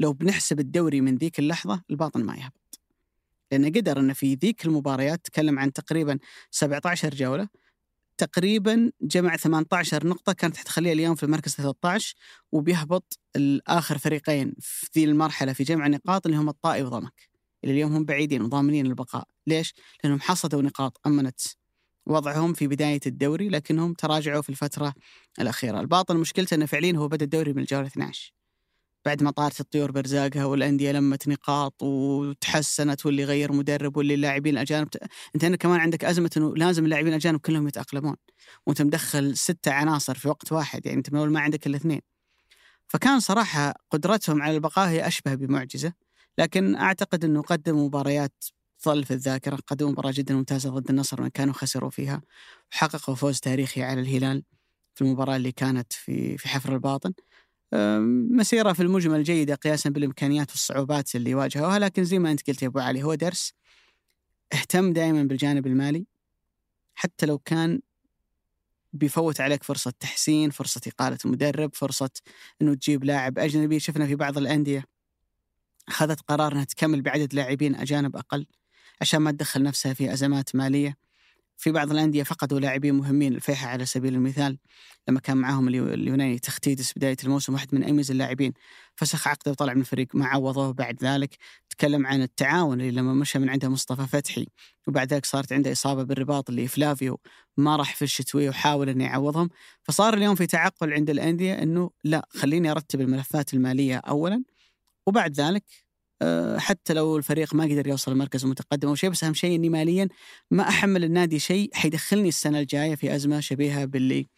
لو 0.00 0.12
بنحسب 0.12 0.60
الدوري 0.60 1.00
من 1.00 1.16
ذيك 1.16 1.38
اللحظة 1.38 1.82
الباطن 1.90 2.24
ما 2.24 2.36
يهبط. 2.36 2.79
لأنه 3.52 3.68
قدر 3.68 3.98
إنه 4.00 4.12
في 4.12 4.34
ذيك 4.34 4.66
المباريات 4.66 5.24
تكلم 5.24 5.58
عن 5.58 5.72
تقريبا 5.72 6.18
17 6.50 7.14
جولة 7.14 7.48
تقريبا 8.20 8.92
جمع 9.02 9.36
18 9.36 10.06
نقطة 10.06 10.32
كانت 10.32 10.56
حتخليه 10.56 10.92
اليوم 10.92 11.14
في 11.14 11.22
المركز 11.22 11.54
13 11.54 12.14
وبيهبط 12.52 13.18
الآخر 13.36 13.98
فريقين 13.98 14.54
في 14.60 14.86
ذي 14.96 15.04
المرحلة 15.04 15.52
في 15.52 15.64
جمع 15.64 15.86
النقاط 15.86 16.26
اللي 16.26 16.38
هم 16.38 16.48
الطائي 16.48 16.82
وضمك. 16.82 17.28
اللي 17.64 17.74
اليوم 17.74 17.92
هم 17.92 18.04
بعيدين 18.04 18.42
وضامنين 18.42 18.86
البقاء. 18.86 19.24
ليش؟ 19.46 19.74
لأنهم 20.04 20.20
حصدوا 20.20 20.62
نقاط 20.62 21.00
أمنت 21.06 21.40
وضعهم 22.06 22.52
في 22.52 22.66
بداية 22.66 23.00
الدوري 23.06 23.48
لكنهم 23.48 23.94
تراجعوا 23.94 24.42
في 24.42 24.48
الفترة 24.48 24.94
الأخيرة. 25.40 25.80
الباطل 25.80 26.16
مشكلته 26.16 26.54
أنه 26.54 26.66
فعليا 26.66 26.96
هو 26.96 27.08
بدأ 27.08 27.24
الدوري 27.24 27.52
من 27.52 27.62
الجولة 27.62 27.86
12 27.86 28.32
بعد 29.04 29.22
ما 29.22 29.30
طارت 29.30 29.60
الطيور 29.60 29.90
برزاقها 29.90 30.44
والأندية 30.44 30.92
لمت 30.92 31.28
نقاط 31.28 31.82
وتحسنت 31.82 33.06
واللي 33.06 33.24
غير 33.24 33.52
مدرب 33.52 33.96
واللي 33.96 34.14
اللاعبين 34.14 34.54
الاجانب 34.54 34.88
أنت 35.34 35.44
هنا 35.44 35.56
كمان 35.56 35.80
عندك 35.80 36.04
أزمة 36.04 36.30
إنه 36.36 36.54
لازم 36.56 36.84
اللاعبين 36.84 37.12
الأجانب 37.12 37.40
كلهم 37.40 37.68
يتأقلمون 37.68 38.16
وأنت 38.66 38.82
مدخل 38.82 39.36
ستة 39.36 39.72
عناصر 39.72 40.14
في 40.14 40.28
وقت 40.28 40.52
واحد 40.52 40.86
يعني 40.86 40.98
أنت 40.98 41.12
من 41.12 41.18
أول 41.18 41.32
ما 41.32 41.40
عندك 41.40 41.66
الا 41.66 41.76
اثنين 41.76 42.00
فكان 42.88 43.20
صراحة 43.20 43.74
قدرتهم 43.90 44.42
على 44.42 44.54
البقاء 44.54 44.88
هي 44.88 45.06
أشبه 45.06 45.34
بمعجزة 45.34 45.92
لكن 46.38 46.76
أعتقد 46.76 47.24
إنه 47.24 47.42
قدموا 47.42 47.86
مباريات 47.86 48.44
تظل 48.82 49.04
في 49.04 49.14
الذاكرة 49.14 49.58
قدموا 49.66 49.90
مباراة 49.90 50.12
جدا 50.14 50.34
ممتازة 50.34 50.70
ضد 50.70 50.90
النصر 50.90 51.22
وإن 51.22 51.30
كانوا 51.30 51.54
خسروا 51.54 51.90
فيها 51.90 52.22
وحققوا 52.72 53.14
فوز 53.14 53.40
تاريخي 53.40 53.82
على 53.82 54.00
الهلال 54.00 54.42
في 54.94 55.02
المباراة 55.02 55.36
اللي 55.36 55.52
كانت 55.52 55.92
في 55.92 56.38
في 56.38 56.48
حفر 56.48 56.74
الباطن. 56.74 57.12
مسيرة 58.30 58.72
في 58.72 58.82
المجمل 58.82 59.22
جيدة 59.22 59.54
قياسا 59.54 59.90
بالإمكانيات 59.90 60.50
والصعوبات 60.50 61.14
اللي 61.14 61.34
واجهوها 61.34 61.78
لكن 61.78 62.04
زي 62.04 62.18
ما 62.18 62.30
أنت 62.30 62.50
قلت 62.50 62.62
يا 62.62 62.68
أبو 62.68 62.78
علي 62.78 63.02
هو 63.02 63.14
درس 63.14 63.52
اهتم 64.52 64.92
دائما 64.92 65.22
بالجانب 65.22 65.66
المالي 65.66 66.06
حتى 66.94 67.26
لو 67.26 67.38
كان 67.38 67.80
بيفوت 68.92 69.40
عليك 69.40 69.64
فرصة 69.64 69.92
تحسين 70.00 70.50
فرصة 70.50 70.80
إقالة 70.86 71.18
مدرب 71.24 71.74
فرصة 71.74 72.10
أنه 72.62 72.74
تجيب 72.74 73.04
لاعب 73.04 73.38
أجنبي. 73.38 73.80
شفنا 73.80 74.06
في 74.06 74.14
بعض 74.14 74.38
الأندية 74.38 74.84
أخذت 75.88 76.20
قرار 76.20 76.52
أنها 76.52 76.64
تكمل 76.64 77.02
بعدد 77.02 77.34
لاعبين 77.34 77.74
أجانب 77.74 78.16
أقل 78.16 78.46
عشان 79.00 79.20
ما 79.20 79.30
تدخل 79.30 79.62
نفسها 79.62 79.94
في 79.94 80.12
أزمات 80.12 80.56
مالية. 80.56 80.96
في 81.60 81.70
بعض 81.72 81.90
الأندية 81.90 82.22
فقدوا 82.22 82.60
لاعبين 82.60 82.94
مهمين 82.94 83.34
الفيحة 83.34 83.68
على 83.68 83.86
سبيل 83.86 84.14
المثال 84.14 84.58
لما 85.08 85.20
كان 85.20 85.36
معاهم 85.36 85.68
اليوناني 85.68 86.38
تختيدس 86.38 86.92
بداية 86.92 87.16
الموسم 87.24 87.52
واحد 87.52 87.74
من 87.74 87.84
أميز 87.84 88.10
اللاعبين 88.10 88.52
فسخ 88.94 89.28
عقده 89.28 89.50
وطلع 89.50 89.74
من 89.74 89.80
الفريق 89.80 90.08
ما 90.14 90.26
عوضوه 90.26 90.72
بعد 90.72 91.04
ذلك. 91.04 91.36
تكلم 91.70 92.06
عن 92.06 92.22
التعاون 92.22 92.80
اللي 92.80 92.90
لما 92.90 93.14
مشى 93.14 93.38
من 93.38 93.50
عنده 93.50 93.68
مصطفى 93.68 94.06
فتحي 94.06 94.46
وبعد 94.88 95.12
ذلك 95.12 95.26
صارت 95.26 95.52
عنده 95.52 95.72
إصابة 95.72 96.02
بالرباط 96.02 96.50
اللي 96.50 96.68
فلافيو 96.68 97.20
ما 97.56 97.76
راح 97.76 97.94
في 97.96 98.02
الشتوية 98.02 98.48
وحاول 98.48 98.88
أنه 98.88 99.04
يعوضهم. 99.04 99.50
فصار 99.82 100.14
اليوم 100.14 100.34
في 100.34 100.46
تعقل 100.46 100.92
عند 100.92 101.10
الأندية 101.10 101.62
أنه 101.62 101.90
لا 102.04 102.28
خليني 102.30 102.70
أرتب 102.70 103.00
الملفات 103.00 103.54
المالية 103.54 103.96
أولا 103.96 104.44
وبعد 105.06 105.40
ذلك 105.40 105.64
حتى 106.58 106.92
لو 106.94 107.16
الفريق 107.16 107.54
ما 107.54 107.64
قدر 107.64 107.86
يوصل 107.86 108.12
المركز 108.12 108.44
المتقدم 108.44 108.88
أو 108.88 108.94
شيء 108.94 109.10
بس 109.10 109.24
أهم 109.24 109.34
شيء 109.34 109.56
إني 109.56 109.68
ماليا 109.68 110.08
ما 110.50 110.68
أحمل 110.68 111.04
النادي 111.04 111.38
شيء 111.38 111.70
حيدخلني 111.74 112.28
السنة 112.28 112.58
الجاية 112.60 112.94
في 112.94 113.14
أزمة 113.14 113.40
شبيهة 113.40 113.84
باللي 113.84 114.28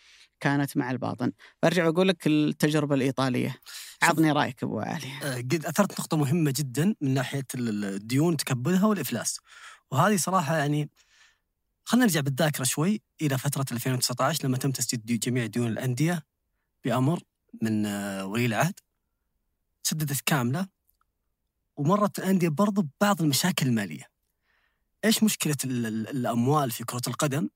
كانت 0.41 0.76
مع 0.76 0.91
الباطن. 0.91 1.33
برجع 1.62 1.89
أقول 1.89 2.09
لك 2.09 2.26
التجربة 2.26 2.95
الإيطالية. 2.95 3.57
عطني 4.03 4.33
رأيك 4.33 4.62
أبو 4.62 4.80
علي. 4.80 5.12
آه، 5.22 5.37
قد 5.37 5.64
أثرت 5.66 6.01
نقطة 6.01 6.16
مهمة 6.16 6.53
جدا 6.57 6.95
من 7.01 7.14
ناحية 7.14 7.45
الديون 7.55 8.37
تكبدها 8.37 8.87
والإفلاس. 8.87 9.41
وهذه 9.91 10.16
صراحة 10.16 10.57
يعني 10.57 10.91
خلينا 11.85 12.07
نرجع 12.07 12.20
بالذاكرة 12.20 12.64
شوي 12.64 13.01
إلى 13.22 13.39
فترة 13.39 13.66
2019 13.72 14.47
لما 14.47 14.57
تم 14.57 14.70
تسديد 14.70 15.20
جميع 15.20 15.47
ديون 15.47 15.66
الأندية 15.66 16.22
بأمر 16.85 17.22
من 17.62 17.87
آه، 17.87 18.26
ولي 18.26 18.47
العهد. 18.47 18.74
سددت 19.83 20.20
كاملة. 20.26 20.66
ومرت 21.83 22.18
الأندية 22.18 22.49
برضو 22.49 22.83
ببعض 22.83 23.22
المشاكل 23.22 23.66
المالية. 23.66 24.09
إيش 25.05 25.22
مشكلة 25.22 25.57
الأموال 25.64 26.70
في 26.70 26.85
كرة 26.85 27.03
القدم؟ 27.07 27.49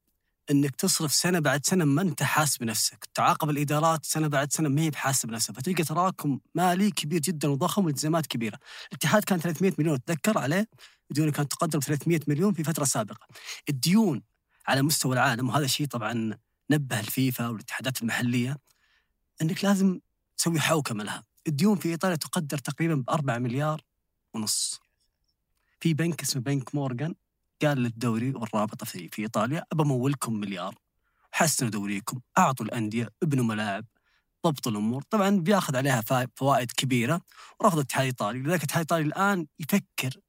إنك 0.50 0.76
تصرف 0.76 1.14
سنة 1.14 1.38
بعد 1.38 1.66
سنة 1.66 1.84
ما 1.84 2.02
أنت 2.02 2.22
حاسب 2.22 2.64
نفسك، 2.64 3.08
تعاقب 3.14 3.50
الإدارات 3.50 4.04
سنة 4.04 4.28
بعد 4.28 4.52
سنة 4.52 4.68
ما 4.68 4.80
هي 4.80 4.90
بحاسب 4.90 5.30
نفسها، 5.30 5.54
فتلقى 5.54 5.84
تراكم 5.84 6.40
مالي 6.54 6.90
كبير 6.90 7.20
جدا 7.20 7.48
وضخم 7.48 7.84
والتزامات 7.84 8.26
كبيرة. 8.26 8.58
الاتحاد 8.88 9.24
كان 9.24 9.40
300 9.40 9.72
مليون 9.78 9.94
اتذكر 9.94 10.38
عليه 10.38 10.68
ديونه 11.10 11.32
كانت 11.32 11.52
تقدر 11.52 11.80
300 11.80 12.20
مليون 12.28 12.52
في 12.52 12.64
فترة 12.64 12.84
سابقة. 12.84 13.26
الديون 13.68 14.22
على 14.68 14.82
مستوى 14.82 15.12
العالم 15.12 15.48
وهذا 15.48 15.66
شيء 15.66 15.86
طبعا 15.86 16.38
نبه 16.70 17.00
الفيفا 17.00 17.48
والاتحادات 17.48 18.02
المحلية 18.02 18.58
إنك 19.42 19.64
لازم 19.64 20.00
تسوي 20.36 20.60
حوكمة 20.60 21.04
لها. 21.04 21.24
الديون 21.48 21.76
في 21.76 21.88
إيطاليا 21.88 22.16
تقدر 22.16 22.58
تقريبا 22.58 22.94
ب 22.94 23.10
4 23.10 23.38
مليار 23.38 23.85
ونص. 24.36 24.80
في 25.80 25.94
بنك 25.94 26.22
اسمه 26.22 26.42
بنك 26.42 26.74
مورغان 26.74 27.14
قال 27.62 27.78
للدوري 27.78 28.30
والرابطة 28.30 28.86
في, 28.86 29.08
في 29.08 29.22
إيطاليا 29.22 29.64
أبى 29.72 29.82
أمولكم 29.82 30.32
مليار. 30.32 30.74
حسنوا 31.32 31.70
دوريكم 31.70 32.20
أعطوا 32.38 32.66
الأندية 32.66 33.08
ابنوا 33.22 33.44
ملاعب. 33.44 33.84
ضبطوا 34.46 34.72
الأمور. 34.72 35.02
طبعا 35.02 35.30
بياخذ 35.30 35.76
عليها 35.76 36.04
فوائد 36.36 36.72
كبيرة 36.72 37.20
ورفض 37.60 37.78
الاتحاد 37.78 38.02
الايطالي 38.02 38.38
لذلك 38.38 38.58
الاتحاد 38.58 38.92
الايطالي 38.92 39.06
الآن 39.06 39.46
يفكر 39.60 40.20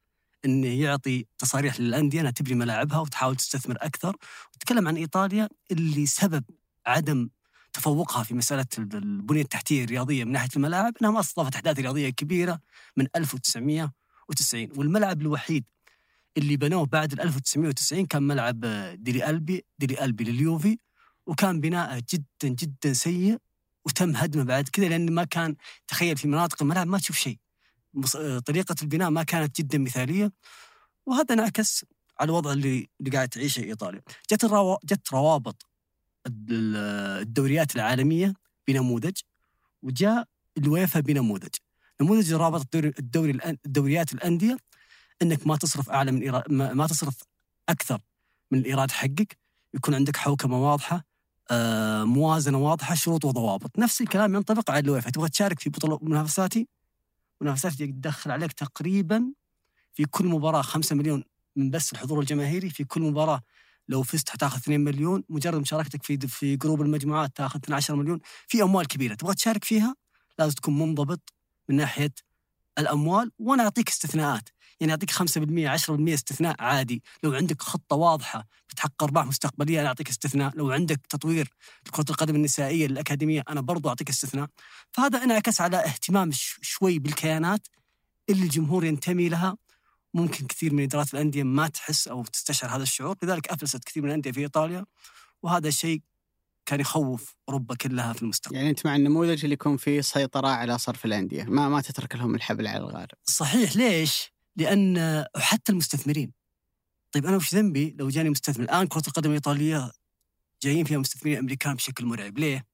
انه 0.46 0.68
يعطي 0.68 1.26
تصاريح 1.38 1.80
للأندية 1.80 2.22
أنها 2.22 2.32
تبني 2.32 2.56
ملاعبها 2.56 3.00
وتحاول 3.00 3.36
تستثمر 3.36 3.78
أكثر. 3.82 4.18
وتكلم 4.56 4.88
عن 4.88 4.98
إيطاليا 4.98 5.50
اللي 5.72 6.06
سبب 6.06 6.44
عدم 6.86 7.30
تفوقها 7.78 8.24
في 8.24 8.34
مسألة 8.34 8.66
البنية 8.78 9.42
التحتية 9.42 9.84
الرياضية 9.84 10.24
من 10.24 10.32
ناحية 10.32 10.50
الملاعب 10.56 10.94
إنها 11.02 11.12
ما 11.12 11.20
استضافت 11.20 11.56
أحداث 11.56 11.80
رياضية 11.80 12.10
كبيرة 12.10 12.60
من 12.98 13.08
1990 13.16 14.70
والملعب 14.76 15.22
الوحيد 15.22 15.66
اللي 16.38 16.58
بنوه 16.58 16.86
بعد 16.86 17.20
1990 17.20 18.06
كان 18.06 18.24
ملعب 18.24 18.60
ديلي 18.96 19.30
ألبي 19.30 19.66
ديلي 19.80 20.06
ألبي 20.06 20.24
لليوفي 20.24 20.80
وكان 21.26 21.62
بناءه 21.62 22.04
جدا 22.14 22.56
جدا 22.56 22.94
سيء 22.94 23.38
وتم 23.86 24.16
هدمه 24.16 24.44
بعد 24.44 24.70
كذا 24.70 24.88
لأن 24.88 25.12
ما 25.12 25.24
كان 25.24 25.56
تخيل 25.88 26.18
في 26.18 26.28
مناطق 26.28 26.62
الملعب 26.62 26.88
ما 26.88 26.98
تشوف 26.98 27.18
شيء. 27.18 27.40
طريقة 28.46 28.76
البناء 28.82 29.10
ما 29.10 29.24
كانت 29.24 29.62
جدا 29.62 29.78
مثالية 29.78 30.32
وهذا 31.06 31.34
انعكس 31.34 31.86
على 32.20 32.30
الوضع 32.30 32.52
اللي 32.52 32.90
اللي 33.00 33.12
قاعد 33.12 33.30
تعيشه 33.30 33.64
إيطاليا. 33.64 34.02
جت 34.32 34.44
الروا... 34.44 34.78
جت 34.86 35.14
روابط 35.14 35.66
الدوريات 36.50 37.76
العالمية 37.76 38.34
بنموذج 38.68 39.18
وجاء 39.84 40.28
الويفا 40.58 41.00
بنموذج. 41.00 41.56
نموذج 42.02 42.34
رابط 42.34 42.62
الدوري, 42.62 42.94
الدوري 43.00 43.40
الدوريات 43.66 44.14
الأندية 44.14 44.58
إنك 45.22 45.48
ما 45.48 45.56
تصرف 45.56 45.90
أعلى 45.90 46.12
من 46.12 46.22
إيراد 46.22 46.52
ما 46.52 46.88
تصرف 46.88 47.24
أكثر 47.70 48.00
من 48.52 48.60
الإيراد 48.60 48.92
حقك. 48.92 49.38
يكون 49.74 49.94
عندك 49.96 50.18
حوكمة 50.18 50.70
واضحة 50.72 51.04
آه، 51.52 52.04
موازنة 52.04 52.58
واضحة 52.58 52.96
شروط 52.96 53.26
وضوابط. 53.26 53.80
نفس 53.80 54.02
الكلام 54.02 54.36
ينطبق 54.36 54.72
على 54.72 54.80
الويفا. 54.80 55.10
تبغى 55.10 55.30
تشارك 55.30 55.60
في 55.60 55.70
بطولة 55.70 56.00
منافساتي؟ 56.02 56.68
منافساتي 57.42 57.88
تدخل 57.88 58.32
عليك 58.32 58.54
تقريبا 58.54 59.34
في 59.94 60.06
كل 60.06 60.26
مباراة 60.26 60.62
5 60.62 60.96
مليون 60.96 61.24
من 61.56 61.70
بس 61.70 61.94
الحضور 61.94 62.20
الجماهيري 62.20 62.70
في 62.70 62.84
كل 62.84 63.02
مباراة 63.02 63.42
لو 63.90 64.04
فزت 64.04 64.30
حتاخذ 64.30 64.58
2 64.58 64.80
مليون 64.80 65.24
مجرد 65.30 65.62
مشاركتك 65.62 66.04
في 66.04 66.18
في 66.18 66.56
group 66.56 66.82
المجموعات 66.82 67.38
تاخذ 67.38 67.60
12 67.64 67.96
مليون. 67.96 68.20
في 68.48 68.64
أموال 68.64 68.88
كبيرة 68.88 69.14
تبغى 69.16 69.36
تشارك 69.36 69.64
فيها؟ 69.64 69.96
لازم 70.40 70.54
تكون 70.54 70.80
منضبط 70.80 71.34
من 71.70 71.76
ناحية 71.76 72.14
الأموال 72.80 73.32
وأنا 73.40 73.64
أعطيك 73.64 73.90
استثناءات. 73.90 74.50
يعني 74.80 74.92
أعطيك 74.92 75.12
5% 75.12 75.70
10% 75.70 76.14
استثناء 76.14 76.56
عادي. 76.60 77.04
لو 77.24 77.34
عندك 77.34 77.62
خطة 77.62 77.96
واضحة 77.96 78.48
بتحقق 78.70 79.04
أرباح 79.04 79.26
مستقبلية 79.26 79.82
أنا 79.82 79.88
أعطيك 79.88 80.10
استثناء. 80.10 80.56
لو 80.58 80.72
عندك 80.72 81.02
تطوير 81.10 81.50
لكرة 81.88 82.06
القدم 82.10 82.36
النسائية 82.36 82.88
للأكاديمية 82.88 83.44
أنا 83.50 83.62
برضو 83.62 83.90
أعطيك 83.90 84.10
استثناء. 84.10 84.48
فهذا 84.92 85.24
أنعكس 85.24 85.62
على 85.62 85.78
اهتمام 85.78 86.30
شوي 86.62 87.00
بالكيانات 87.00 87.68
اللي 88.30 88.44
الجمهور 88.44 88.86
ينتمي 88.86 89.30
لها. 89.30 89.58
ممكن 90.14 90.48
كثير 90.48 90.74
من 90.74 90.84
إدارات 90.84 91.14
الأندية 91.14 91.44
ما 91.44 91.68
تحس 91.68 92.08
أو 92.08 92.24
تستشعر 92.24 92.76
هذا 92.76 92.84
الشعور 92.84 93.16
لذلك 93.24 93.48
أفلست 93.48 93.84
كثير 93.84 94.04
من 94.04 94.10
الأندية 94.10 94.32
في 94.32 94.40
إيطاليا 94.40 94.86
وهذا 95.44 95.68
الشيء 95.68 96.02
كان 96.66 96.80
يخوف 96.80 97.36
أوروبا 97.50 97.76
كلها 97.76 98.14
في 98.14 98.22
المستقبل. 98.22 98.56
يعني 98.56 98.70
أنت 98.70 98.86
مع 98.86 98.96
النموذج 98.96 99.44
اللي 99.44 99.54
يكون 99.54 99.78
فيه 99.78 100.02
سيطرة 100.02 100.48
على 100.48 100.78
صرف 100.78 101.06
الأندية، 101.06 101.44
ما 101.44 101.70
ما 101.70 101.82
تترك 101.82 102.16
لهم 102.16 102.36
الحبل 102.36 102.68
على 102.68 102.78
الغارب. 102.78 103.18
صحيح 103.24 103.76
ليش؟ 103.76 104.32
لأن 104.56 105.26
حتى 105.38 105.72
المستثمرين 105.72 106.32
طيب 107.12 107.26
أنا 107.26 107.36
وش 107.36 107.56
ذنبي 107.56 107.96
لو 108.00 108.10
جاني 108.10 108.30
مستثمر 108.30 108.64
الآن 108.64 108.88
كرة 108.88 109.04
القدم 109.08 109.30
الإيطالية 109.30 109.92
جايين 110.62 110.86
فيها 110.86 110.98
مستثمرين 110.98 111.38
أمريكان 111.38 111.76
بشكل 111.76 112.06
مرعب، 112.06 112.38
ليه؟ 112.38 112.66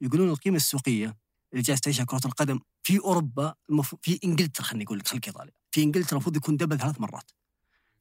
يقولون 0.00 0.28
القيمة 0.30 0.56
السوقية 0.56 1.16
اللي 1.52 1.62
جالس 1.62 1.80
تعيشها 1.80 2.04
كرة 2.04 2.20
القدم. 2.24 2.60
في 2.82 2.98
أوروبا 2.98 3.54
في 4.02 4.20
إنجلترا 4.24 4.64
خليني 4.64 4.84
أقول 4.84 4.98
لك 4.98 5.08
خليك 5.08 5.26
ايطاليا 5.26 5.52
في 5.70 5.82
إنجلترا 5.82 6.12
المفروض 6.12 6.36
يكون 6.36 6.56
double 6.56 6.78
ثلاث 6.78 7.00
مرات. 7.00 7.30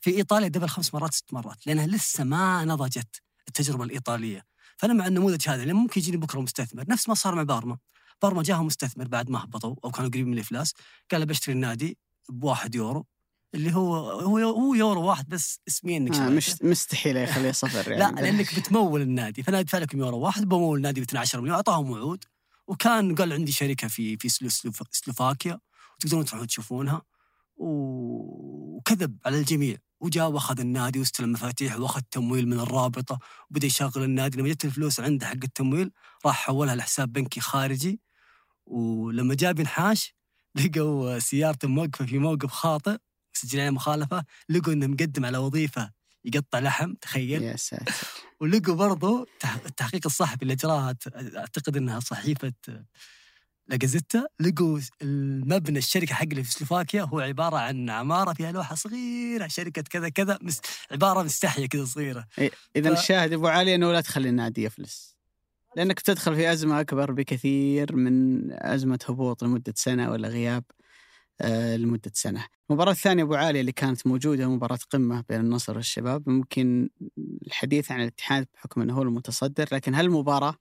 في 0.01 0.09
إيطاليا 0.17 0.47
double 0.47 0.69
خمس 0.69 0.93
مرات 0.93 1.13
ست 1.13 1.33
مرات 1.33 1.67
لأنها 1.67 1.87
لسه 1.87 2.23
ما 2.23 2.65
نضجت 2.65 3.21
التجربة 3.47 3.83
الإيطالية. 3.83 4.45
فأنا 4.77 4.93
مع 4.93 5.07
النموذج 5.07 5.49
هذا 5.49 5.65
لأن 5.65 5.75
ممكن 5.75 6.01
يجيني 6.01 6.17
بكرة 6.17 6.39
مستثمر. 6.39 6.85
نفس 6.89 7.09
ما 7.09 7.15
صار 7.15 7.35
مع 7.35 7.43
بارما. 7.43 7.77
بارما 8.21 8.43
جاهم 8.43 8.65
مستثمر 8.65 9.07
بعد 9.07 9.29
ما 9.29 9.43
هبطوا 9.43 9.75
أو 9.83 9.91
كانوا 9.91 10.09
قريبين 10.09 10.27
من 10.27 10.33
الإفلاس. 10.33 10.73
قال 11.11 11.25
بشتري 11.25 11.53
النادي 11.55 11.97
بواحد 12.29 12.75
يورو 12.75 13.05
اللي 13.53 13.75
هو 13.75 13.95
هو 14.11 14.37
هو 14.37 14.73
يورو 14.73 15.03
واحد 15.03 15.29
بس 15.29 15.59
اسميا 15.67 15.97
إنك 15.97 16.15
آه 16.15 16.29
مش 16.29 16.63
مستحيل 16.63 17.17
يخليه 17.17 17.51
صفر 17.51 17.91
يعني. 17.91 18.15
لا 18.15 18.21
لأنك 18.21 18.59
بتمول 18.59 19.01
النادي. 19.01 19.43
فأنا 19.43 19.59
أدفع 19.59 19.77
لكم 19.77 19.99
يورو 19.99 20.19
واحد 20.19 20.49
بمول 20.49 20.77
النادي 20.77 21.01
ب 21.01 21.03
12 21.03 21.41
مليون 21.41 21.55
أعطاهم 21.55 21.91
وعود. 21.91 22.23
وكان 22.69 23.15
قال 23.15 23.33
عندي 23.33 23.51
شركة 23.51 23.87
في 23.87 24.17
في 24.17 24.29
سلوفاكيا 24.91 25.59
وتقدرون 25.97 26.25
تروحون 26.25 26.47
تشوفونها. 26.47 27.01
وكذب 27.57 29.17
على 29.25 29.39
الجميع. 29.39 29.77
وجاء 29.99 30.29
وأخذ 30.31 30.59
النادي 30.59 30.99
واستلم 30.99 31.31
مفاتيح 31.31 31.79
وأخذ 31.79 32.01
تمويل 32.11 32.47
من 32.47 32.59
الرابطة. 32.59 33.19
وبدأ 33.51 33.67
يشغل 33.67 34.03
النادي. 34.03 34.37
لما 34.37 34.49
جت 34.49 34.65
الفلوس 34.65 34.99
عنده 34.99 35.27
حق 35.27 35.43
التمويل 35.43 35.91
راح 36.25 36.35
حولها 36.45 36.75
لحساب 36.75 37.13
بنكي 37.13 37.39
خارجي. 37.39 37.99
ولما 38.65 39.35
جاء 39.35 39.53
بنحاش 39.53 40.15
لقوا 40.55 41.19
سيارته 41.19 41.67
موقفه 41.67 42.05
في 42.05 42.17
موقف 42.19 42.51
خاطئ 42.51 42.97
سجل 43.33 43.59
عليه 43.59 43.69
مخالفة 43.69 44.25
لقوا 44.49 44.73
إنه 44.73 44.87
مقدم 44.87 45.25
على 45.25 45.37
وظيفة 45.37 45.91
يقطع 46.25 46.59
لحم 46.59 46.93
تخيل. 46.93 47.43
يا 47.43 47.55
ساتر. 47.55 47.93
ولقوا 48.39 48.75
برضو 48.75 49.27
التحقيق 49.65 50.01
الصحفي 50.05 50.41
اللي 50.41 50.53
اجراه 50.53 50.95
أعتقد 51.35 51.77
إنها 51.77 51.99
صحيفة 51.99 52.53
لاجازيتا 53.67 54.27
لقوا 54.39 54.79
المبنى 55.01 55.79
الشركة 55.79 56.15
حق 56.15 56.23
اللي 56.23 56.43
في 56.43 56.51
سلوفاكيا 56.51 57.01
هو 57.01 57.19
عبارة 57.19 57.57
عن 57.57 57.89
عمارة 57.89 58.33
فيها 58.33 58.51
لوحة 58.51 58.75
صغيرة 58.75 59.47
شركة 59.47 59.81
كذا 59.81 60.09
كذا 60.09 60.39
مس... 60.41 60.61
عبارة 60.91 61.23
مستحية 61.23 61.65
كذا 61.65 61.85
صغيرة. 61.85 62.27
إذا 62.75 62.95
ف... 62.95 62.99
الشاهد 62.99 63.33
أبو 63.33 63.47
علي 63.47 63.75
إنه 63.75 63.91
لا 63.91 64.01
تخلي 64.01 64.29
النادي 64.29 64.63
يفلس. 64.63 65.15
لأنك 65.75 65.99
تدخل 65.99 66.35
في 66.35 66.51
أزمة 66.51 66.79
أكبر 66.79 67.11
بكثير 67.11 67.95
من 67.95 68.41
أزمة 68.51 68.99
هبوط 69.09 69.43
لمدة 69.43 69.73
سنة 69.75 70.11
ولا 70.11 70.27
غياب. 70.27 70.63
آه، 71.41 71.75
لمدة 71.77 72.11
سنة. 72.13 72.45
المباراة 72.69 72.91
الثانية 72.91 73.23
أبو 73.23 73.35
عاليه 73.35 73.61
اللي 73.61 73.71
كانت 73.71 74.07
موجودة 74.07 74.49
مباراة 74.49 74.79
قمة 74.89 75.23
بين 75.29 75.39
النصر 75.39 75.75
والشباب 75.75 76.29
ممكن 76.29 76.89
الحديث 77.47 77.91
عن 77.91 78.01
الاتحاد 78.01 78.47
بحكم 78.53 78.81
إنه 78.81 78.93
هو 78.93 79.01
المتصدر 79.01 79.67
لكن 79.71 79.95
هل 79.95 80.05
المباراه 80.05 80.55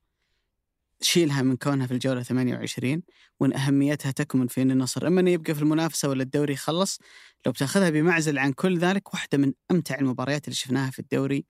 شيلها 1.00 1.42
من 1.42 1.56
كونها 1.56 1.86
في 1.86 1.94
الجولة 1.94 2.22
28 2.22 3.02
وإن 3.40 3.52
أهميتها 3.52 4.10
تكمن 4.10 4.46
في 4.46 4.62
إن 4.62 4.70
النصر 4.70 5.06
إما 5.06 5.20
إنه 5.20 5.30
يبقى 5.30 5.54
في 5.54 5.62
المنافسة 5.62 6.08
ولا 6.08 6.22
الدوري 6.22 6.52
يخلص 6.52 6.98
لو 7.46 7.52
بتأخذها 7.52 7.90
بمعزل 7.90 8.38
عن 8.38 8.52
كل 8.52 8.78
ذلك 8.78 9.14
واحدة 9.14 9.38
من 9.38 9.52
أمتع 9.70 9.98
المباريات 9.98 10.44
اللي 10.44 10.54
شفناها 10.54 10.90
في 10.90 10.98
الدوري 10.98 11.44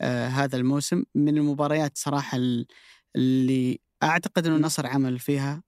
آه 0.00 0.28
هذا 0.28 0.56
الموسم 0.56 1.04
من 1.14 1.38
المباريات 1.38 1.98
صراحة 1.98 2.38
اللي 3.16 3.80
أعتقد 4.02 4.46
انه 4.46 4.56
النصر 4.56 4.86
عمل 4.86 5.18
فيها 5.18 5.62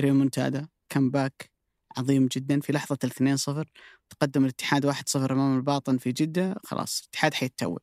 ريمونتادا 0.00 0.68
كمباك 0.88 1.50
عظيم 1.98 2.26
جدا 2.26 2.60
في 2.60 2.72
لحظة 2.72 2.98
ال 3.04 3.38
2-0 3.38 3.64
تقدم 4.10 4.44
الاتحاد 4.44 4.92
1-0 4.92 5.16
أمام 5.16 5.56
الباطن 5.56 5.98
في 5.98 6.12
جدة 6.12 6.54
خلاص 6.64 7.00
الاتحاد 7.00 7.34
حيتوج 7.34 7.78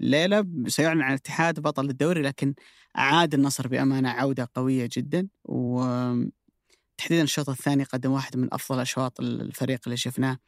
الليلة 0.00 0.46
سيعلن 0.66 1.02
عن 1.02 1.10
الاتحاد 1.10 1.60
بطل 1.60 1.90
الدوري 1.90 2.22
لكن 2.22 2.54
عاد 2.94 3.34
النصر 3.34 3.68
بأمانة 3.68 4.08
عودة 4.08 4.48
قوية 4.54 4.88
جدا 4.92 5.28
و 5.44 5.82
تحديدا 6.96 7.22
الشوط 7.22 7.48
الثاني 7.48 7.84
قدم 7.84 8.10
واحد 8.12 8.36
من 8.36 8.48
أفضل 8.52 8.80
أشواط 8.80 9.20
الفريق 9.20 9.80
اللي 9.86 9.96
شفناه 9.96 10.38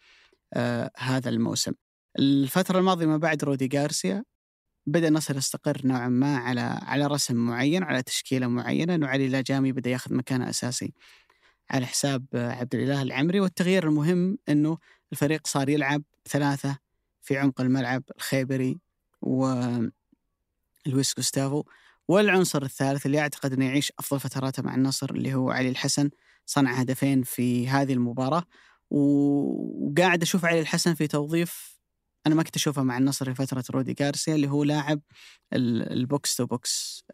آه 0.55 0.90
هذا 0.97 1.28
الموسم. 1.30 1.72
الفترة 2.18 2.78
الماضية 2.78 3.07
ما 3.07 3.16
بعد 3.16 3.45
رودي 3.45 3.78
غارسيا 3.78 4.24
بدأ 4.86 5.09
النصر 5.09 5.36
يستقر 5.36 5.80
نوعا 5.84 6.09
ما 6.09 6.36
على 6.36 6.61
على 6.61 7.07
رسم 7.07 7.36
معين 7.36 7.82
على 7.82 8.03
تشكيلة 8.03 8.47
معينة 8.47 8.95
انه 8.95 9.07
علي 9.07 9.28
لاجامي 9.28 9.72
بدأ 9.72 9.90
ياخذ 9.90 10.14
مكانه 10.14 10.51
أساسي 10.51 10.92
على 11.71 11.87
حساب 11.87 12.27
عبد 12.35 12.75
الإله 12.75 13.03
العمري 13.03 13.41
والتغيير 13.41 13.89
المهم 13.89 14.39
إنه 14.49 14.79
الفريق 15.12 15.47
صار 15.47 15.69
يلعب 15.69 16.03
ثلاثة 16.29 16.79
في 17.23 17.39
عمق 17.39 17.61
الملعب 17.61 18.03
الخيبري 18.17 18.79
و 19.23 19.55
لويس 20.87 21.15
جوستافو 21.17 21.65
والعنصر 22.09 22.62
الثالث 22.62 23.07
اللي 23.07 23.21
أعتقد 23.21 23.53
إنه 23.53 23.65
يعيش 23.65 23.93
أفضل 23.99 24.21
فتراته 24.21 24.62
مع 24.62 24.75
النصر 24.75 25.11
اللي 25.11 25.35
هو 25.35 25.51
علي 25.51 25.69
الحسن 25.69 26.11
صنع 26.47 26.73
هدفين 26.73 27.23
في 27.23 27.69
هذه 27.69 27.93
المباراة 27.93 28.45
وقاعد 28.91 30.23
أشوف 30.23 30.45
علي 30.45 30.61
الحسن 30.61 30.95
في 30.95 31.07
توظيف 31.07 31.74
أنا 32.27 32.35
ما 32.35 32.43
كنت 32.43 32.57
اشوفه 32.57 32.83
مع 32.83 32.99
النصر 32.99 33.35
في 33.35 33.47
فترة 33.47 33.64
رودي 33.70 33.97
غارسيا 34.03 34.35
اللي 34.35 34.49
هو 34.49 34.64
لاعب 34.64 35.01
ال 35.53 35.74
box 35.74 36.37
to 36.37 36.47
box. 36.47 37.05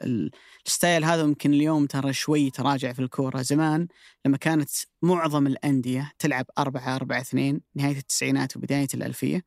ال 0.66 0.72
style 0.72 1.04
هذا 1.04 1.26
ممكن 1.26 1.54
اليوم 1.54 1.86
ترى 1.86 2.12
شوي 2.12 2.50
تراجع 2.50 2.92
في 2.92 2.98
الكورة. 3.02 3.42
زمان 3.42 3.88
لما 4.26 4.36
كانت 4.36 4.70
معظم 5.02 5.46
الأندية 5.46 6.12
تلعب 6.18 6.46
4 6.58 6.96
4 6.96 7.20
2 7.20 7.60
نهاية 7.74 7.98
التسعينات 7.98 8.56
وبداية 8.56 8.88
الألفية 8.94 9.42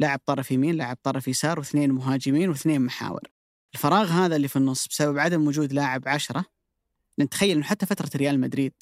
لاعب 0.00 0.20
طرف 0.26 0.50
يمين 0.50 0.74
لاعب 0.74 0.98
طرف 1.02 1.28
يسار 1.28 1.58
واثنين 1.58 1.92
مهاجمين 1.92 2.48
واثنين 2.48 2.82
محاور. 2.82 3.20
الفراغ 3.74 4.10
هذا 4.10 4.36
اللي 4.36 4.48
في 4.48 4.56
النص 4.56 4.88
بسبب 4.88 5.18
عدم 5.18 5.46
وجود 5.46 5.72
لاعب 5.72 6.08
عشرة 6.08 6.44
نتخيل 7.20 7.56
إنه 7.56 7.66
حتى 7.66 7.86
فترة 7.86 8.10
ريال 8.16 8.40
مدريد 8.40 8.72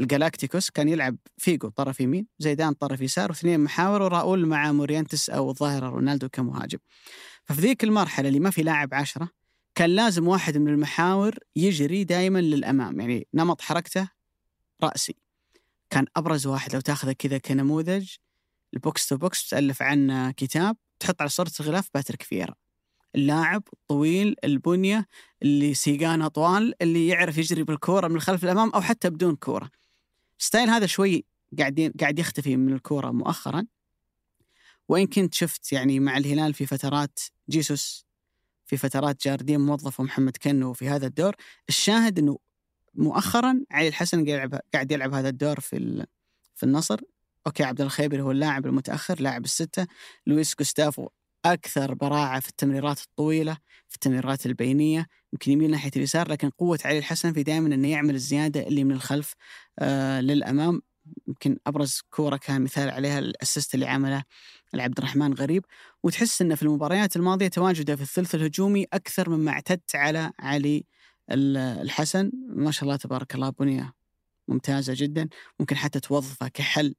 الجالاكتيكوس 0.00 0.70
كان 0.70 0.88
يلعب 0.88 1.16
فيجو 1.36 1.68
طرف 1.68 2.00
يمين 2.00 2.26
زيدان 2.38 2.72
طرف 2.72 3.00
يسار 3.00 3.30
واثنين 3.30 3.60
محاور 3.60 4.02
وراؤول 4.02 4.46
مع 4.46 4.72
مورينتس 4.72 5.30
أو 5.30 5.50
الظاهرة 5.50 5.88
رونالدو 5.88 6.28
كمهاجم. 6.28 6.78
ففي 7.44 7.60
ذيك 7.60 7.84
المرحلة 7.84 8.28
اللي 8.28 8.40
ما 8.40 8.50
في 8.50 8.62
لاعب 8.62 8.94
عشرة 8.94 9.30
كان 9.74 9.90
لازم 9.90 10.28
واحد 10.28 10.58
من 10.58 10.68
المحاور 10.68 11.34
يجري 11.56 12.04
دائما 12.04 12.38
للأمام 12.38 13.00
يعني 13.00 13.26
نمط 13.34 13.60
حركته 13.60 14.08
رأسي. 14.82 15.16
كان 15.90 16.06
أبرز 16.16 16.46
واحد 16.46 16.74
لو 16.74 16.80
تاخذه 16.80 17.12
كذا 17.12 17.38
كنموذج 17.38 18.10
ال 18.74 18.83
box 18.83 19.08
to 19.08 19.16
box 19.16 19.48
تألف 19.48 19.82
عنه 19.82 20.30
كتاب 20.30 20.76
تحط 21.00 21.20
على 21.20 21.30
صورة 21.30 21.52
الغلاف 21.60 21.88
باتريك 21.94 22.22
فييرا. 22.22 22.54
اللاعب 23.14 23.62
الطويل 23.72 24.36
البنية 24.44 25.06
اللي 25.42 25.74
سيقانه 25.74 26.28
طوال 26.28 26.74
اللي 26.82 27.08
يعرف 27.08 27.38
يجري 27.38 27.62
بالكورة 27.62 28.08
من 28.08 28.16
الخلف 28.16 28.44
للأمام 28.44 28.70
أو 28.70 28.80
حتى 28.80 29.10
بدون 29.10 29.36
كورة. 29.36 29.70
style 30.38 30.70
هذا 30.70 30.86
شوي 30.86 31.24
قاعدين 31.58 31.92
قاعد 32.00 32.18
يختفي 32.18 32.56
من 32.56 32.72
الكورة 32.72 33.10
مؤخرا. 33.10 33.66
وان 34.88 35.06
كنت 35.06 35.34
شفت 35.34 35.72
يعني 35.72 36.00
مع 36.00 36.16
الهلال 36.16 36.54
في 36.54 36.66
فترات 36.66 37.20
جيسوس 37.50 38.06
في 38.66 38.76
فترات 38.76 39.24
جارديم 39.24 39.60
موظفه 39.60 40.00
محمد 40.00 40.36
كنو 40.36 40.72
في 40.72 40.88
هذا 40.88 41.06
الدور، 41.06 41.36
الشاهد 41.68 42.18
إنه 42.18 42.38
مؤخرا 42.94 43.64
علي 43.70 43.88
الحسن 43.88 44.16
قاعد 44.16 44.28
يلعب 44.28 44.60
قاعد 44.74 44.92
يلعب 44.92 45.14
هذا 45.14 45.28
الدور 45.28 45.60
في 45.60 46.06
في 46.54 46.62
النصر 46.62 47.00
okay 47.46 47.64
عبدالله 47.64 47.80
الخيبري 47.80 48.22
هو 48.22 48.30
اللاعب 48.30 48.66
المتأخر 48.66 49.20
لاعب 49.20 49.44
الستة 49.44 49.86
لويس 50.26 50.54
جوستافو 50.58 51.08
أكثر 51.44 51.94
براعة 51.94 52.40
في 52.40 52.48
التمريرات 52.48 53.00
الطويلة 53.00 53.58
في 53.88 53.94
التمريرات 53.94 54.46
البينية 54.46 55.06
يمكن 55.32 55.52
يميل 55.52 55.70
ناحية 55.70 55.90
اليسار 55.96 56.28
لكن 56.30 56.50
قوة 56.50 56.78
علي 56.84 56.98
الحسن 56.98 57.32
في 57.32 57.42
دائما 57.42 57.74
إنه 57.74 57.88
يعمل 57.88 58.14
الزيادة 58.14 58.66
اللي 58.66 58.84
من 58.84 58.92
الخلف 58.92 59.34
آه 59.78 60.20
للأمام. 60.20 60.82
يمكن 61.28 61.58
أبرز 61.66 62.02
كورة 62.10 62.36
كان 62.36 62.62
مثال 62.62 62.90
عليها 62.90 63.18
ال 63.18 63.26
assist 63.26 63.74
اللي 63.74 63.86
عمله 63.86 64.24
لعبد 64.74 64.98
الرحمن 64.98 65.34
غريب. 65.34 65.64
وتحس 66.02 66.42
إنه 66.42 66.54
في 66.54 66.62
المباريات 66.62 67.16
الماضية 67.16 67.48
تواجده 67.48 67.96
في 67.96 68.02
الثلث 68.02 68.34
الهجومي 68.34 68.86
أكثر 68.92 69.30
مما 69.30 69.50
اعتدت 69.52 69.96
على 69.96 70.32
علي 70.40 70.84
الحسن. 71.30 72.30
ما 72.48 72.70
شاء 72.70 72.84
الله 72.84 72.96
تبارك 72.96 73.34
الله 73.34 73.50
بنية 73.50 73.92
ممتازة 74.48 74.92
جدا. 74.96 75.28
ممكن 75.60 75.76
حتى 75.76 76.00
توظفه 76.00 76.48
كحل 76.48 76.94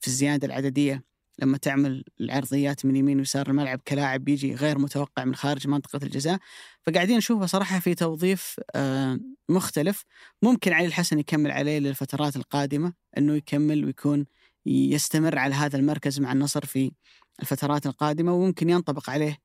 في 0.00 0.06
الزيادة 0.08 0.46
العددية. 0.46 1.15
لما 1.38 1.58
تعمل 1.58 2.04
العرضيات 2.20 2.86
من 2.86 2.96
يمين 2.96 3.18
ويسار 3.18 3.48
الملعب 3.50 3.80
كلاعب 3.88 4.24
بيجي 4.24 4.54
غير 4.54 4.78
متوقع 4.78 5.24
من 5.24 5.34
خارج 5.34 5.68
منطقة 5.68 6.00
الجزاء. 6.02 6.38
فقاعدين 6.82 7.16
نشوفه 7.16 7.46
صراحة 7.46 7.80
في 7.80 7.94
توظيف 7.94 8.60
آه، 8.74 9.20
مختلف. 9.48 10.04
ممكن 10.42 10.72
علي 10.72 10.86
الحسن 10.86 11.18
يكمل 11.18 11.50
عليه 11.50 11.78
للفترات 11.78 12.36
القادمة 12.36 12.92
أنه 13.18 13.34
يكمل 13.34 13.84
ويكون 13.84 14.26
يستمر 14.66 15.38
على 15.38 15.54
هذا 15.54 15.76
المركز 15.78 16.20
مع 16.20 16.32
النصر 16.32 16.66
في 16.66 16.92
الفترات 17.40 17.86
القادمة 17.86 18.32
وممكن 18.32 18.70
ينطبق 18.70 19.10
عليه 19.10 19.38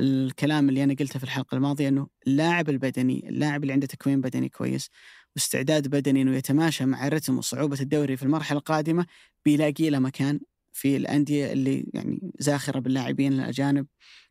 الكلام 0.00 0.68
اللي 0.68 0.84
أنا 0.84 0.94
قلته 0.94 1.18
في 1.18 1.24
الحلقة 1.24 1.54
الماضية 1.54 1.88
أنه 1.88 2.08
اللاعب 2.26 2.68
البدني 2.68 3.28
اللاعب 3.28 3.62
اللي 3.62 3.72
عنده 3.72 3.86
تكوين 3.86 4.20
بدني 4.20 4.48
كويس 4.48 4.90
واستعداد 5.36 5.88
بدني 5.88 6.22
أنه 6.22 6.36
يتماشى 6.36 6.84
مع 6.86 7.08
رتم 7.08 7.38
وصعوبة 7.38 7.80
الدوري 7.80 8.16
في 8.16 8.22
المرحلة 8.22 8.58
القادمة 8.58 9.06
بيلاقي 9.44 9.90
له 9.90 9.98
مكان 9.98 10.40
في 10.76 10.96
الأندية 10.96 11.52
اللي 11.52 11.90
يعني 11.94 12.32
زاخرة 12.38 12.78
باللاعبين 12.78 13.32
الأجانب 13.32 13.86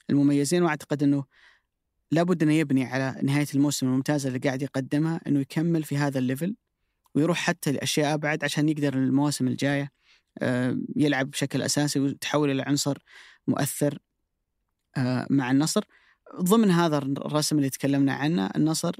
المميزين 0.10 0.64
وأعتقد 0.64 1.04
إنه 1.04 1.26
لابد 2.12 2.44
إنه 2.44 2.54
يبني 2.54 2.86
على 2.86 3.20
نهاية 3.24 3.48
الموسم 3.56 3.88
الممتازه 3.88 4.28
اللي 4.28 4.40
قاعد 4.40 4.62
يقدمها 4.62 5.22
إنه 5.28 5.40
يكمل 5.40 5.84
في 5.84 5.98
هذا 5.98 6.20
الليفل 6.20 6.56
ويروح 7.16 7.38
حتى 7.38 7.72
لأشياء 7.72 8.14
أبعد 8.14 8.44
عشان 8.44 8.70
يقدر 8.70 8.94
المواسم 8.94 9.48
الجاية 9.48 9.92
آه، 10.42 10.78
يلعب 10.96 11.32
بشكل 11.32 11.62
أساسي 11.62 12.00
ويتحول 12.00 12.52
إلى 12.52 12.62
عنصر 12.62 12.98
مؤثر 13.48 14.00
آه، 14.98 15.28
مع 15.30 15.52
النصر. 15.52 15.84
ضمن 16.42 16.72
هذا 16.72 16.98
الرسم 16.98 17.58
اللي 17.58 17.70
تكلمنا 17.70 18.14
عنه 18.14 18.50
النصر 18.56 18.96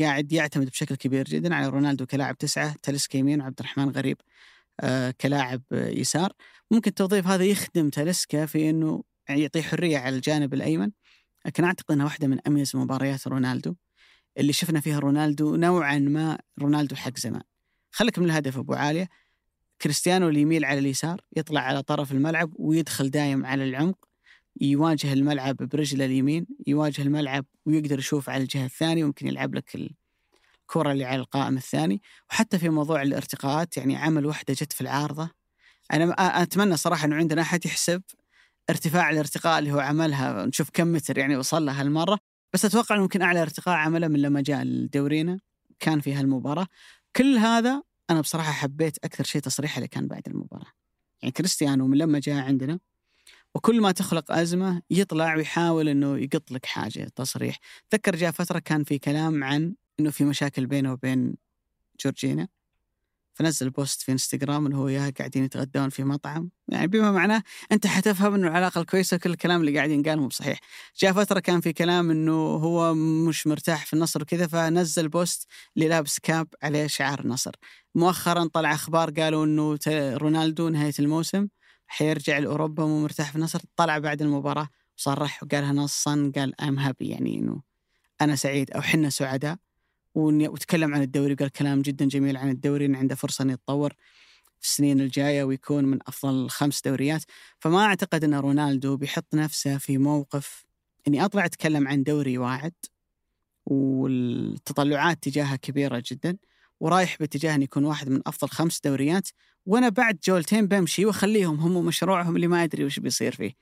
قاعد 0.00 0.32
يعتمد 0.32 0.70
بشكل 0.70 0.94
كبير 0.94 1.24
جدا 1.24 1.54
على 1.54 1.68
رونالدو 1.68 2.06
كلاعب 2.06 2.38
تسعة 2.38 2.74
تلسكا 2.82 3.18
يمين 3.18 3.40
وعبد 3.40 3.60
الرحمن 3.60 3.90
غريب 3.90 4.16
آه، 4.80 5.14
كلاعب 5.20 5.62
يسار. 5.72 6.32
ممكن 6.70 6.88
التوظيف 6.88 7.26
هذا 7.26 7.44
يخدم 7.44 7.90
تاليسكا 7.90 8.46
في 8.46 8.70
إنه 8.70 9.02
يعطيه 9.28 9.62
حرية 9.62 9.98
على 9.98 10.16
الجانب 10.16 10.54
الأيمن. 10.54 10.90
لكن 11.46 11.64
أعتقد 11.64 11.92
إنها 11.92 12.04
واحدة 12.04 12.28
من 12.28 12.38
أميز 12.46 12.76
مباريات 12.76 13.28
رونالدو 13.28 13.74
اللي 14.38 14.52
شفنا 14.52 14.80
فيها 14.80 14.98
رونالدو 14.98 15.56
نوعا 15.56 15.98
ما 15.98 16.38
رونالدو 16.58 16.96
حق 16.96 17.18
زمان. 17.18 17.42
خليك 17.90 18.18
من 18.18 18.24
الهدف 18.24 18.58
أبو 18.58 18.74
عالية. 18.74 19.08
كريستيانو 19.82 20.28
اللي 20.28 20.40
يميل 20.40 20.64
على 20.64 20.78
اليسار 20.78 21.20
يطلع 21.36 21.60
على 21.60 21.82
طرف 21.82 22.12
الملعب 22.12 22.52
ويدخل 22.56 23.10
دايم 23.10 23.46
على 23.46 23.64
العمق 23.64 24.08
يواجه 24.60 25.12
الملعب 25.12 25.56
برجله 25.56 26.04
اليمين 26.04 26.46
يواجه 26.66 27.02
الملعب 27.02 27.44
ويقدر 27.66 27.98
يشوف 27.98 28.30
على 28.30 28.42
الجهة 28.42 28.64
الثانية 28.64 29.04
ويمكن 29.04 29.26
يلعب 29.26 29.54
لك 29.54 29.74
الكرة 29.74 30.92
اللي 30.92 31.04
على 31.04 31.20
القائم 31.20 31.56
الثاني. 31.56 32.02
وحتى 32.30 32.58
في 32.58 32.68
موضوع 32.68 33.02
الارتقاءات 33.02 33.76
يعني 33.76 33.96
عمل 33.96 34.26
واحدة 34.26 34.54
جت 34.54 34.72
في 34.72 34.80
العارضة 34.80 35.30
أنا 35.92 36.12
أتمنى 36.42 36.76
صراحة 36.76 37.04
أنه 37.06 37.16
عندنا 37.16 37.42
أحد 37.42 37.66
يحسب 37.66 38.02
ارتفاع 38.70 39.10
الارتقاء 39.10 39.58
اللي 39.58 39.72
هو 39.72 39.78
عملها 39.78 40.46
نشوف 40.46 40.70
كم 40.72 40.92
متر 40.92 41.18
يعني 41.18 41.36
وصل 41.36 41.66
لها 41.66 41.80
هالمرة. 41.80 42.18
بس 42.52 42.64
أتوقع 42.64 42.94
أنه 42.94 43.02
ممكن 43.02 43.22
أعلى 43.22 43.42
ارتقاء 43.42 43.76
عمله 43.76 44.08
من 44.08 44.22
لما 44.22 44.40
جاء 44.40 44.64
لدورينا 44.64 45.38
كان 45.78 46.00
في 46.00 46.14
هالمباراة. 46.14 46.66
كل 47.16 47.36
هذا 47.36 47.82
أنا 48.10 48.20
بصراحة 48.20 48.52
حبيت 48.52 48.98
أكثر 49.04 49.24
شيء 49.24 49.40
تصريحه 49.42 49.76
اللي 49.76 49.88
كان 49.88 50.08
بعد 50.08 50.22
المباراة. 50.26 50.72
يعني 51.22 51.32
كريستيانو 51.32 51.86
من 51.86 51.98
لما 51.98 52.18
جاء 52.18 52.44
عندنا 52.44 52.78
وكل 53.54 53.80
ما 53.80 53.92
تخلق 53.92 54.32
أزمة 54.32 54.82
يطلع 54.90 55.34
ويحاول 55.36 55.88
إنه 55.88 56.18
يقط 56.18 56.50
لك 56.50 56.66
حاجة 56.66 57.10
تصريح. 57.16 57.58
تذكر 57.90 58.16
جاء 58.16 58.30
فترة 58.30 58.58
كان 58.58 58.84
في 58.84 58.98
كلام 58.98 59.44
عن 59.44 59.74
إنه 60.00 60.10
في 60.10 60.24
مشاكل 60.24 60.66
بينه 60.66 60.92
وبين 60.92 61.36
جورجينا. 62.00 62.48
فنزل 63.36 63.70
بوست 63.70 64.02
في 64.02 64.12
إنستغرام 64.12 64.66
انه 64.66 64.78
هو 64.78 64.82
وياها 64.84 65.10
قاعدين 65.10 65.44
يتغدون 65.44 65.88
في 65.88 66.04
مطعم. 66.04 66.50
يعني 66.68 66.86
بما 66.86 67.10
معناه 67.12 67.42
أنت 67.72 67.86
حتفهم 67.86 68.34
إنه 68.34 68.48
العلاقة 68.48 68.80
الكويسة 68.80 69.16
كل 69.16 69.30
الكلام 69.30 69.60
اللي 69.60 69.76
قاعد 69.76 69.90
ينقال 69.90 70.18
مو 70.20 70.26
بصحيح. 70.26 70.60
جاء 70.98 71.12
فترة 71.12 71.40
كان 71.40 71.60
في 71.60 71.72
كلام 71.72 72.10
إنه 72.10 72.32
هو 72.32 72.94
مش 73.28 73.46
مرتاح 73.46 73.86
في 73.86 73.92
النصر 73.92 74.22
وكذا 74.22 74.46
فنزل 74.46 75.08
post 75.08 75.48
اللي 75.76 75.88
لابس 75.88 76.18
cap 76.18 76.48
عليه 76.62 76.86
شعار 76.86 77.20
النصر 77.20 77.52
مؤخرا 77.94 78.48
طلع 78.52 78.74
أخبار 78.74 79.10
قالوا 79.10 79.44
إنه 79.44 79.78
رونالدو 80.16 80.68
نهاية 80.68 80.94
الموسم 80.98 81.48
حيرجع 81.86 82.38
لأوروبا 82.38 82.86
مو 82.86 83.02
مرتاح 83.02 83.30
في 83.30 83.36
النصر. 83.36 83.60
طلع 83.76 83.98
بعد 83.98 84.22
المباراة 84.22 84.68
وصرح 84.98 85.42
وقالها 85.42 85.72
نصا 85.72 86.32
قال 86.36 86.60
I'm 86.60 86.78
happy 86.78 87.08
يعني 87.08 87.38
إنه 87.38 87.62
أنا 88.20 88.36
سعيد 88.36 88.70
أو 88.70 88.82
حنا 88.82 89.10
سعداء. 89.10 89.56
وتكلم 90.16 90.94
عن 90.94 91.02
الدوري 91.02 91.32
وقال 91.32 91.48
كلام 91.48 91.82
جدا 91.82 92.04
جميل 92.08 92.36
عن 92.36 92.50
الدوري 92.50 92.86
انه 92.86 92.98
عنده 92.98 93.14
فرصة 93.14 93.42
إنه 93.42 93.52
يتطور 93.52 93.94
في 94.60 94.66
السنين 94.66 95.00
الجاية 95.00 95.44
ويكون 95.44 95.84
من 95.84 95.98
أفضل 96.06 96.50
خمس 96.50 96.82
دوريات. 96.82 97.24
فما 97.58 97.84
أعتقد 97.84 98.24
إن 98.24 98.34
رونالدو 98.34 98.96
بيحط 98.96 99.34
نفسه 99.34 99.78
في 99.78 99.98
موقف 99.98 100.64
إني 101.08 101.24
أطلع 101.24 101.44
أتكلم 101.44 101.88
عن 101.88 102.02
دوري 102.02 102.38
واعد 102.38 102.72
والتطلعات 103.66 105.22
تجاهه 105.22 105.56
كبيرة 105.56 106.02
جدا 106.10 106.36
ورايح 106.80 107.16
باتجاه 107.20 107.54
ان 107.54 107.62
يكون 107.62 107.84
واحد 107.84 108.08
من 108.08 108.20
أفضل 108.26 108.48
خمس 108.48 108.80
دوريات 108.80 109.28
وأنا 109.66 109.88
بعد 109.88 110.18
جولتين 110.24 110.66
بمشي 110.66 111.06
وأخليهم 111.06 111.60
هم 111.60 111.86
مشروعهم 111.86 112.36
اللي 112.36 112.46
ما 112.46 112.64
أدري 112.64 112.84
وش 112.84 112.98
بيصير 112.98 113.34
فيه. 113.34 113.52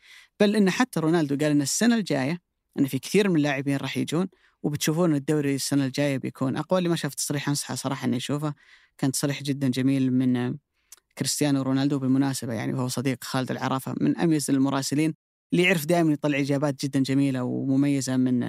بل 0.41 0.57
ان 0.57 0.71
حتى 0.71 1.01
رونالدو 1.01 1.37
قال 1.37 1.51
إن 1.51 1.63
السنة 1.63 1.97
الجاية 1.97 2.41
ان 2.79 2.87
في 2.87 2.99
كثير 2.99 3.29
من 3.29 3.37
اللاعبين 3.37 3.77
راح 3.77 3.97
يجون 3.97 4.29
وبتشوفون 4.65 5.15
الدوري 5.15 5.55
السنة 5.55 5.87
الجاية 5.87 6.17
بيكون 6.19 6.57
أقوى. 6.57 6.79
اللي 6.79 6.89
ما 6.89 6.97
شاف 6.97 7.15
تصريح 7.15 7.49
انصحه 7.49 7.75
صراحة 7.75 8.05
إني 8.07 8.17
أشوفه 8.17 8.55
كان 8.99 9.13
تصريح 9.13 9.43
جدا 9.43 9.69
جميل 9.69 10.13
من 10.13 10.57
كريستيانو 11.19 11.63
رونالدو 11.63 11.99
بالمناسبة 11.99 12.53
يعني 12.53 12.73
وهو 12.75 12.89
صديق 12.89 13.25
خالد 13.25 13.51
العرافة 13.51 13.95
من 14.01 14.19
أميز 14.19 14.51
المراسلين 14.51 15.15
اللي 15.53 15.63
يعرف 15.65 15.87
دائما 15.87 16.13
يطلع 16.13 16.39
إجابات 16.39 16.85
جدا 16.85 17.01
جميلة 17.01 17.43
ومميزة 17.45 18.17
من 18.17 18.41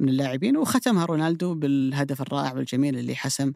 من 0.00 0.08
اللاعبين. 0.08 0.56
وختمها 0.56 1.04
رونالدو 1.04 1.54
بالهدف 1.54 2.20
الرائع 2.20 2.52
والجميل 2.52 2.98
اللي 2.98 3.14
حسم 3.16 3.52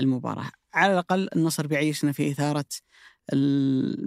المباراة. 0.00 0.50
على 0.74 0.92
الأقل 0.92 1.28
النصر 1.36 1.66
بيعيشنا 1.66 2.12
في 2.12 2.30
إثارة 2.30 2.64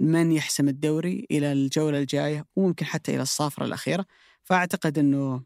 من 0.00 0.32
يحسم 0.32 0.68
الدوري 0.68 1.26
إلى 1.30 1.52
الجولة 1.52 1.98
الجاية 1.98 2.44
وممكن 2.56 2.86
حتى 2.86 3.14
إلى 3.14 3.22
الصافره 3.22 3.64
الأخيرة. 3.64 4.06
فأعتقد 4.44 4.98
إنه 4.98 5.42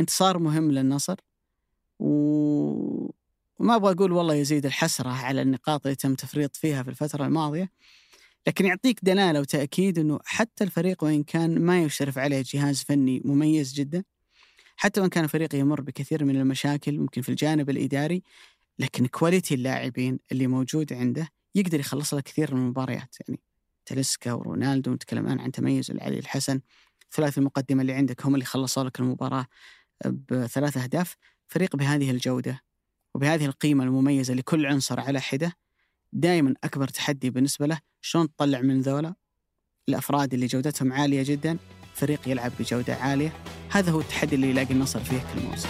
انتصار 0.00 0.38
مهم 0.38 0.70
للنصر. 0.70 1.16
و... 1.98 3.10
وما 3.58 3.76
أبغى 3.76 3.92
أقول 3.92 4.12
والله 4.12 4.34
يزيد 4.34 4.66
الحسرة 4.66 5.08
على 5.08 5.42
النقاط 5.42 5.86
اللي 5.86 5.96
تم 5.96 6.14
تفريط 6.14 6.56
فيها 6.56 6.82
في 6.82 6.90
الفترة 6.90 7.26
الماضية 7.26 7.70
لكن 8.46 8.66
يعطيك 8.66 9.00
دلالة 9.02 9.40
وتأكيد 9.40 9.98
إنه 9.98 10.18
حتى 10.24 10.64
الفريق 10.64 11.04
وإن 11.04 11.22
كان 11.22 11.60
ما 11.60 11.82
يشرف 11.82 12.18
عليه 12.18 12.44
جهاز 12.46 12.82
فني 12.82 13.22
مميز 13.24 13.72
جدا 13.72 14.04
حتى 14.76 15.00
وإن 15.00 15.10
كان 15.10 15.24
الفريق 15.24 15.54
يمر 15.54 15.80
بكثير 15.80 16.24
من 16.24 16.36
المشاكل 16.36 16.98
ممكن 16.98 17.22
في 17.22 17.28
الجانب 17.28 17.70
الإداري 17.70 18.22
لكن 18.78 19.06
كواليتي 19.06 19.54
اللاعبين 19.54 20.18
اللي 20.32 20.46
موجود 20.46 20.92
عنده 20.92 21.28
يقدر 21.54 21.80
يخلص 21.80 22.14
له 22.14 22.20
كثير 22.20 22.54
من 22.54 22.60
المباريات. 22.60 23.16
يعني 23.20 23.40
تلسكا 23.86 24.32
ورونالدو 24.32 24.94
نتكلم 24.94 25.26
الآن 25.26 25.40
عن 25.40 25.52
تميز 25.52 25.90
العلي 25.90 26.18
الحسن 26.18 26.60
ثلاث 27.12 27.38
المقدمة 27.38 27.82
اللي 27.82 27.92
عندك 27.92 28.26
هم 28.26 28.34
اللي 28.34 28.44
خلصوا 28.44 28.84
لك 28.84 29.00
المباراة. 29.00 29.46
بثلاث 30.06 30.76
أهداف 30.76 31.16
فريق 31.48 31.76
بهذه 31.76 32.10
الجودة 32.10 32.60
وبهذه 33.14 33.46
القيمة 33.46 33.84
المميزة 33.84 34.34
لكل 34.34 34.66
عنصر 34.66 35.00
على 35.00 35.20
حدة 35.20 35.52
دائما 36.12 36.54
أكبر 36.64 36.88
تحدي 36.88 37.30
بالنسبة 37.30 37.66
له 37.66 37.78
شلون 38.00 38.34
تطلع 38.34 38.60
من 38.60 38.80
ذولا؟ 38.80 39.14
الأفراد 39.88 40.34
اللي 40.34 40.46
جودتهم 40.46 40.92
عالية 40.92 41.22
جدا 41.22 41.58
فريق 41.94 42.28
يلعب 42.28 42.52
بجودة 42.60 42.94
عالية 42.94 43.32
هذا 43.70 43.90
هو 43.90 44.00
التحدي 44.00 44.34
اللي 44.34 44.50
يلاقي 44.50 44.74
النصر 44.74 45.00
فيه 45.00 45.18
كل 45.18 45.40
موسم. 45.40 45.68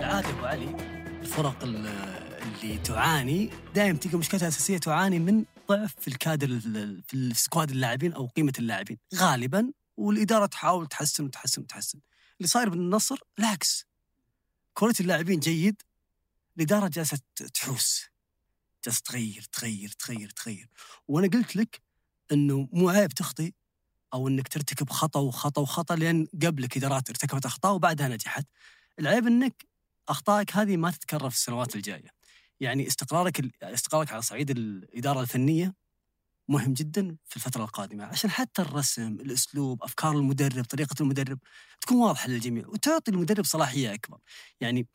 عادة 0.00 0.30
أبو 0.30 0.46
علي 0.46 0.76
الفرق 1.20 1.62
اللي 1.62 2.78
تعاني 2.84 3.50
دائما 3.74 3.98
تلقى 3.98 4.18
مشكلتها 4.18 4.46
الأساسية 4.46 4.78
تعاني 4.78 5.18
من 5.18 5.44
ضعف 5.70 5.94
في 6.00 6.08
الكادر 6.08 6.60
في 7.08 7.14
ال 7.14 7.23
squad 7.23 7.70
اللاعبين 7.70 8.12
أو 8.12 8.26
قيمة 8.26 8.52
اللاعبين. 8.58 8.98
غالبا 9.14 9.72
والإدارة 9.96 10.46
تحاول 10.46 10.86
تحسن 10.86 11.24
وتحسن 11.24 11.62
وتحسن. 11.62 12.00
اللي 12.38 12.48
صاير 12.48 12.68
بالنصر 12.68 13.18
العكس. 13.38 13.86
quality 14.74 15.02
اللاعبين 15.02 15.40
جيد 15.40 15.82
الإدارة 16.56 16.88
جالسة 16.88 17.18
تحوس. 17.54 18.04
جالسة 18.84 19.02
تغير 19.04 19.42
تغير 19.52 19.88
تغير 19.88 20.30
تغير. 20.30 20.68
وأنا 21.08 21.28
قلت 21.28 21.56
لك 21.56 21.82
إنه 22.32 22.68
مو 22.72 22.88
عيب 22.88 23.12
تخطي 23.12 23.52
أو 24.14 24.28
إنك 24.28 24.48
ترتكب 24.48 24.90
خطأ 24.90 25.20
وخطأ 25.20 25.62
وخطأ 25.62 25.96
لأن 25.96 26.26
قبلك 26.42 26.76
ادارات 26.76 27.10
ارتكبت 27.10 27.46
أخطاء 27.46 27.74
وبعدها 27.74 28.08
نجحت. 28.08 28.46
العيب 28.98 29.26
إنك 29.26 29.66
أخطائك 30.08 30.56
هذه 30.56 30.76
ما 30.76 30.90
تتكرر 30.90 31.30
في 31.30 31.36
السنوات 31.36 31.76
الجاية. 31.76 32.17
يعني 32.60 32.86
استقرارك 32.86 33.62
استقرارك 33.62 34.12
على 34.12 34.22
صعيد 34.22 34.50
الإدارة 34.50 35.20
الفنية 35.20 35.74
مهم 36.50 36.72
جدا 36.72 37.16
في 37.24 37.36
الفترة 37.36 37.62
القادمة 37.64 38.04
عشان 38.04 38.30
حتى 38.30 38.62
الرسم، 38.62 39.12
الأسلوب، 39.12 39.82
أفكار 39.82 40.12
المدرب، 40.18 40.64
طريقة 40.64 40.94
المدرب 41.00 41.38
تكون 41.80 41.96
واضحة 41.96 42.28
للجميع 42.28 42.66
وتعطي 42.66 43.10
المدرب 43.10 43.44
صلاحية 43.44 43.94
أكبر. 43.94 44.18
يعني 44.60 44.86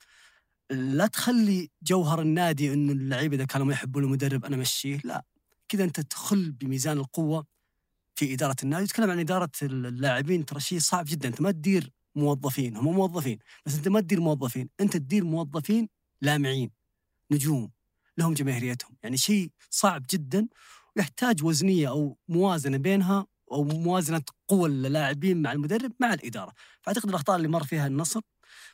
لا 0.72 1.08
تخلي 1.08 1.70
جوهر 1.84 2.22
النادي 2.22 2.74
إنه 2.74 2.92
اللعيبة 2.94 3.36
إذا 3.36 3.46
كانوا 3.46 3.68
ما 3.68 3.74
يحبون 3.74 4.04
المدرب 4.04 4.46
أنا 4.46 4.58
مشيه، 4.58 5.00
لا. 5.04 5.26
كذا 5.70 5.84
أنت 5.84 6.00
تخل 6.00 6.52
بميزان 6.52 6.98
القوة 6.98 7.46
في 8.16 8.34
إدارة 8.34 8.56
النادي، 8.64 8.86
تتكلم 8.88 9.12
عن 9.12 9.20
إدارة 9.20 9.52
اللاعبين 9.64 10.46
ترى 10.46 10.60
شيء 10.60 10.80
صعب 10.80 11.06
جدا، 11.08 11.30
أنت 11.30 11.42
ما 11.42 11.52
تدير 11.52 11.92
موظفين 12.16 12.78
هم 12.78 12.96
موظفين 12.96 13.40
بس 13.66 13.76
أنت 13.76 13.88
ما 13.88 14.02
تدير 14.02 14.22
موظفين، 14.22 14.70
أنت 14.82 14.98
تدير 14.98 15.24
موظفين 15.24 15.90
لامعين. 16.22 16.83
نجوم 17.34 17.72
لهم 18.18 18.34
جماهيريتهم. 18.34 18.98
يعني 19.04 19.18
شيء 19.18 19.52
صعب 19.70 20.06
جدا 20.10 20.48
ويحتاج 20.96 21.44
وزنية 21.44 21.90
أو 21.90 22.18
موازنة 22.28 22.78
بينها 22.78 23.28
أو 23.52 23.64
موازنة 23.64 24.22
قوى 24.48 24.70
اللاعبين 24.70 25.42
مع 25.42 25.52
المدرب 25.52 25.92
مع 26.00 26.14
الإدارة. 26.14 26.54
فأعتقد 26.82 27.10
الأخطاء 27.10 27.36
اللي 27.36 27.48
مر 27.48 27.64
فيها 27.64 27.88
النصر 27.88 28.22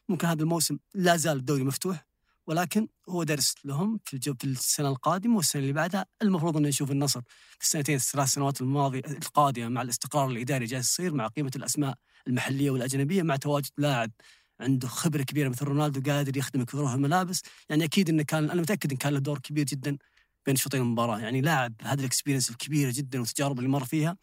ممكن 0.10 0.28
هذا 0.28 0.42
الموسم 0.42 0.78
لا 0.94 1.16
زال 1.18 1.38
الدوري 1.38 1.64
مفتوح 1.64 2.06
ولكن 2.48 2.88
هو 3.10 3.24
درس 3.24 3.56
لهم 3.66 4.00
في, 4.06 4.20
في 4.20 4.44
السنة 4.44 4.90
القادمة 4.90 5.36
والسنة 5.38 5.62
اللي 5.62 5.74
بعدها. 5.74 6.06
المفروض 6.22 6.58
ان 6.58 6.64
نشوف 6.64 6.92
النصر 6.92 7.22
في 7.60 7.66
السنتين 7.66 7.96
الثلاث 7.96 8.28
سنوات 8.28 8.62
الماضية 8.62 9.00
القادمة 9.00 9.68
مع 9.68 9.82
الاستقرار 9.82 10.30
الإداري 10.30 10.66
جالس 10.66 10.90
يصير 10.90 11.14
مع 11.14 11.28
قيمة 11.28 11.52
الأسماء 11.56 11.96
المحلية 12.28 12.72
والأجنبية 12.72 13.24
مع 13.24 13.36
تواجد 13.36 13.72
لاعب 13.78 14.12
عنده 14.60 14.88
خبرة 14.88 15.24
كبيرة 15.24 15.50
مثل 15.50 15.66
رونالدو 15.66 16.12
قادر 16.12 16.38
يخدمك 16.38 16.70
في 16.70 16.78
غرف 16.78 16.96
الملابس. 16.96 17.42
يعني 17.70 17.84
أكيد 17.84 18.10
انه 18.10 18.24
كان 18.24 18.50
أنا 18.50 18.62
متأكد 18.62 18.92
إن 18.92 18.98
كان 18.98 19.14
له 19.14 19.20
دور 19.20 19.40
كبير 19.40 19.66
جدا 19.66 19.98
بين 20.46 20.56
شوطين 20.56 20.82
المباراة. 20.82 21.20
يعني 21.20 21.42
لاعب 21.42 21.74
هذه 21.82 22.00
ال 22.00 22.04
experience 22.04 22.50
الكبيرة 22.50 22.92
جدا 22.96 23.20
والتجارب 23.20 23.60
اللي 23.60 23.70
مر 23.70 23.86
فيها 23.86 24.18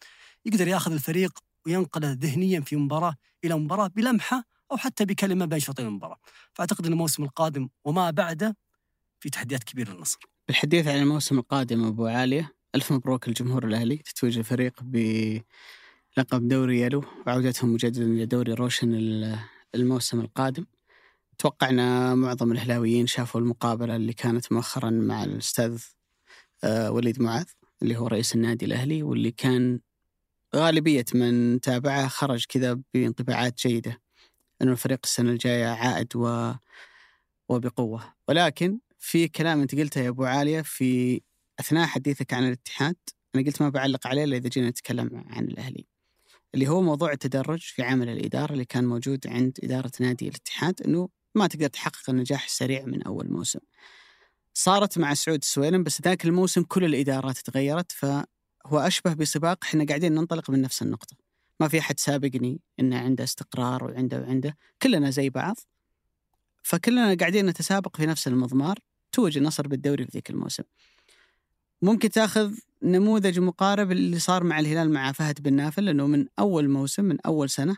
يقدر 0.45 0.67
يأخذ 0.67 0.91
الفريق 0.91 1.39
وينقله 1.65 2.17
ذهنيا 2.21 2.61
في 2.61 2.75
مباراة 2.75 3.15
إلى 3.45 3.55
مباراة 3.55 3.87
بلمحه 3.87 4.43
أو 4.71 4.77
حتى 4.77 5.05
بكلمة 5.05 5.45
بين 5.45 5.59
شوطين 5.59 5.85
المباراة. 5.85 6.19
فأعتقد 6.53 6.85
إن 6.85 6.91
الموسم 6.91 7.23
القادم 7.23 7.69
وما 7.85 8.11
بعده 8.11 8.57
في 9.19 9.29
تحديات 9.29 9.63
كبيرة 9.63 9.91
للنصر. 9.91 10.19
بالحديث 10.47 10.87
عن 10.87 10.97
الموسم 10.97 11.39
القادم 11.39 11.85
أبو 11.85 12.05
عالية 12.05 12.53
ألف 12.75 12.91
مبروك 12.91 13.27
الجمهور 13.27 13.65
الأهلي 13.65 13.97
تتويج 13.97 14.37
الفريق 14.37 14.83
بلقب 14.83 16.47
دوري 16.47 16.81
يلو 16.81 17.03
وعودتهم 17.27 17.73
مجددا 17.73 18.05
إلى 18.05 18.25
دوري 18.25 18.53
روشن 18.53 18.93
الموسم 19.77 20.19
القادم. 20.19 20.65
توقعنا 21.37 22.15
معظم 22.15 22.51
الأهلاويين 22.51 23.07
شافوا 23.07 23.41
المقابلة 23.41 23.95
اللي 23.95 24.13
كانت 24.13 24.51
مؤخرا 24.51 24.89
مع 24.89 25.23
الأستاذ 25.23 25.83
آه، 26.63 26.91
وليد 26.91 27.21
معاذ 27.21 27.45
اللي 27.81 27.97
هو 27.97 28.07
رئيس 28.07 28.35
النادي 28.35 28.65
الأهلي 28.65 29.03
واللي 29.03 29.31
كان 29.31 29.79
غالبية 30.55 31.05
من 31.13 31.61
تابعه 31.61 32.07
خرج 32.07 32.45
كذا 32.49 32.79
بانطباعات 32.93 33.57
جيدة 33.67 34.01
أنه 34.61 34.71
الفريق 34.71 34.99
السنة 35.03 35.31
الجاية 35.31 35.65
عائد 35.65 36.15
و... 36.15 36.53
وبقوة. 37.49 38.13
ولكن 38.27 38.79
في 38.99 39.27
كلام 39.27 39.61
أنت 39.61 39.75
قلته 39.75 40.01
يا 40.01 40.09
أبو 40.09 40.25
عالية 40.25 40.61
في 40.61 41.21
أثناء 41.59 41.87
حديثك 41.87 42.33
عن 42.33 42.47
الاتحاد 42.47 42.95
أنا 43.35 43.45
قلت 43.45 43.61
ما 43.61 43.69
بعلق 43.69 44.07
عليه 44.07 44.23
إلا 44.23 44.37
إذا 44.37 44.49
جينا 44.49 44.69
نتكلم 44.69 45.25
عن 45.29 45.43
الأهلي. 45.45 45.87
اللي 46.55 46.67
هو 46.67 46.81
موضوع 46.81 47.11
التدرج 47.11 47.59
في 47.59 47.83
عمل 47.83 48.09
الإدارة 48.09 48.53
اللي 48.53 48.65
كان 48.65 48.85
موجود 48.85 49.27
عند 49.27 49.59
إدارة 49.63 49.91
نادي 49.99 50.27
الاتحاد 50.27 50.81
أنه 50.81 51.09
ما 51.35 51.47
تقدر 51.47 51.67
تحقق 51.67 52.09
النجاح 52.09 52.45
السريع 52.45 52.85
من 52.85 53.03
أول 53.03 53.31
موسم. 53.31 53.59
صارت 54.53 54.97
مع 54.97 55.13
سعود 55.13 55.39
السويلم 55.41 55.83
بس 55.83 56.01
ذاك 56.01 56.25
الموسم 56.25 56.63
كل 56.63 56.85
الإدارات 56.85 57.37
تغيرت 57.37 57.91
فهو 57.91 58.25
أشبه 58.73 59.13
بسباق 59.13 59.57
إحنا 59.63 59.85
قاعدين 59.85 60.11
ننطلق 60.15 60.49
من 60.49 60.61
نفس 60.61 60.81
النقطة. 60.81 61.17
ما 61.59 61.67
في 61.67 61.79
أحد 61.79 61.99
سابقني 61.99 62.61
إنه 62.79 62.99
عنده 62.99 63.23
استقرار 63.23 63.83
وعنده 63.83 64.21
وعنده 64.21 64.57
كلنا 64.81 65.09
زي 65.09 65.29
بعض. 65.29 65.55
فكلنا 66.63 67.15
قاعدين 67.15 67.45
نتسابق 67.45 67.97
في 67.97 68.05
نفس 68.05 68.27
المضمار 68.27 68.79
توج 69.11 69.37
النصر 69.37 69.67
بالدوري 69.67 70.05
في 70.05 70.11
ذيك 70.11 70.29
الموسم. 70.29 70.63
ممكن 71.81 72.09
تاخذ 72.09 72.53
نموذج 72.83 73.39
مقارب 73.39 73.91
اللي 73.91 74.19
صار 74.19 74.43
مع 74.43 74.59
الهلال 74.59 74.91
مع 74.91 75.11
فهد 75.11 75.41
بن 75.41 75.53
نافل 75.53 75.85
لأنه 75.85 76.07
من 76.07 76.25
أول 76.39 76.69
موسم 76.69 77.05
من 77.05 77.17
أول 77.25 77.49
سنة 77.49 77.77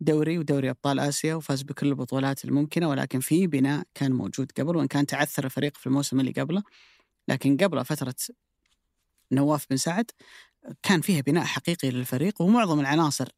دوري 0.00 0.38
ودوري 0.38 0.70
أبطال 0.70 1.00
آسيا 1.00 1.34
وفاز 1.34 1.62
بكل 1.62 1.86
البطولات 1.86 2.44
الممكنة 2.44 2.88
ولكن 2.88 3.20
في 3.20 3.46
بناء 3.46 3.84
كان 3.94 4.12
موجود 4.12 4.52
قبل 4.58 4.76
وإن 4.76 4.86
كان 4.86 5.06
تعثر 5.06 5.44
الفريق 5.44 5.76
في 5.76 5.86
الموسم 5.86 6.20
اللي 6.20 6.32
قبله. 6.32 6.62
لكن 7.28 7.56
قبله 7.56 7.82
فترة 7.82 8.14
نواف 9.32 9.66
بن 9.70 9.76
سعد 9.76 10.10
كان 10.82 11.00
فيها 11.00 11.20
بناء 11.20 11.44
حقيقي 11.44 11.90
للفريق 11.90 12.42
ومعظم 12.42 12.80
العناصر 12.80 13.28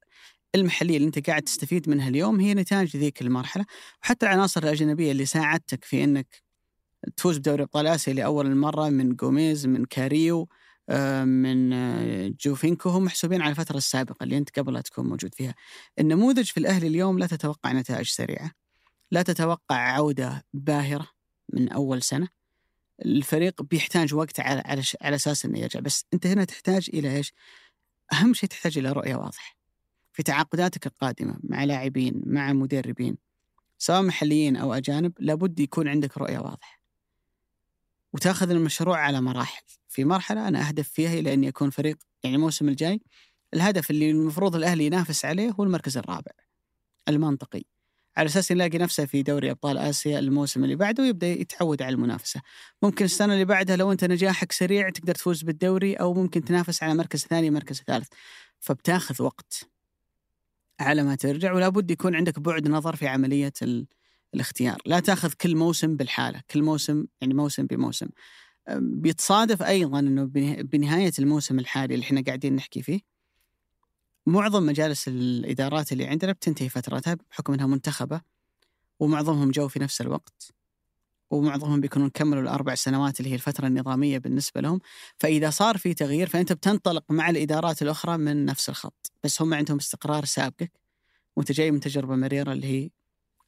المحلية 0.55 0.97
اللي 0.97 1.07
أنت 1.07 1.27
قاعد 1.31 1.43
تستفيد 1.43 1.89
منها 1.89 2.09
اليوم 2.09 2.41
هي 2.41 2.55
نتاج 2.55 2.97
ذيك 2.97 3.23
المرحلة. 3.23 3.65
وحتى 4.03 4.27
العناصر 4.27 4.63
الأجنبية 4.63 5.13
اللي 5.13 5.27
ساعدتك 5.27 5.85
في 5.85 6.05
إنك 6.05 6.43
تفوز 7.17 7.39
بدوري 7.39 7.63
أبطال 7.63 7.87
آسيا 7.87 8.13
لأول 8.13 8.57
مرة 8.57 8.89
من 8.89 9.17
جوميز 9.17 9.67
من 9.67 9.85
كاريو 9.85 10.49
آه، 10.91 11.25
من 11.25 11.73
آه، 11.73 12.35
جوفينكو 12.41 12.89
هم 12.89 13.05
محسوبين 13.05 13.43
على 13.43 13.51
الفترة 13.51 13.77
السابقة 13.77 14.25
اللي 14.25 14.39
أنت 14.39 14.59
قبلها 14.59 14.81
تكون 14.81 15.09
موجود 15.09 15.35
فيها. 15.35 15.55
النموذج 15.99 16.45
في 16.45 16.61
الأهلي 16.61 16.87
اليوم 16.87 17.19
لا 17.19 17.27
تتوقع 17.27 17.73
نتائج 17.73 18.07
سريعة. 18.07 18.53
لا 19.11 19.23
تتوقع 19.23 19.77
عودة 19.77 20.45
باهرة 20.53 21.09
من 21.53 21.69
أول 21.69 22.03
سنة. 22.03 22.29
الفريق 23.05 23.63
بيحتاج 23.63 24.15
وقت 24.15 24.41
على 24.41 24.63
على, 24.67 24.83
على 25.01 25.17
أساس 25.17 25.45
إنه 25.45 25.59
يرجع 25.59 25.81
بس 25.81 26.05
أنت 26.15 26.27
هنا 26.27 26.45
تحتاج 26.45 26.91
إلى 26.95 27.17
إيش؟ 27.17 27.33
أهم 28.13 28.35
شيء 28.35 28.49
تحتاج 28.49 28.79
إلى 28.79 28.93
رؤية 28.93 29.17
واضحة. 29.17 29.57
في 30.13 30.23
تعاقداتك 30.23 30.87
القادمة 30.87 31.39
مع 31.43 31.65
لاعبين 31.65 32.23
مع 32.27 32.53
مدربين 32.53 33.19
سواء 33.79 34.03
محليين 34.03 34.57
أو 34.57 34.75
أجانب 34.75 35.13
لابد 35.19 35.61
يكون 35.61 35.89
عندك 35.89 36.19
رؤية 36.19 36.39
واضحة. 36.39 36.78
وتاخذ 38.13 38.51
المشروع 38.51 38.99
على 38.99 39.21
مراحل 39.21 39.63
في 39.89 40.05
مرحلة 40.05 40.49
أنا 40.49 40.69
أهدف 40.69 40.89
فيها 40.89 41.15
إلى 41.15 41.35
أن 41.35 41.45
يكون 41.45 41.71
فريق 41.71 41.97
يعني 42.25 42.37
الموسم 42.37 42.69
الجاي 42.69 43.01
الهدف 43.55 43.91
اللي 43.91 44.11
المفروض 44.11 44.57
الأهلي 44.57 44.87
ينافس 44.87 45.25
عليه 45.25 45.51
هو 45.51 45.65
المركز 45.65 45.99
الرابع 45.99 46.33
المنطقي 47.09 47.63
على 48.19 48.27
أساس 48.27 48.51
يلاقي 48.51 48.79
نفسه 48.79 49.05
في 49.05 49.23
دوري 49.23 49.51
أبطال 49.51 49.79
آسيا 49.79 50.19
الموسم 50.19 50.65
اللي 50.65 50.77
بعده 50.77 51.03
ويبدأ 51.03 51.27
يتعود 51.27 51.83
على 51.83 51.95
المنافسة. 51.95 52.41
ممكن 52.83 53.05
السنة 53.05 53.33
اللي 53.33 53.45
بعدها 53.45 53.77
لو 53.77 53.93
أنت 53.93 54.05
نجاحك 54.05 54.53
سريع 54.53 54.91
تقدر 54.91 55.15
تفوز 55.15 55.43
بالدوري 55.43 55.95
أو 55.95 56.15
ممكن 56.15 56.45
تنافس 56.45 56.83
على 56.83 56.95
مركز 56.95 57.27
ثاني 57.27 57.51
مركز 57.51 57.83
ثالث. 57.87 58.09
فبتاخذ 58.61 59.23
وقت 59.23 59.69
على 60.81 61.03
ما 61.03 61.15
ترجع 61.15 61.53
ولا 61.53 61.69
بد 61.69 61.91
يكون 61.91 62.17
عندك 62.17 62.39
بعد 62.39 62.69
نظر 62.69 62.97
في 62.97 63.09
عملية 63.09 63.53
الاختيار. 64.35 64.79
لا 64.87 65.01
تاخذ 65.01 65.33
كل 65.33 65.57
موسم 65.57 65.97
بالحالة 65.97 66.43
كل 66.51 66.63
موسم 66.63 67.07
يعني 67.21 67.35
موسم 67.35 67.67
بموسم. 67.67 68.09
بيتصادف 68.77 69.63
أيضا 69.63 69.99
أنه 69.99 70.25
بنهاية 70.63 71.13
الموسم 71.19 71.59
الحالي 71.59 71.95
اللي 71.95 72.05
إحنا 72.05 72.23
قاعدين 72.27 72.57
نحكي 72.57 72.83
فيه 72.83 73.01
معظم 74.27 74.67
مجالس 74.67 75.09
الإدارات 75.09 75.93
اللي 75.93 76.07
عندنا 76.07 76.33
بتنتهي 76.33 76.69
فترتها 76.69 77.17
بحكم 77.31 77.53
أنها 77.53 77.67
منتخبة 77.67 78.21
ومعظمهم 79.01 79.51
جو 79.51 79.69
في 79.69 79.79
نفس 79.79 80.01
الوقت 80.01 80.53
ومعظمهم 81.31 81.81
بيكونون 81.81 82.11
كملوا 82.11 82.43
الأربع 82.43 82.75
سنوات 82.75 83.21
اللي 83.21 83.31
هي 83.31 83.35
الفترة 83.35 83.67
النظامية 83.67 84.19
بالنسبة 84.19 84.61
لهم. 84.61 84.81
فإذا 85.19 85.51
صار 85.51 85.79
في 85.79 85.95
تغيير 85.95 86.29
فأنت 86.29 86.53
بتنطلق 86.53 87.05
مع 87.11 87.31
الإدارات 87.31 87.83
الأخرى 87.83 88.19
من 88.19 88.45
نفس 88.45 88.69
الخط. 88.69 89.13
بس 89.25 89.43
هم 89.43 89.55
عندهم 89.55 89.77
استقرار 89.77 90.25
سابقك 90.25 90.73
وأنت 91.37 91.53
جاي 91.53 91.71
من 91.71 91.81
تجربة 91.81 92.17
مريرة 92.17 92.53
اللي 92.53 92.67
هي 92.67 92.91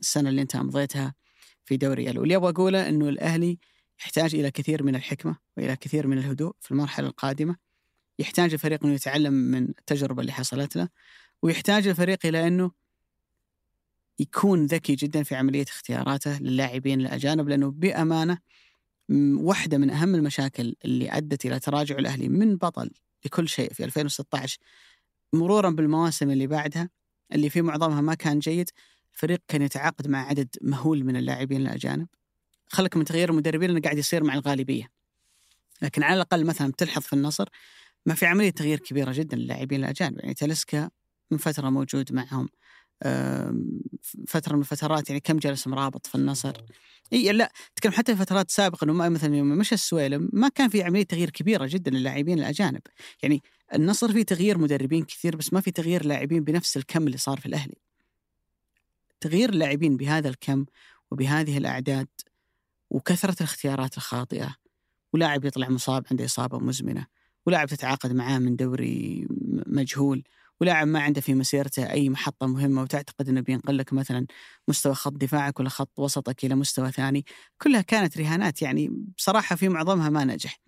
السنة 0.00 0.28
اللي 0.28 0.42
أنت 0.42 0.56
امضيتها 0.56 1.14
في 1.64 1.76
دوري 1.76 2.10
ال. 2.10 2.18
واللي 2.18 2.36
أبغى 2.36 2.50
أقوله 2.50 2.88
إنه 2.88 3.08
الأهلي 3.08 3.58
يحتاج 4.00 4.34
إلى 4.34 4.50
كثير 4.50 4.82
من 4.82 4.94
الحكمة 4.94 5.36
وإلى 5.56 5.76
كثير 5.76 6.06
من 6.06 6.18
الهدوء 6.18 6.54
في 6.60 6.70
المرحلة 6.70 7.06
القادمة. 7.06 7.56
يحتاج 8.18 8.52
الفريق 8.52 8.84
إنه 8.84 8.94
يتعلم 8.94 9.32
من 9.32 9.68
التجربة 9.68 10.20
اللي 10.20 10.32
حصلت 10.32 10.76
له 10.76 10.88
ويحتاج 11.42 11.86
الفريق 11.86 12.26
إلى 12.26 12.46
إنه 12.46 12.70
يكون 14.18 14.66
ذكي 14.66 14.94
جدا 14.94 15.22
في 15.22 15.34
عملية 15.34 15.64
اختياراته 15.68 16.38
للاعبين 16.38 17.00
الأجانب 17.00 17.48
لأنه 17.48 17.70
بأمانة 17.70 18.38
واحدة 19.34 19.78
من 19.78 19.90
أهم 19.90 20.14
المشاكل 20.14 20.76
اللي 20.84 21.12
أدت 21.12 21.46
إلى 21.46 21.58
تراجع 21.58 21.98
الأهلي 21.98 22.28
من 22.28 22.56
بطل 22.56 22.90
لكل 23.24 23.48
شيء 23.48 23.72
في 23.72 23.84
2016 23.84 24.58
مرورا 25.32 25.70
بالمواسم 25.70 26.30
اللي 26.30 26.46
بعدها 26.46 26.90
اللي 27.32 27.50
في 27.50 27.62
معظمها 27.62 28.00
ما 28.00 28.14
كان 28.14 28.38
جيد. 28.38 28.70
الفريق 29.14 29.40
كان 29.48 29.62
يتعاقد 29.62 30.08
مع 30.08 30.26
عدد 30.26 30.48
مهول 30.62 31.04
من 31.04 31.16
اللاعبين 31.16 31.60
الأجانب. 31.60 32.08
خلك 32.68 32.96
من 32.96 33.04
تغيير 33.04 33.30
المدربين 33.30 33.70
إنه 33.70 33.80
قاعد 33.80 33.98
يصير 33.98 34.24
مع 34.24 34.34
الغالبية. 34.34 34.90
لكن 35.82 36.02
على 36.02 36.14
الأقل 36.14 36.44
مثلا 36.44 36.68
بتلحظ 36.68 37.02
في 37.02 37.12
النصر 37.12 37.48
ما 38.06 38.14
في 38.14 38.26
عملية 38.26 38.50
تغيير 38.50 38.78
كبيرة 38.78 39.12
جدا 39.12 39.36
للاعبين 39.36 39.80
الأجانب. 39.80 40.18
يعني 40.20 40.34
تلسكا 40.34 40.90
من 41.30 41.38
فترة 41.38 41.70
موجود 41.70 42.12
معهم. 42.12 42.48
فترة 44.28 44.54
من 44.54 44.60
الفترات 44.60 45.08
يعني 45.08 45.20
كم 45.20 45.38
جلس 45.38 45.66
مرابط 45.66 46.06
في 46.06 46.14
النصر. 46.14 46.52
إي 47.12 47.32
لا 47.32 47.52
تكلم 47.76 47.92
حتى 47.92 48.16
في 48.16 48.20
فترات 48.24 48.50
سابقة 48.50 48.84
إنه 48.84 49.08
مثلا 49.08 49.36
يوم 49.36 49.48
مشى 49.48 49.74
السويلم 49.74 50.30
ما 50.32 50.48
كان 50.48 50.68
في 50.68 50.82
عملية 50.82 51.02
تغيير 51.02 51.30
كبيرة 51.30 51.66
جدا 51.66 51.90
للاعبين 51.90 52.38
الأجانب. 52.38 52.80
يعني 53.22 53.42
النصر 53.74 54.12
في 54.12 54.24
تغيير 54.24 54.58
مدربين 54.58 55.04
كثير 55.04 55.36
بس 55.36 55.52
ما 55.52 55.60
في 55.60 55.70
تغيير 55.70 56.06
لاعبين 56.06 56.44
بنفس 56.44 56.76
الكم 56.76 57.06
اللي 57.06 57.18
صار 57.18 57.40
في 57.40 57.46
الأهلي. 57.46 57.79
تغيير 59.20 59.48
اللاعبين 59.48 59.96
بهذا 59.96 60.28
الكم 60.28 60.64
وبهذه 61.10 61.58
الأعداد 61.58 62.08
وكثرة 62.90 63.36
الاختيارات 63.40 63.96
الخاطئة. 63.96 64.56
ولاعب 65.12 65.44
يطلع 65.44 65.68
مصاب 65.68 66.06
عنده 66.10 66.24
إصابة 66.24 66.58
مزمنة. 66.58 67.06
ولاعب 67.46 67.68
تتعاقد 67.68 68.12
معاه 68.12 68.38
من 68.38 68.56
دوري 68.56 69.26
مجهول. 69.66 70.22
ولاعب 70.60 70.86
ما 70.86 71.00
عنده 71.00 71.20
في 71.20 71.34
مسيرته 71.34 71.90
أي 71.90 72.08
محطة 72.08 72.46
مهمة 72.46 72.82
وتعتقد 72.82 73.28
أنه 73.28 73.40
بينقل 73.40 73.78
لك 73.78 73.92
مثلا 73.92 74.26
مستوى 74.68 74.94
خط 74.94 75.12
دفاعك 75.12 75.60
ولا 75.60 75.68
خط 75.68 75.98
وسطك 75.98 76.44
إلى 76.44 76.54
مستوى 76.54 76.92
ثاني. 76.92 77.24
كلها 77.62 77.80
كانت 77.80 78.18
رهانات 78.18 78.62
يعني 78.62 78.88
بصراحة 79.16 79.56
في 79.56 79.68
معظمها 79.68 80.08
ما 80.08 80.24
نجح. 80.24 80.60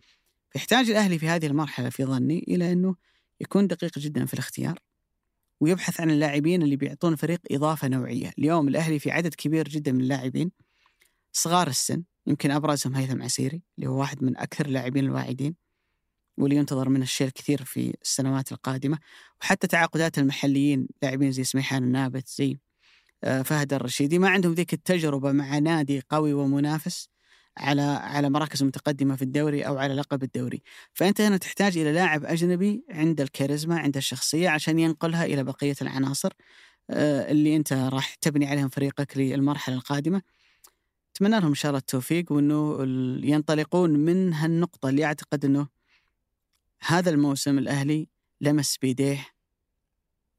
يحتاج 0.57 0.91
الأهلي 0.91 1.19
في 1.19 1.29
هذه 1.29 1.47
المرحلة 1.47 1.89
في 1.89 2.05
ظني 2.05 2.45
إلى 2.49 2.73
أنه 2.73 2.97
يكون 3.41 3.67
دقيق 3.67 3.99
جدا 3.99 4.27
في 4.27 4.35
الاختيار. 4.35 4.79
ويبحث 5.63 6.01
عن 6.01 6.11
اللاعبين 6.11 6.63
اللي 6.63 6.77
بيعطون 6.77 7.13
الفريق 7.13 7.41
إضافة 7.51 7.89
نوعية. 7.89 8.33
اليوم 8.39 8.69
الأهلي 8.69 8.99
في 8.99 9.11
عدد 9.11 9.35
كبير 9.35 9.69
جدا 9.69 9.93
من 9.93 10.01
اللاعبين 10.01 10.51
صغار 11.33 11.69
السن 11.69 12.03
يمكن 12.27 12.51
أبرزهم 12.51 12.95
هيثم 12.95 13.23
عسيري 13.23 13.63
اللي 13.79 13.91
هو 13.91 14.01
واحد 14.01 14.25
من 14.25 14.37
أكثر 14.37 14.67
اللاعبين 14.67 15.05
الواعدين 15.05 15.55
واللي 16.39 16.57
ينتظر 16.57 16.89
من 16.89 17.03
الشيء 17.03 17.27
الكثير 17.27 17.65
في 17.65 17.95
السنوات 18.03 18.53
القادمة. 18.53 18.99
وحتى 19.41 19.67
تعاقدات 19.67 20.19
المحليين 20.19 20.89
لاعبين 21.03 21.33
زي 21.33 21.45
سميحان 21.45 21.85
النابت 21.85 22.29
زي 22.29 22.59
آه، 23.25 23.43
فهد 23.43 23.73
الرشيدي 23.73 24.19
ما 24.19 24.29
عندهم 24.29 24.53
ذيك 24.53 24.73
التجربة 24.73 25.33
مع 25.33 25.59
نادي 25.59 26.03
قوي 26.09 26.33
ومنافس. 26.33 27.09
على 27.59 27.83
على 27.83 28.31
مراكز 28.31 28.63
متقدمة 28.63 29.17
في 29.17 29.23
الدوري 29.23 29.63
أو 29.63 29.79
على 29.79 29.95
لقب 29.95 30.23
الدوري، 30.23 30.63
فأنت 30.93 31.21
هنا 31.21 31.37
تحتاج 31.37 31.79
إلى 31.79 31.93
لاعب 31.93 32.25
أجنبي 32.25 32.85
عنده 32.91 33.25
الكاريزما، 33.25 33.79
عنده 33.79 33.99
الشخصية 33.99 34.49
عشان 34.49 34.79
ينقلها 34.79 35.25
إلى 35.25 35.45
بقية 35.45 35.75
العناصر 35.83 36.33
آه، 36.91 37.31
اللي 37.31 37.57
أنت 37.57 37.73
راح 37.73 38.15
تبني 38.15 38.47
عليهم 38.47 38.69
فريقك 38.69 39.17
للمرحلة 39.17 39.77
القادمة. 39.77 40.23
أتمنى 41.17 41.41
لهم 41.41 41.49
إن 41.49 41.55
شاء 41.55 41.71
الله 41.71 41.79
التوفيق 41.79 42.33
وأنه 42.33 42.83
ينطلقون 43.27 43.91
من 43.91 44.35
هالنقطة 44.35 44.89
اللي 44.89 45.05
أعتقد 45.05 45.45
أنه 45.45 45.69
هذا 46.83 47.11
الموسم 47.11 47.59
الأهلي 47.59 48.09
لمس 48.41 48.77
بيديه 48.77 49.27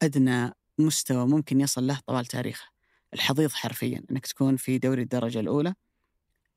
أدنى 0.01 0.51
مستوى 0.80 1.28
ممكن 1.28 1.61
يصل 1.61 1.88
له 1.88 1.99
طوال 2.07 2.26
تاريخه. 2.26 2.68
الحضيض 3.14 3.51
حرفيا 3.51 4.03
إنك 4.11 4.28
تكون 4.28 4.55
في 4.57 4.78
دوري 4.78 5.01
الدرجة 5.01 5.39
الأولى 5.39 5.74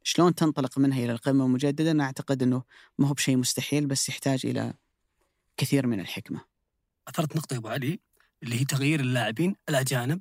شلون 0.09 0.35
تنطلق 0.35 0.79
منها 0.79 0.99
إلى 0.99 1.13
القمة 1.13 1.47
مجددا؟ 1.47 2.03
أعتقد 2.03 2.43
إنه 2.43 2.63
ما 2.99 3.09
هو 3.09 3.13
بشيء 3.13 3.37
مستحيل 3.37 3.87
بس 3.87 4.09
يحتاج 4.09 4.47
إلى 4.47 4.75
كثير 5.57 5.87
من 5.87 6.01
الحكمة. 6.01 6.41
أثرت 7.09 7.37
نقطة 7.37 7.55
يا 7.55 7.59
أبو 7.59 7.69
علي 7.69 8.01
اللي 8.43 8.61
هي 8.61 8.65
تغيير 8.65 9.01
اللاعبين 9.01 9.57
الأجانب 9.69 10.21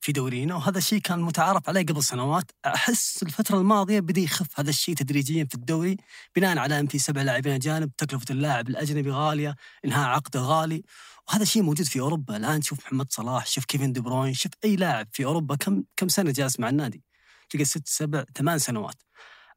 في 0.00 0.12
دورينا 0.12 0.54
وهذا 0.54 0.78
الشيء 0.78 0.98
كان 1.00 1.20
متعارف 1.20 1.68
عليه 1.68 1.86
قبل 1.86 2.02
سنوات. 2.02 2.50
أحس 2.66 3.22
الفترة 3.22 3.58
الماضية 3.58 4.00
بدأ 4.00 4.20
يخف 4.20 4.60
هذا 4.60 4.70
الشيء 4.70 4.94
تدريجيا 4.94 5.44
في 5.44 5.54
الدوري 5.54 5.96
بناء 6.36 6.58
على 6.58 6.80
ان 6.80 6.86
في 6.86 6.98
سبع 6.98 7.22
لاعبين 7.22 7.52
أجانب 7.52 7.96
تكلفة 7.96 8.26
اللاعب 8.30 8.68
الأجنبي 8.68 9.10
غالية 9.10 9.56
إنهاء 9.84 10.08
عقده 10.08 10.40
غالي. 10.40 10.82
وهذا 11.28 11.42
الشيء 11.42 11.62
موجود 11.62 11.86
في 11.86 12.00
أوروبا. 12.00 12.36
الآن 12.36 12.62
شوف 12.62 12.78
محمد 12.78 13.12
صلاح 13.12 13.46
شوف 13.46 13.64
كيفن 13.64 13.92
دي 13.92 14.00
بروين 14.00 14.34
شوف 14.34 14.52
أي 14.64 14.76
لاعب 14.76 15.08
في 15.12 15.24
أوروبا 15.24 15.56
كم 15.56 15.84
كم 15.96 16.08
سنة 16.08 16.30
جالس 16.30 16.60
مع 16.60 16.68
النادي؟ 16.68 17.04
تلقى 17.50 17.64
ست 17.64 17.88
سبع 17.88 18.24
ثمان 18.36 18.58
سنوات. 18.58 19.02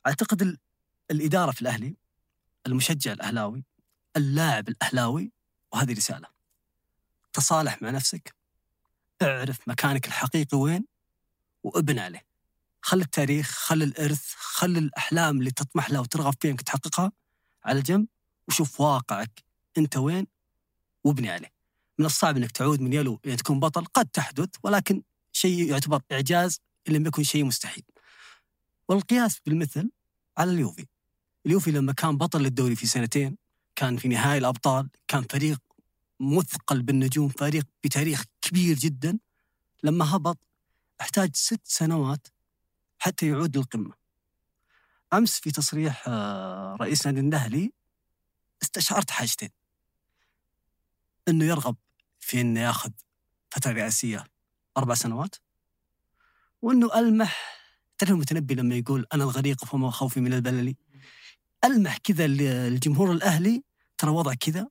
أعتقد 0.08 0.58
الإدارة 1.12 1.51
في 1.51 1.62
الأهلي 1.62 1.95
المشجع 2.68 3.14
الأهلاوي 3.14 3.64
اللاعب 4.18 4.70
الأهلاوي 4.70 5.32
وهذه 5.74 5.93
رسالة. 5.93 6.28
تصالح 7.34 7.82
مع 7.82 7.89
نفسك 7.89 8.36
اعرف 9.22 9.68
مكانك 9.68 10.08
الحقيقي 10.08 10.58
وين 10.58 10.86
وابن 11.64 11.99
عليه. 11.99 12.26
خل 12.82 13.01
التاريخ 13.01 13.49
خل 13.51 13.84
الإرث 13.84 14.34
خل 14.36 14.78
الأحلام 14.78 15.39
اللي 15.39 15.51
تطمح 15.51 15.89
لها 15.89 15.99
وترغب 15.99 16.34
فيها 16.39 16.51
إنك 16.51 16.62
تحققها 16.62 17.12
على 17.64 17.82
جنب 17.82 18.08
وشوف 18.47 18.82
واقعك 18.82 19.43
أنت 19.78 19.97
وين 19.97 20.28
وابني 21.03 21.30
عليه. 21.30 21.51
من 21.99 22.06
الصعب 22.06 22.38
إنك 22.38 22.51
تعود 22.51 22.82
من 22.82 22.93
يلو 22.93 23.20
يعني 23.24 23.38
تكون 23.38 23.60
بطل 23.60 23.86
قد 23.86 24.06
تحدث 24.06 24.49
ولكن 24.64 25.03
شيء 25.32 25.70
يعتبر 25.72 26.01
إعجاز 26.12 26.60
إن 26.88 26.93
لم 26.93 27.06
يكن 27.06 27.24
شيء 27.24 27.43
مستحيل. 27.43 27.84
والقياس 28.88 29.40
بالمثل 29.40 29.92
على 30.38 30.52
اليوفي. 30.52 30.88
اليوفي 31.46 31.72
لما 31.72 31.94
كان 31.94 32.18
بطل 32.18 32.42
للدوري 32.42 32.76
في 32.76 32.88
سنتين 32.88 33.38
كان 33.76 33.98
في 33.98 34.08
نهائي 34.08 34.38
الأبطال 34.38 34.90
كان 35.08 35.24
فريق 35.24 35.62
مثقل 36.20 36.82
بالنجوم 36.82 37.30
فريق 37.30 37.66
بتاريخ 37.84 38.24
كبير 38.42 38.76
جدا. 38.76 39.20
لما 39.84 40.16
هبط 40.16 40.38
احتاج 41.02 41.36
ست 41.36 41.62
سنوات 41.64 42.28
حتى 43.00 43.28
يعود 43.28 43.58
للقمة. 43.58 43.94
أمس 45.14 45.40
في 45.40 45.52
تصريح 45.52 46.04
آه، 46.08 46.78
رئيس 46.82 47.08
نادي 47.08 47.20
النهلي 47.20 47.72
استشعرت 48.64 49.12
حاجتين. 49.12 49.50
إنه 51.28 51.46
يرغب 51.46 51.76
في 52.20 52.42
إنه 52.42 52.60
ياخذ 52.60 52.92
فترة 53.52 53.72
رئاسية 53.72 54.24
أربع 54.78 54.94
سنوات 54.94 55.36
وإنه 56.62 57.00
ألمح 57.00 57.64
تعرف 57.98 58.12
المتنبي 58.12 58.56
لما 58.56 58.76
يقول 58.76 59.06
أنا 59.14 59.24
الغريق 59.24 59.66
فما 59.66 59.91
خوفي 59.91 60.22
من 60.22 60.34
البللي. 60.34 60.76
ألمح 61.66 61.98
كذا 61.98 62.26
الجمهور 62.26 63.12
الأهلي 63.12 63.64
ترى 63.98 64.12
وضع 64.12 64.34
كذا 64.34 64.68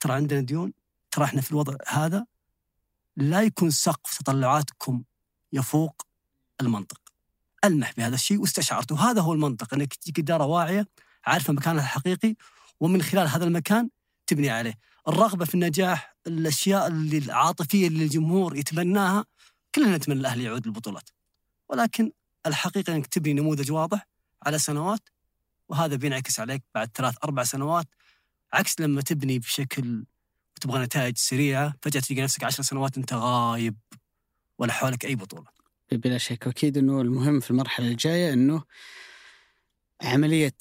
ترى 0.00 0.12
عندنا 0.12 0.40
ديون 0.40 0.72
ترى 1.10 1.24
إحنا 1.24 1.40
في 1.40 1.50
الوضع 1.50 1.76
هذا. 1.88 2.26
لا 3.16 3.42
يكون 3.42 3.70
سقف 3.70 4.18
تطلعاتكم 4.18 5.02
يفوق 5.52 6.02
المنطق. 6.60 7.00
ألمح 7.64 7.92
بهذا 7.96 8.14
الشيء 8.14 8.40
واستشعرت 8.40 8.92
وهذا 8.92 9.20
هو 9.20 9.32
المنطق 9.32 9.74
إنك 9.74 9.94
تجيك 9.94 10.18
إدارة 10.18 10.44
واعية 10.44 10.86
عارفة 11.24 11.52
مكانها 11.52 11.82
الحقيقي 11.82 12.34
ومن 12.80 13.02
خلال 13.02 13.28
هذا 13.28 13.44
المكان 13.44 13.90
تبني 14.26 14.50
عليه. 14.50 14.78
الرغبة 15.08 15.44
في 15.44 15.54
النجاح 15.54 16.16
الأشياء 16.26 16.86
اللي 16.86 17.18
العاطفية 17.18 17.88
اللي 17.88 18.04
الجمهور 18.04 18.56
يتمناها 18.56 19.24
كلنا 19.74 19.96
نتمنى 19.96 20.20
الأهلي 20.20 20.44
يعود 20.44 20.66
للبطولات. 20.66 21.10
ولكن 21.68 22.12
الحقيقة 22.46 22.94
إنك 22.94 23.06
تبني 23.06 23.32
نموذج 23.32 23.72
واضح 23.72 24.08
على 24.42 24.58
سنوات 24.58 25.08
وهذا 25.68 25.96
بينعكس 25.96 26.40
عليك 26.40 26.62
بعد 26.74 26.90
ثلاث 26.94 27.14
أربع 27.24 27.44
سنوات 27.44 27.86
عكس 28.52 28.80
لما 28.80 29.02
تبني 29.02 29.38
بشكل 29.38 30.04
وتبغى 30.56 30.84
نتائج 30.84 31.18
سريعة 31.18 31.74
فجأة 31.82 32.00
تلقى 32.00 32.22
نفسك 32.22 32.44
عشر 32.44 32.62
سنوات 32.62 32.98
أنت 32.98 33.12
غايب 33.12 33.76
ولا 34.58 34.72
حولك 34.72 35.04
أي 35.04 35.14
بطولة. 35.14 35.46
بلا 35.92 36.18
شك 36.18 36.46
وأكيد 36.46 36.78
إنه 36.78 37.00
المهم 37.00 37.40
في 37.40 37.50
المرحلة 37.50 37.88
الجاية 37.88 38.32
إنه 38.32 38.62
عملية 40.02 40.52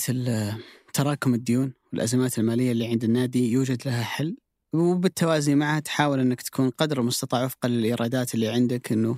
تراكم 0.94 1.34
الديون 1.34 1.74
والأزمات 1.94 2.40
المالية 2.40 2.72
اللي 2.72 2.88
عند 2.88 3.04
النادي 3.04 3.52
يوجد 3.52 3.88
لها 3.88 4.04
حل 4.04 4.38
وبالتوازي 4.74 5.56
معها 5.56 5.80
تحاول 5.80 6.20
إنك 6.20 6.42
تكون 6.42 6.70
قدر 6.70 7.00
المستطاع 7.00 7.44
وفقا 7.44 7.70
للإيرادات 7.70 8.34
اللي 8.34 8.50
عندك 8.50 8.92
إنه 8.92 9.18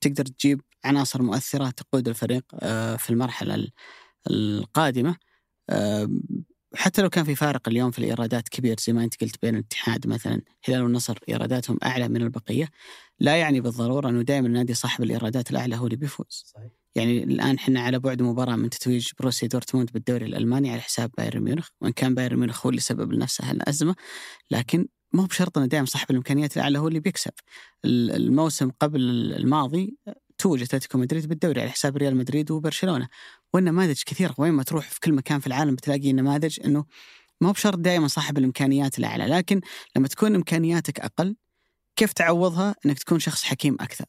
تقدر 0.00 0.24
تجيب 0.24 0.60
عناصر 0.84 1.22
مؤثرة 1.22 1.70
تقود 1.70 2.08
الفريق 2.08 2.44
آه، 2.54 2.96
في 2.96 3.10
المرحلة 3.10 3.68
القادمة. 4.30 5.16
آه، 5.70 6.10
حتى 6.74 7.02
لو 7.02 7.10
كان 7.10 7.24
في 7.24 7.34
فارق 7.34 7.68
اليوم 7.68 7.90
في 7.90 7.98
الإيرادات 7.98 8.48
كبير 8.48 8.76
زي 8.80 8.92
ما 8.92 9.04
أنت 9.04 9.20
قلت 9.20 9.36
بين 9.42 9.54
الاتحاد 9.54 10.06
مثلا 10.06 10.42
هلال 10.64 10.82
والنصر 10.82 11.18
إيراداتهم 11.28 11.78
أعلى 11.84 12.08
من 12.08 12.22
البقية. 12.22 12.68
لا 13.20 13.36
يعني 13.36 13.60
بالضرورة 13.60 14.08
إنه 14.08 14.22
دائما 14.22 14.46
النادي 14.46 14.74
صاحب 14.74 15.04
الإيرادات 15.04 15.50
الأعلى 15.50 15.76
هو 15.76 15.86
اللي 15.86 15.96
بيفوز. 15.96 16.44
صحيح. 16.46 16.70
يعني 16.94 17.22
الآن 17.24 17.54
إحنا 17.54 17.80
على 17.80 17.98
بعد 17.98 18.22
مباراة 18.22 18.56
من 18.56 18.70
تتويج 18.70 19.10
بروسيا 19.18 19.48
دورتموند 19.48 19.90
بالدوري 19.92 20.26
الألماني 20.26 20.70
على 20.70 20.80
حساب 20.80 21.10
بايرن 21.18 21.40
ميونخ 21.40 21.68
وإن 21.80 21.92
كان 21.92 22.14
بايرن 22.14 22.36
ميونخ 22.36 22.66
هو 22.66 22.70
اللي 22.70 22.80
سبب 22.80 23.12
لنفسه 23.12 23.50
الازمه 23.50 23.94
لكن 24.50 24.88
مو 25.12 25.24
بشرط 25.24 25.58
إنه 25.58 25.66
دائما 25.66 25.86
صاحب 25.86 26.10
الإمكانيات 26.10 26.56
الأعلى 26.56 26.78
هو 26.78 26.88
اللي 26.88 27.00
بيكسب. 27.00 27.32
الموسم 27.84 28.70
قبل 28.70 29.00
الماضي 29.36 29.96
توج 30.38 30.62
أتلتيكو 30.62 30.98
مدريد 30.98 31.26
بالدوري 31.26 31.60
على 31.60 31.70
حساب 31.70 31.96
ريال 31.96 32.16
مدريد 32.16 32.50
وبرشلونة. 32.50 33.08
والنماذج 33.54 34.02
كثيرة. 34.06 34.34
وين 34.38 34.52
ما 34.52 34.62
تروح 34.62 34.88
في 34.90 35.00
كل 35.00 35.12
مكان 35.12 35.40
في 35.40 35.46
العالم 35.46 35.74
بتلاقي 35.74 36.12
نماذج 36.12 36.60
إنه 36.64 36.84
ما 37.40 37.48
هو 37.48 37.52
بشرط 37.52 37.78
دائما 37.78 38.08
صاحب 38.08 38.38
الإمكانيات 38.38 38.98
الأعلى. 38.98 39.26
لكن 39.26 39.60
لما 39.96 40.08
تكون 40.08 40.34
إمكانياتك 40.34 41.00
أقل 41.00 41.36
كيف 41.96 42.12
تعوضها؟ 42.12 42.74
إنك 42.86 42.98
تكون 42.98 43.18
شخص 43.18 43.42
حكيم 43.44 43.76
أكثر. 43.80 44.06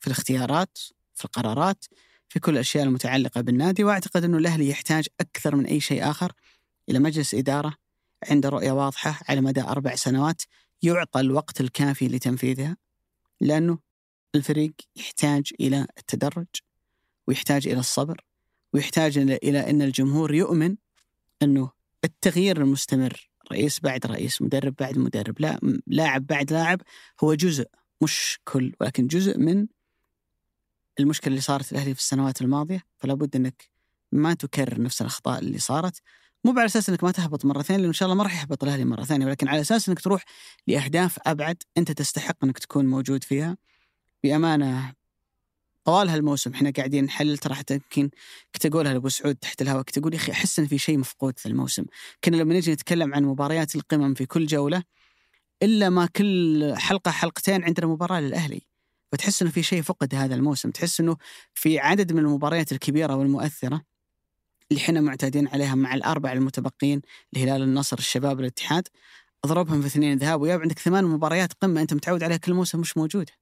في 0.00 0.06
الاختيارات 0.06 0.78
في 1.14 1.24
القرارات 1.24 1.84
في 2.28 2.40
كل 2.40 2.52
الأشياء 2.52 2.84
المتعلقة 2.84 3.40
بالنادي. 3.40 3.84
وأعتقد 3.84 4.24
إنه 4.24 4.38
الأهلي 4.38 4.68
يحتاج 4.68 5.06
أكثر 5.20 5.56
من 5.56 5.66
أي 5.66 5.80
شيء 5.80 6.10
آخر 6.10 6.32
إلى 6.88 6.98
مجلس 6.98 7.34
إدارة 7.34 7.87
عنده 8.30 8.48
رؤية 8.48 8.72
واضحة 8.72 9.20
على 9.28 9.40
مدى 9.40 9.60
أربع 9.60 9.94
سنوات 9.94 10.42
يعطى 10.82 11.20
الوقت 11.20 11.60
الكافي 11.60 12.08
لتنفيذها 12.08 12.76
لأنه 13.40 13.78
الفريق 14.34 14.72
يحتاج 14.96 15.52
إلى 15.60 15.86
التدرج 15.98 16.46
ويحتاج 17.26 17.68
إلى 17.68 17.80
الصبر 17.80 18.24
ويحتاج 18.72 19.18
إلى 19.18 19.70
أن 19.70 19.82
الجمهور 19.82 20.34
يؤمن 20.34 20.76
أنه 21.42 21.70
التغيير 22.04 22.56
المستمر 22.56 23.30
رئيس 23.52 23.80
بعد 23.80 24.06
رئيس 24.06 24.42
مدرب 24.42 24.74
بعد 24.78 24.98
مدرب 24.98 25.40
لا 25.40 25.80
لاعب 25.86 26.26
بعد 26.26 26.52
لاعب 26.52 26.80
هو 27.24 27.34
جزء 27.34 27.66
مش 28.02 28.38
كل 28.44 28.74
ولكن 28.80 29.06
جزء 29.06 29.38
من 29.38 29.66
المشكلة 31.00 31.30
اللي 31.30 31.40
صارت 31.40 31.72
الاهلي 31.72 31.94
في 31.94 32.00
السنوات 32.00 32.40
الماضية 32.42 32.84
فلا 32.96 33.14
بد 33.14 33.36
أنك 33.36 33.70
ما 34.12 34.34
تكرر 34.34 34.82
نفس 34.82 35.00
الأخطاء 35.00 35.38
اللي 35.38 35.58
صارت 35.58 36.02
مو 36.52 36.58
على 36.58 36.66
أساس 36.66 36.88
إنك 36.88 37.04
ما 37.04 37.10
تهبط 37.10 37.42
ثانية 37.42 37.80
لأن 37.80 37.84
إن 37.84 37.92
شاء 37.92 38.06
الله 38.06 38.16
ما 38.16 38.22
راح 38.24 38.42
يهبط 38.42 38.64
الأهلي 38.64 38.84
مره 38.84 39.04
ثانية 39.04 39.26
ولكن 39.26 39.48
على 39.48 39.60
أساس 39.60 39.88
إنك 39.88 40.00
تروح 40.00 40.24
لأهداف 40.66 41.18
أبعد 41.26 41.62
أنت 41.76 41.92
تستحق 41.92 42.44
إنك 42.44 42.58
تكون 42.58 42.86
موجود 42.86 43.24
فيها. 43.24 43.56
بأمانة 44.22 44.94
طوال 45.84 46.08
هالموسم 46.08 46.52
إحنا 46.54 46.72
قاعدين 46.76 47.04
نحلل 47.04 47.38
ترى 47.38 47.54
حتى 47.54 47.74
يمكن 47.74 48.10
كنت 48.54 48.66
اقولها 48.66 48.92
لأبو 48.92 49.08
سعود 49.08 49.34
تحت 49.34 49.62
الهواء 49.62 49.82
كنت 49.82 49.98
أقول 49.98 50.14
يا 50.14 50.18
أخي 50.18 50.32
أحس 50.32 50.58
إن 50.58 50.66
في 50.66 50.78
شيء 50.78 50.98
مفقود 50.98 51.38
في 51.38 51.46
الموسم. 51.46 51.84
كنا 52.24 52.36
لما 52.36 52.54
نجي 52.54 52.72
نتكلم 52.72 53.14
عن 53.14 53.24
مباريات 53.24 53.76
القمم 53.76 54.14
في 54.14 54.26
كل 54.26 54.46
جولة 54.46 54.82
إلا 55.62 55.90
ما 55.90 56.06
كل 56.06 56.74
حلقة 56.76 57.10
حلقتين 57.10 57.64
عندنا 57.64 57.86
مباراة 57.86 58.20
للأهلي. 58.20 58.62
فتحس 59.12 59.42
إنه 59.42 59.50
في 59.50 59.62
شيء 59.62 59.82
فقد 59.82 60.14
هذا 60.14 60.34
الموسم 60.34 60.70
تحس 60.70 61.00
إنه 61.00 61.16
في 61.54 61.78
عدد 61.78 62.12
من 62.12 62.18
المباريات 62.18 62.72
الكبيرة 62.72 63.16
والمؤثرة. 63.16 63.97
اللي 64.70 64.82
إحنا 64.82 65.00
معتادين 65.00 65.48
عليها 65.48 65.74
مع 65.74 65.94
الأربعة 65.94 66.32
المتبقين 66.32 67.02
الهلال 67.36 67.62
النصر 67.62 67.98
الشباب 67.98 68.40
الاتحاد 68.40 68.88
أضربهم 69.44 69.80
في 69.80 69.86
اثنين 69.86 70.18
ذهاب 70.18 70.40
واياب 70.40 70.60
عندك 70.60 70.78
ثمان 70.78 71.04
مباريات 71.04 71.52
قمة 71.52 71.80
أنت 71.80 71.94
متعود 71.94 72.22
عليها 72.22 72.36
كل 72.36 72.54
موسم 72.54 72.80
مش 72.80 72.96
موجودة. 72.96 73.32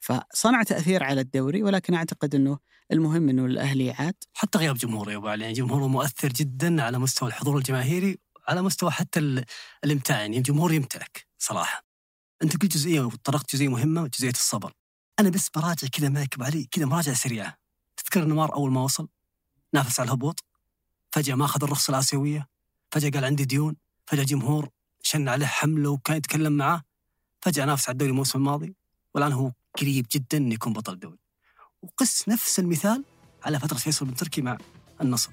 فصنع 0.00 0.62
تأثير 0.62 1.04
على 1.04 1.20
الدوري 1.20 1.62
ولكن 1.62 1.94
أعتقد 1.94 2.34
إنه 2.34 2.58
المهم 2.92 3.28
إنه 3.28 3.46
الأهلي 3.46 3.90
عاد 3.90 4.14
حتى 4.34 4.58
غياب 4.58 4.76
جمهوره 4.76 5.10
يا 5.12 5.16
أبو 5.16 5.28
علي 5.28 5.42
يعني 5.42 5.54
جمهوره 5.54 5.86
مؤثر 5.86 6.28
جدا 6.28 6.82
على 6.82 6.98
مستوى 6.98 7.28
الحضور 7.28 7.58
الجماهيري 7.58 8.18
على 8.48 8.62
مستوى 8.62 8.90
حتى 8.90 9.44
الإمتاع 9.84 10.20
يعني 10.20 10.38
الجمهور 10.38 10.72
يمتعك 10.72 11.26
صراحة. 11.38 11.84
أنت 12.42 12.52
قلت 12.52 12.72
جزئية 12.72 13.00
وطرقت 13.00 13.52
جزئية 13.54 13.68
مهمة 13.68 14.06
جزئيه 14.06 14.30
الصبر. 14.30 14.72
أنا 15.20 15.30
بس 15.30 15.48
براجع 15.48 15.88
كذا 15.88 16.08
معك 16.08 16.34
علي 16.40 16.68
كذا 16.70 16.86
مراجعة 16.86 17.14
سريعة. 17.14 17.56
تذكر 17.96 18.24
نمار 18.24 18.54
أول 18.54 18.72
ما 18.72 18.82
وصل؟ 18.82 19.08
نافس 19.74 20.00
على 20.00 20.06
الهبوط. 20.06 20.44
فجأة 21.12 21.34
ما 21.34 21.44
أخذ 21.44 21.64
الرخصة 21.64 21.90
الآسيوية. 21.90 22.48
فجأة 22.90 23.10
قال 23.10 23.24
عندي 23.24 23.44
ديون. 23.44 23.76
فجأة 24.06 24.24
جمهور 24.24 24.68
شن 25.02 25.28
عليه 25.28 25.46
حملة 25.46 25.90
وكان 25.90 26.16
يتكلم 26.16 26.52
معاه. 26.52 26.82
فجأة 27.40 27.64
نافس 27.64 27.88
على 27.88 27.92
الدوري 27.92 28.10
الموسم 28.10 28.38
الماضي. 28.38 28.74
والآن 29.14 29.32
هو 29.32 29.52
قريب 29.78 30.06
جدا 30.12 30.38
إنه 30.38 30.54
يكون 30.54 30.72
بطل 30.72 30.98
دوري 30.98 31.18
وقس 31.82 32.28
نفس 32.28 32.58
المثال 32.58 33.04
على 33.44 33.58
فترة 33.58 33.78
فيصل 33.78 34.06
بن 34.06 34.14
تركي 34.14 34.42
مع 34.42 34.58
النصر. 35.00 35.30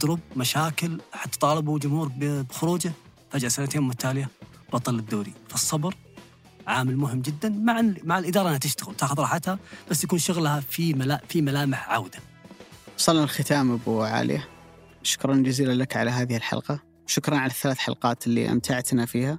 دروب 0.00 0.20
مشاكل 0.36 1.00
حتى 1.12 1.38
طالبوا 1.38 1.78
جمهور 1.78 2.12
بخروجه. 2.16 2.92
فجأة 3.30 3.48
سنتين 3.48 3.82
متتالية 3.82 4.28
بطل 4.72 4.98
الدوري. 4.98 5.32
فالصبر 5.48 5.94
عامل 6.66 6.96
مهم 6.96 7.20
جدا 7.20 7.48
مع 7.48 7.82
مع 8.04 8.18
الإدارة 8.18 8.48
إنها 8.48 8.58
تشتغل. 8.58 8.94
تاخذ 8.96 9.20
راحتها 9.20 9.58
بس 9.90 10.04
يكون 10.04 10.18
شغلها 10.18 10.60
في 10.60 10.94
ملا 10.94 11.22
في 11.28 11.42
ملامح 11.42 11.90
عودة. 11.90 12.18
وصلنا 12.98 13.24
الختام 13.24 13.72
أبو 13.72 14.02
عاليه 14.02 14.48
شكرا 15.02 15.36
جزيلا 15.36 15.72
لك 15.72 15.96
على 15.96 16.10
هذه 16.10 16.36
الحلقة. 16.36 16.82
شكرا 17.06 17.36
على 17.36 17.50
الثلاث 17.50 17.78
حلقات 17.78 18.26
اللي 18.26 18.50
أمتعتنا 18.50 19.06
فيها. 19.06 19.38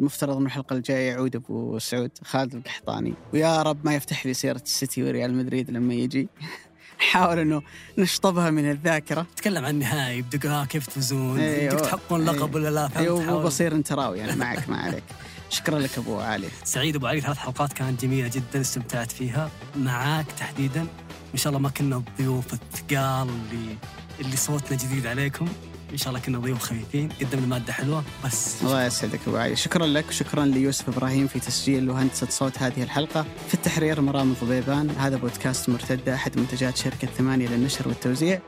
المفترض 0.00 0.36
أن 0.36 0.46
الحلقة 0.46 0.76
الجاية 0.76 1.10
يعود 1.10 1.36
أبو 1.36 1.78
سعود 1.78 2.10
خالد 2.24 2.54
القحطاني. 2.54 3.14
ويا 3.32 3.62
رب 3.62 3.84
ما 3.84 3.94
يفتح 3.94 4.26
لي 4.26 4.34
سيرة 4.34 4.62
السيتي 4.64 5.02
وريال 5.02 5.34
مدريد 5.34 5.70
لما 5.70 5.94
يجي. 5.94 6.28
نحاول 7.00 7.38
أنه 7.38 7.62
نشطبها 7.98 8.50
من 8.50 8.70
الذاكرة. 8.70 9.26
تكلم 9.36 9.64
عن 9.64 9.70
النهائي 9.70 10.22
بدقها 10.22 10.64
كيف 10.64 10.86
تفوزون؟ 10.86 11.40
أيوة. 11.40 11.74
بدك 11.74 11.84
تحققون 11.84 12.24
لقب 12.24 12.54
ولا 12.54 12.70
لا؟ 12.70 12.88
أيوه 12.96 13.20
مو 13.20 13.26
حاول. 13.26 13.44
بصير 13.44 13.74
أنت 13.74 13.92
راوي 13.92 14.24
أنا 14.24 14.34
معك 14.34 14.68
ما 14.68 14.76
عليك. 14.76 15.04
شكرا 15.50 15.78
لك 15.78 15.98
أبو 15.98 16.18
علي. 16.20 16.48
سعيد 16.64 16.96
أبو 16.96 17.06
علي 17.06 17.20
ثلاث 17.20 17.38
حلقات 17.38 17.72
كانت 17.72 18.02
جميلة 18.02 18.28
جدا 18.28 18.60
استمتعت 18.60 19.12
فيها. 19.12 19.50
معاك 19.76 20.26
تحديدا 20.32 20.86
إن 21.34 21.38
شاء 21.38 21.50
الله 21.50 21.60
ما 21.60 21.68
كنا 21.68 21.96
الضيوف 21.96 22.52
الثقال 22.52 23.28
اللي 23.28 23.76
اللي 24.20 24.36
صوتنا 24.36 24.78
جديد 24.78 25.06
عليكم. 25.06 25.48
إن 25.92 25.96
شاء 25.96 26.08
الله 26.08 26.20
كنا 26.20 26.38
ضيوف 26.38 26.58
خفيفين 26.58 27.08
قدمنا 27.20 27.46
مادة 27.46 27.72
حلوة 27.72 28.04
بس. 28.24 28.62
الله 28.62 28.84
يسعدك 28.84 29.20
أبو 29.26 29.36
علي. 29.36 29.56
شكرا 29.56 29.86
لك 29.86 30.10
شكرا 30.10 30.44
ليوسف 30.44 30.88
إبراهيم 30.88 31.26
في 31.26 31.40
تسجيل 31.40 31.90
وهندسة 31.90 32.26
صوت 32.30 32.58
هذه 32.58 32.82
الحلقة. 32.82 33.26
في 33.48 33.54
التحرير 33.54 34.00
مرام 34.00 34.30
الضبيبان. 34.30 34.90
هذا 34.90 35.16
بودكاست 35.16 35.68
مرتدة 35.68 36.14
أحد 36.14 36.38
منتجات 36.38 36.76
شركة 36.76 37.08
ثمانية 37.18 37.48
للنشر 37.48 37.88
والتوزيع. 37.88 38.40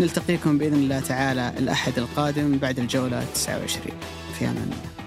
نلتقيكم 0.00 0.58
بإذن 0.58 0.74
الله 0.74 1.00
تعالى 1.00 1.54
الأحد 1.58 1.98
القادم 1.98 2.58
بعد 2.58 2.78
الجولة 2.78 3.24
29 3.34 3.92
في 4.38 4.44
أمان 4.44 4.62
الله. 4.62 4.97